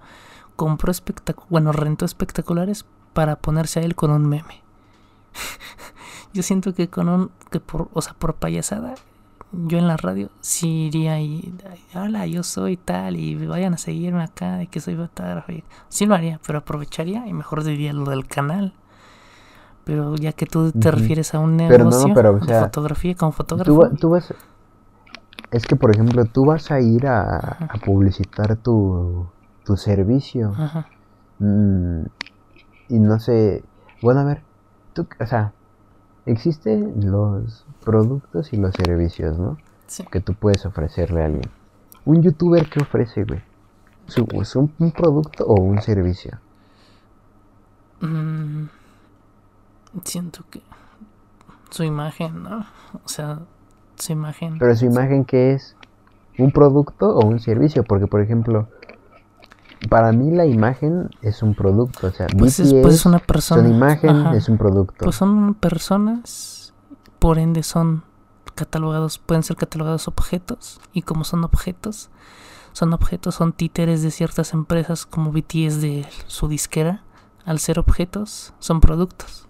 Compró 0.55 0.91
espectaculares, 0.91 1.49
bueno, 1.49 1.71
rentó 1.71 2.05
espectaculares 2.05 2.85
para 3.13 3.37
ponerse 3.37 3.79
a 3.79 3.83
él 3.83 3.95
con 3.95 4.11
un 4.11 4.27
meme. 4.27 4.61
Yo 6.33 6.43
siento 6.43 6.73
que 6.73 6.89
con 6.89 7.09
un, 7.09 7.31
que 7.51 7.59
por, 7.59 7.89
o 7.93 8.01
sea, 8.01 8.13
por 8.13 8.35
payasada, 8.35 8.95
yo 9.51 9.77
en 9.79 9.87
la 9.87 9.97
radio 9.97 10.29
sí 10.41 10.87
iría 10.87 11.19
y, 11.19 11.53
hola, 11.95 12.27
yo 12.27 12.43
soy 12.43 12.77
tal 12.77 13.15
y 13.15 13.47
vayan 13.47 13.73
a 13.73 13.77
seguirme 13.77 14.23
acá 14.23 14.57
de 14.57 14.67
que 14.67 14.79
soy 14.79 14.95
fotógrafo. 14.95 15.51
Sí 15.87 16.05
lo 16.05 16.15
haría, 16.15 16.39
pero 16.45 16.59
aprovecharía 16.59 17.27
y 17.27 17.33
mejor 17.33 17.63
diría 17.63 17.93
lo 17.93 18.09
del 18.09 18.27
canal. 18.27 18.73
Pero 19.85 20.15
ya 20.15 20.33
que 20.33 20.45
tú 20.45 20.71
te 20.71 20.91
refieres 20.91 21.33
a 21.33 21.39
un 21.39 21.57
negocio 21.57 22.13
de 22.13 22.59
fotografía 22.59 23.15
como 23.15 23.31
fotógrafo. 23.31 23.89
Tú, 23.99 24.09
vas, 24.09 24.31
es 25.49 25.65
que, 25.65 25.75
por 25.75 25.89
ejemplo, 25.89 26.25
tú 26.25 26.45
vas 26.45 26.69
a 26.69 26.79
ir 26.79 27.07
a, 27.07 27.69
publicitar 27.83 28.55
tu, 28.57 29.27
tu 29.65 29.77
servicio. 29.77 30.53
Mm, 31.39 32.03
y 32.89 32.99
no 32.99 33.19
sé, 33.19 33.63
bueno, 34.03 34.19
a 34.19 34.25
ver, 34.25 34.43
tú, 34.93 35.07
o 35.19 35.25
sea, 35.25 35.53
existen 36.25 37.09
los 37.11 37.65
productos 37.83 38.53
y 38.53 38.57
los 38.57 38.73
servicios, 38.73 39.37
¿no? 39.37 39.57
Que 40.11 40.19
tú 40.19 40.33
puedes 40.33 40.65
ofrecerle 40.65 41.21
a 41.21 41.25
alguien. 41.25 41.49
Un 42.05 42.21
youtuber, 42.21 42.69
¿qué 42.69 42.81
ofrece, 42.81 43.23
güey? 43.23 43.41
¿Es 44.07 44.55
un, 44.55 44.69
producto 44.91 45.45
o 45.45 45.61
un 45.61 45.81
servicio? 45.81 46.39
Mm, 48.01 48.65
siento 50.03 50.43
que 50.49 50.61
su 51.69 51.83
imagen, 51.83 52.43
¿no? 52.43 52.65
O 53.03 53.07
sea, 53.07 53.39
su 53.95 54.11
imagen. 54.11 54.57
Pero 54.57 54.75
su 54.75 54.85
imagen, 54.85 55.25
¿qué 55.25 55.53
es? 55.53 55.75
¿Un 56.37 56.51
producto 56.51 57.09
o 57.09 57.25
un 57.27 57.39
servicio? 57.39 57.83
Porque, 57.83 58.07
por 58.07 58.21
ejemplo, 58.21 58.67
para 59.87 60.11
mí 60.11 60.31
la 60.31 60.45
imagen 60.45 61.09
es 61.21 61.41
un 61.41 61.55
producto. 61.55 62.07
O 62.07 62.11
sea, 62.11 62.27
pues, 62.37 62.59
es, 62.59 62.73
pues 62.73 63.05
una 63.05 63.19
persona. 63.19 63.63
Su 63.63 63.69
imagen 63.69 64.27
es 64.33 64.49
un 64.49 64.57
producto. 64.57 65.05
Pues 65.05 65.15
son 65.15 65.53
personas, 65.53 66.73
por 67.19 67.39
ende 67.39 67.63
son 67.63 68.03
catalogados, 68.55 69.19
pueden 69.19 69.43
ser 69.43 69.55
catalogados 69.55 70.07
objetos. 70.07 70.81
Y 70.91 71.03
como 71.03 71.23
son 71.23 71.43
objetos, 71.43 72.09
son 72.73 72.93
objetos, 72.93 73.35
son 73.35 73.53
títeres 73.53 74.01
de 74.01 74.11
ciertas 74.11 74.53
empresas 74.53 75.05
como 75.05 75.31
BTS 75.31 75.81
de 75.81 76.05
su 76.27 76.47
disquera. 76.47 77.03
Al 77.45 77.59
ser 77.59 77.79
objetos, 77.79 78.53
son 78.59 78.81
productos. 78.81 79.47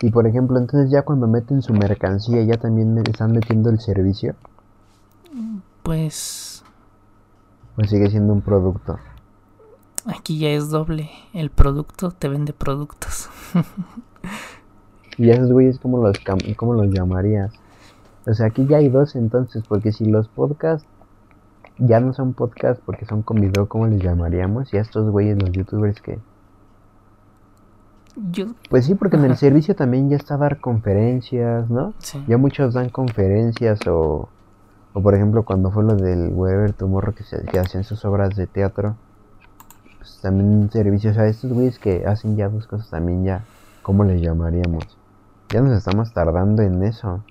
Y 0.00 0.10
por 0.10 0.26
ejemplo, 0.26 0.58
entonces 0.58 0.90
ya 0.90 1.02
cuando 1.02 1.28
meten 1.28 1.62
su 1.62 1.74
mercancía, 1.74 2.42
ya 2.42 2.56
también 2.56 2.96
están 2.98 3.32
metiendo 3.32 3.70
el 3.70 3.78
servicio. 3.78 4.34
Pues. 5.82 6.55
Pues 7.76 7.90
sigue 7.90 8.10
siendo 8.10 8.32
un 8.32 8.40
producto. 8.40 8.98
Aquí 10.06 10.38
ya 10.38 10.48
es 10.50 10.70
doble. 10.70 11.10
El 11.32 11.50
producto 11.50 12.10
te 12.10 12.28
vende 12.28 12.52
productos. 12.52 13.28
y 15.18 15.30
esos 15.30 15.52
güeyes, 15.52 15.78
¿cómo 15.78 15.98
los, 15.98 16.16
¿cómo 16.56 16.74
los 16.74 16.92
llamarías? 16.92 17.52
O 18.26 18.34
sea, 18.34 18.46
aquí 18.46 18.66
ya 18.66 18.78
hay 18.78 18.88
dos 18.88 19.14
entonces, 19.14 19.62
porque 19.68 19.92
si 19.92 20.06
los 20.06 20.28
podcasts 20.28 20.88
ya 21.78 22.00
no 22.00 22.12
son 22.12 22.32
podcasts 22.32 22.82
porque 22.84 23.06
son 23.06 23.22
con 23.22 23.40
video, 23.40 23.68
¿cómo 23.68 23.86
les 23.86 24.02
llamaríamos? 24.02 24.72
Y 24.72 24.78
a 24.78 24.80
estos 24.80 25.10
güeyes, 25.10 25.40
los 25.40 25.52
youtubers 25.52 26.00
que 26.00 26.18
pues 28.70 28.86
sí, 28.86 28.94
porque 28.94 29.16
en 29.16 29.26
el 29.26 29.36
servicio 29.36 29.76
también 29.76 30.08
ya 30.08 30.16
está 30.16 30.38
dar 30.38 30.58
conferencias, 30.58 31.68
¿no? 31.68 31.92
Ya 32.26 32.38
muchos 32.38 32.72
dan 32.72 32.88
conferencias 32.88 33.78
o, 33.86 34.30
o 34.96 35.02
por 35.02 35.14
ejemplo 35.14 35.44
cuando 35.44 35.70
fue 35.70 35.84
lo 35.84 35.94
del 35.94 36.32
Weber 36.32 36.72
Tomorrow 36.72 37.14
que, 37.14 37.22
se, 37.22 37.44
que 37.44 37.58
hacían 37.58 37.84
sus 37.84 38.02
obras 38.06 38.34
de 38.34 38.46
teatro, 38.46 38.96
pues 39.98 40.18
también 40.22 40.70
servicios, 40.72 41.16
sea, 41.16 41.26
estos 41.26 41.52
güeyes 41.52 41.78
que 41.78 42.06
hacen 42.06 42.34
ya 42.34 42.48
dos 42.48 42.66
cosas 42.66 42.88
también 42.88 43.22
ya, 43.22 43.44
¿cómo 43.82 44.04
les 44.04 44.22
llamaríamos? 44.22 44.96
Ya 45.50 45.60
nos 45.60 45.76
estamos 45.76 46.14
tardando 46.14 46.62
en 46.62 46.82
eso, 46.82 47.22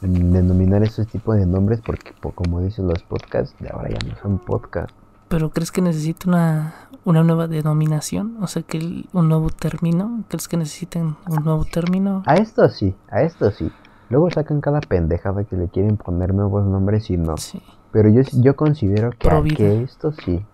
en 0.00 0.32
denominar 0.32 0.82
ese 0.84 1.04
tipo 1.04 1.34
de 1.34 1.44
nombres 1.44 1.82
porque 1.84 2.14
como 2.34 2.62
dicen 2.62 2.88
los 2.88 3.02
podcasts, 3.02 3.54
de 3.60 3.68
ahora 3.68 3.90
ya 3.90 3.98
no 4.08 4.16
son 4.22 4.38
podcasts. 4.38 4.94
¿Pero 5.28 5.50
crees 5.50 5.72
que 5.72 5.82
necesita 5.82 6.30
una, 6.30 6.74
una 7.04 7.22
nueva 7.22 7.46
denominación? 7.46 8.38
O 8.40 8.46
sea, 8.46 8.62
que 8.62 9.04
un 9.12 9.28
nuevo 9.28 9.50
término. 9.50 10.24
¿Crees 10.28 10.48
que 10.48 10.56
necesiten 10.56 11.16
un 11.28 11.44
nuevo 11.44 11.66
término? 11.66 12.22
A 12.26 12.36
esto 12.36 12.66
sí, 12.70 12.94
a 13.10 13.22
esto 13.22 13.50
sí. 13.50 13.70
Luego 14.08 14.30
sacan 14.30 14.60
cada 14.60 14.80
pendejada 14.80 15.44
que 15.44 15.56
le 15.56 15.68
quieren 15.68 15.96
poner 15.96 16.32
nuevos 16.32 16.64
nombres 16.64 17.10
y 17.10 17.16
no. 17.16 17.36
Sí. 17.36 17.62
Pero 17.90 18.08
yo, 18.08 18.22
yo 18.32 18.56
considero 18.56 19.10
que, 19.10 19.28
a, 19.28 19.42
que 19.42 19.82
esto 19.82 20.12
sí. 20.12 20.44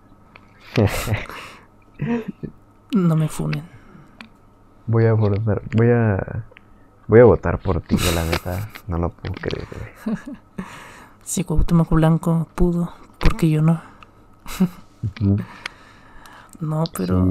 no 2.95 3.17
me 3.17 3.29
funen. 3.29 3.65
Voy 4.87 5.07
a 5.07 5.13
votar, 5.13 5.63
voy 5.77 5.91
a 5.91 6.45
voy 7.07 7.21
a 7.21 7.25
votar 7.25 7.59
por 7.59 7.81
ti, 7.81 7.97
la 8.15 8.25
neta, 8.25 8.69
no 8.89 8.99
lo 8.99 9.11
puedo 9.11 9.35
creer. 9.35 9.67
Si 11.23 11.45
Cuauhtémoc 11.45 11.91
Blanco 11.91 12.49
pudo, 12.55 12.93
porque 13.19 13.51
yo 13.51 13.63
no? 13.63 13.81
no, 16.61 16.85
pero. 16.97 17.25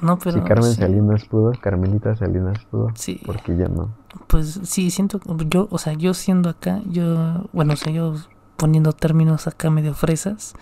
No, 0.00 0.18
pero. 0.18 0.40
Si 0.40 0.48
Carmen 0.48 0.74
Salinas 0.74 1.24
pudo, 1.24 1.52
Carmelita 1.60 2.14
Salinas 2.16 2.64
pudo. 2.66 2.90
Sí. 2.94 3.20
Porque 3.26 3.56
ya 3.56 3.68
no. 3.68 3.94
Pues 4.26 4.60
sí, 4.64 4.90
siento. 4.90 5.20
Yo, 5.48 5.68
o 5.70 5.78
sea, 5.78 5.94
yo 5.94 6.14
siendo 6.14 6.50
acá, 6.50 6.80
yo. 6.86 7.48
Bueno, 7.52 7.74
o 7.74 7.76
sea, 7.76 7.92
yo 7.92 8.14
poniendo 8.56 8.92
términos 8.92 9.46
acá 9.46 9.70
medio 9.70 9.94
fresas, 9.94 10.54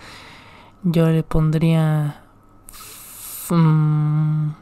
yo 0.83 1.09
le 1.09 1.23
pondría. 1.23 2.23
Um, 3.51 4.55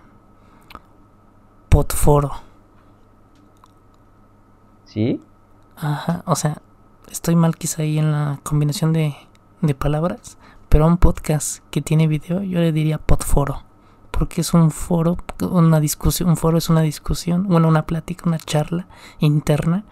potforo. 1.74 2.30
¿Sí? 4.84 5.20
Ajá, 5.76 6.22
o 6.24 6.36
sea, 6.36 6.62
estoy 7.10 7.34
mal 7.34 7.56
quizá 7.56 7.82
ahí 7.82 7.98
en 7.98 8.12
la 8.12 8.38
combinación 8.44 8.92
de, 8.92 9.16
de 9.60 9.74
palabras, 9.74 10.38
pero 10.68 10.84
a 10.84 10.86
un 10.86 10.98
podcast 10.98 11.64
que 11.70 11.82
tiene 11.82 12.06
video 12.06 12.42
yo 12.42 12.60
le 12.60 12.70
diría 12.70 12.98
podforo, 12.98 13.64
porque 14.16 14.42
es 14.42 14.54
un 14.54 14.70
foro, 14.70 15.16
una 15.40 15.80
discusión, 15.80 16.28
un 16.28 16.36
foro 16.36 16.56
es 16.58 16.68
una 16.68 16.82
discusión, 16.82 17.48
bueno, 17.48 17.66
una 17.66 17.84
plática, 17.84 18.28
una 18.28 18.38
charla 18.38 18.86
interna 19.18 19.84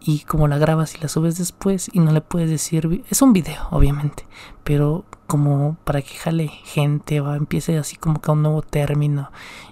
y 0.00 0.20
como 0.20 0.46
la 0.46 0.58
grabas 0.58 0.94
y 0.94 1.00
la 1.00 1.08
subes 1.08 1.38
después 1.38 1.90
y 1.92 1.98
no 1.98 2.12
le 2.12 2.20
puedes 2.20 2.48
decir, 2.48 3.04
es 3.10 3.20
un 3.20 3.32
video 3.32 3.66
obviamente, 3.70 4.26
pero 4.62 5.04
como 5.26 5.76
para 5.84 6.02
que 6.02 6.14
jale 6.14 6.48
gente 6.48 7.20
o 7.20 7.34
empiece 7.34 7.78
así 7.78 7.96
como 7.96 8.20
que 8.20 8.30
un 8.30 8.42
nuevo 8.42 8.62
término 8.62 9.30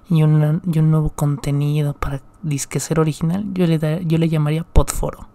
y, 0.09 0.25
un 0.25 0.62
y 0.66 0.79
un 0.81 0.91
nuevo 0.91 1.11
contenido 1.11 1.95
para 1.95 2.23
disque 2.43 2.81
ser 2.81 2.99
original, 2.99 3.45
yo 3.53 3.66
le, 3.66 3.79
da, 3.79 4.01
yo 4.01 4.18
le 4.18 4.29
llamaría 4.29 4.64
podforo. 4.64 5.29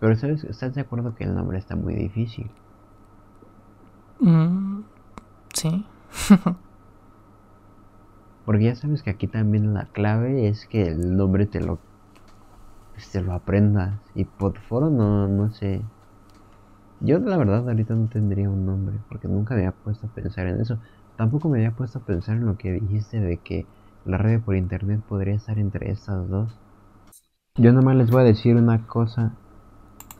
Pero 0.00 0.14
¿sabes? 0.16 0.44
¿estás 0.44 0.74
de 0.74 0.82
acuerdo 0.82 1.14
que 1.14 1.24
el 1.24 1.34
nombre 1.34 1.58
está 1.58 1.76
muy 1.76 1.94
difícil? 1.94 2.50
Mm, 4.20 4.80
sí. 5.56 5.84
Porque 8.44 8.64
ya 8.64 8.76
sabes 8.76 9.02
que 9.02 9.10
aquí 9.10 9.26
también 9.26 9.74
la 9.74 9.86
clave 9.86 10.46
es 10.48 10.66
que 10.66 10.86
el 10.86 11.16
nombre 11.16 11.46
te 11.46 11.60
lo 11.60 11.78
pues, 12.94 13.10
te 13.10 13.20
lo 13.20 13.32
aprendas. 13.32 13.98
Y 14.14 14.24
Podforo 14.24 14.88
no, 14.90 15.28
no 15.28 15.50
sé. 15.50 15.82
Yo 17.00 17.18
la 17.18 17.36
verdad 17.36 17.68
ahorita 17.68 17.94
no 17.94 18.08
tendría 18.08 18.48
un 18.48 18.64
nombre, 18.64 18.96
porque 19.08 19.28
nunca 19.28 19.54
me 19.54 19.60
había 19.60 19.72
puesto 19.72 20.06
a 20.06 20.10
pensar 20.10 20.46
en 20.46 20.60
eso. 20.60 20.78
Tampoco 21.16 21.48
me 21.48 21.58
había 21.58 21.76
puesto 21.76 21.98
a 21.98 22.02
pensar 22.02 22.36
en 22.36 22.46
lo 22.46 22.56
que 22.56 22.72
dijiste 22.72 23.20
de 23.20 23.36
que 23.36 23.66
la 24.06 24.16
radio 24.16 24.40
por 24.40 24.56
internet 24.56 25.02
podría 25.06 25.34
estar 25.34 25.58
entre 25.58 25.90
estas 25.90 26.28
dos. 26.28 26.56
Yo 27.56 27.72
nomás 27.72 27.96
les 27.96 28.10
voy 28.10 28.22
a 28.22 28.24
decir 28.24 28.56
una 28.56 28.86
cosa. 28.86 29.34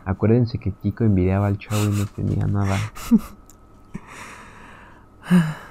Acuérdense 0.04 0.58
que 0.58 0.72
Kiko 0.72 1.04
envidiaba 1.04 1.46
al 1.46 1.58
chavo 1.58 1.84
y 1.84 1.98
no 1.98 2.06
tenía 2.06 2.46
nada. 2.46 2.76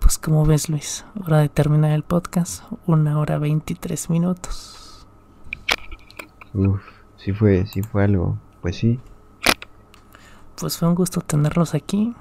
Pues 0.00 0.18
como 0.18 0.44
ves 0.46 0.68
Luis, 0.68 1.04
hora 1.24 1.38
de 1.38 1.48
terminar 1.48 1.92
el 1.92 2.02
podcast, 2.02 2.64
una 2.86 3.18
hora 3.18 3.38
23 3.38 4.10
minutos. 4.10 5.06
Uf, 6.54 6.80
sí 7.16 7.32
fue, 7.32 7.66
sí 7.66 7.82
fue 7.82 8.04
algo, 8.04 8.38
pues 8.60 8.76
sí. 8.76 9.00
Pues 10.58 10.78
fue 10.78 10.88
un 10.88 10.94
gusto 10.94 11.20
tenerlos 11.20 11.74
aquí. 11.74 12.14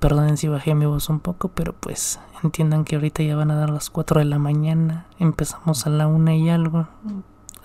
Perdonen 0.00 0.36
si 0.36 0.48
bajé 0.48 0.74
mi 0.74 0.86
voz 0.86 1.08
un 1.08 1.20
poco, 1.20 1.48
pero 1.48 1.72
pues 1.72 2.18
entiendan 2.42 2.84
que 2.84 2.96
ahorita 2.96 3.22
ya 3.22 3.36
van 3.36 3.50
a 3.50 3.56
dar 3.56 3.70
las 3.70 3.90
4 3.90 4.20
de 4.20 4.26
la 4.26 4.38
mañana. 4.38 5.06
Empezamos 5.18 5.86
a 5.86 5.90
la 5.90 6.06
una 6.06 6.34
y 6.34 6.48
algo. 6.48 6.88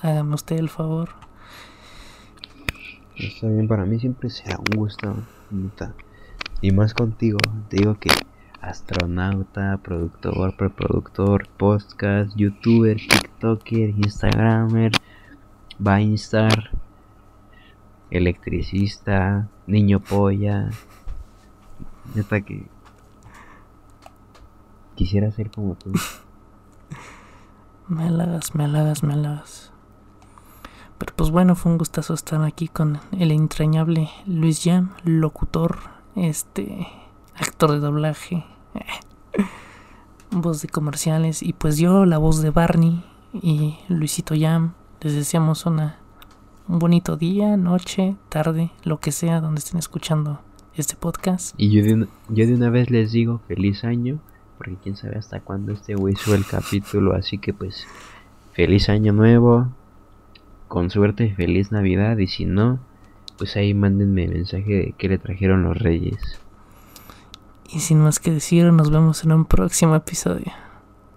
Hágame 0.01 0.35
usted 0.35 0.57
el 0.57 0.69
favor. 0.69 1.09
Está 3.15 3.47
bien, 3.47 3.67
para 3.67 3.85
mí 3.85 3.99
siempre 3.99 4.29
será 4.29 4.57
un 4.57 4.77
gusto. 4.77 5.15
Y 6.61 6.71
más 6.71 6.93
contigo. 6.93 7.39
Te 7.69 7.77
digo 7.77 7.97
que 7.99 8.09
astronauta, 8.63 9.77
productor, 9.83 10.55
preproductor, 10.55 11.47
podcast, 11.57 12.33
youtuber, 12.35 12.95
tiktoker, 12.95 13.89
instagramer, 13.89 14.93
Vinestar, 15.77 16.71
electricista, 18.09 19.49
niño 19.67 19.99
polla. 19.99 20.69
Neta 22.15 22.41
que 22.41 22.65
quisiera 24.95 25.29
ser 25.31 25.51
como 25.51 25.75
tú. 25.75 25.91
Halagas, 27.89 28.55
me 28.55 28.63
halagas. 28.63 29.71
Pero 30.97 31.13
pues 31.17 31.31
bueno, 31.31 31.55
fue 31.55 31.71
un 31.73 31.77
gustazo 31.77 32.13
estar 32.13 32.41
aquí 32.43 32.69
con 32.69 33.01
el 33.11 33.31
entrañable 33.31 34.09
Luis 34.25 34.61
Jam, 34.63 34.91
locutor, 35.03 35.79
este, 36.15 36.87
actor 37.35 37.71
de 37.71 37.79
doblaje, 37.79 38.45
voz 40.31 40.61
de 40.61 40.67
comerciales 40.67 41.43
y 41.43 41.53
pues 41.53 41.77
yo, 41.77 42.05
la 42.05 42.17
voz 42.17 42.41
de 42.41 42.49
Barney 42.49 43.03
y 43.33 43.77
Luisito 43.87 44.35
Jam, 44.37 44.73
les 45.01 45.13
deseamos 45.13 45.65
una, 45.65 45.99
un 46.67 46.79
bonito 46.79 47.17
día, 47.17 47.57
noche, 47.57 48.15
tarde, 48.29 48.71
lo 48.83 48.99
que 48.99 49.11
sea 49.11 49.41
donde 49.41 49.59
estén 49.59 49.79
escuchando 49.79 50.41
este 50.75 50.95
podcast. 50.95 51.53
Y 51.57 51.69
yo 51.69 51.83
de 51.83 51.93
una, 51.93 52.07
yo 52.29 52.47
de 52.47 52.55
una 52.55 52.69
vez 52.69 52.89
les 52.89 53.11
digo 53.11 53.41
feliz 53.47 53.83
año, 53.83 54.19
porque 54.57 54.75
quién 54.81 54.95
sabe 54.95 55.17
hasta 55.17 55.39
cuándo 55.39 55.71
este 55.71 55.95
güey 55.95 56.15
el 56.27 56.45
capítulo, 56.45 57.13
así 57.15 57.37
que 57.37 57.53
pues 57.53 57.85
feliz 58.53 58.89
año 58.89 59.13
nuevo, 59.13 59.67
con 60.67 60.89
suerte 60.89 61.33
feliz 61.35 61.71
Navidad 61.71 62.17
y 62.17 62.27
si 62.27 62.45
no, 62.45 62.79
pues 63.37 63.55
ahí 63.55 63.73
mándenme 63.73 64.27
mensaje 64.27 64.73
de 64.73 64.95
que 64.97 65.09
le 65.09 65.17
trajeron 65.17 65.63
los 65.63 65.77
reyes. 65.77 66.39
Y 67.73 67.79
sin 67.79 67.99
más 67.99 68.19
que 68.19 68.31
decir, 68.31 68.71
nos 68.71 68.91
vemos 68.91 69.23
en 69.23 69.31
un 69.31 69.45
próximo 69.45 69.95
episodio. 69.95 70.51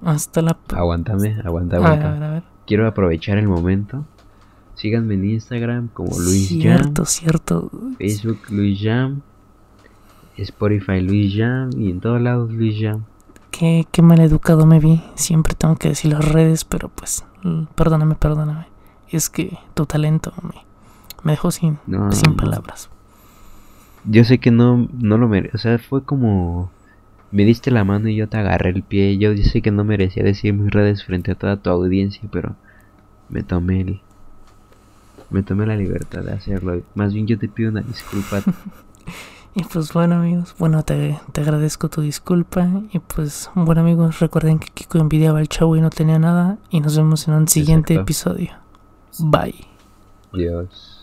Hasta 0.03 0.43
la... 0.43 0.57
Aguántame, 0.75 1.41
aguanta, 1.45 1.77
aguanta. 1.77 2.09
A 2.09 2.13
ver, 2.13 2.23
a 2.23 2.31
ver, 2.31 2.43
Quiero 2.67 2.87
aprovechar 2.87 3.39
el 3.39 3.49
momento. 3.49 4.05
Síganme 4.75 5.15
en 5.15 5.25
Instagram 5.25 5.89
como 5.89 6.19
Luis 6.19 6.49
Cierto, 6.49 7.05
cierto. 7.05 7.71
Facebook 7.99 8.39
Luis 8.51 8.81
Jam. 8.83 9.21
Spotify 10.37 11.01
Luis 11.01 11.35
Jam. 11.37 11.71
Y 11.77 11.91
en 11.91 12.01
todos 12.01 12.21
lados 12.21 12.51
Luis 12.51 12.77
Jam. 12.81 13.05
Qué, 13.51 13.87
qué 13.91 14.03
mal 14.03 14.21
educado 14.21 14.67
me 14.67 14.81
vi. 14.81 15.03
Siempre 15.15 15.55
tengo 15.55 15.77
que 15.77 15.91
decir 15.91 16.13
las 16.13 16.27
redes, 16.27 16.65
pero 16.65 16.89
pues... 16.89 17.25
Perdóname, 17.75 18.17
perdóname 18.17 18.77
es 19.11 19.29
que 19.31 19.59
tu 19.75 19.87
talento 19.87 20.33
me, 20.43 20.65
me 21.23 21.33
dejó 21.33 21.51
sin, 21.51 21.79
sin 22.11 22.37
palabras. 22.37 22.91
Yo 24.07 24.25
sé 24.25 24.39
que 24.39 24.51
no, 24.51 24.89
no 24.93 25.19
lo 25.19 25.29
merece, 25.29 25.57
o 25.57 25.59
sea, 25.59 25.79
fue 25.79 26.05
como 26.05 26.71
me 27.31 27.45
diste 27.45 27.71
la 27.71 27.85
mano 27.85 28.09
y 28.09 28.17
yo 28.17 28.29
te 28.29 28.37
agarré 28.37 28.71
el 28.71 28.83
pie. 28.83 29.19
Yo 29.19 29.37
sé 29.37 29.63
que 29.63 29.71
no 29.71 29.85
merecía 29.85 30.23
decir 30.23 30.55
mis 30.55 30.73
redes 30.73 31.05
frente 31.05 31.33
a 31.33 31.35
toda 31.35 31.57
tu 31.57 31.71
audiencia, 31.71 32.23
pero 32.31 32.55
me 33.29 33.43
tomé 33.43 33.81
el, 33.81 34.01
me 35.31 35.43
tomé 35.43 35.67
la 35.67 35.77
libertad 35.77 36.23
de 36.23 36.33
hacerlo. 36.33 36.83
Más 36.95 37.13
bien 37.13 37.27
yo 37.27 37.39
te 37.39 37.49
pido 37.49 37.71
una 37.71 37.83
disculpa. 37.83 38.43
y 39.55 39.65
pues 39.65 39.93
bueno 39.93 40.17
amigos, 40.17 40.55
bueno 40.59 40.83
te, 40.85 41.19
te, 41.33 41.41
agradezco 41.41 41.89
tu 41.89 42.01
disculpa 42.01 42.69
y 42.93 42.99
pues 43.01 43.51
bueno 43.55 43.81
amigos 43.81 44.21
recuerden 44.21 44.59
que 44.59 44.69
Kiko 44.69 44.99
envidiaba 44.99 45.39
al 45.39 45.49
chavo 45.49 45.77
y 45.77 45.81
no 45.81 45.91
tenía 45.91 46.19
nada 46.19 46.59
y 46.71 46.81
nos 46.81 46.97
vemos 46.97 47.27
en 47.29 47.35
un 47.35 47.49
siguiente 47.49 47.95
episodio. 47.95 48.53
Bye. 49.19 49.67
Adiós. 50.33 50.96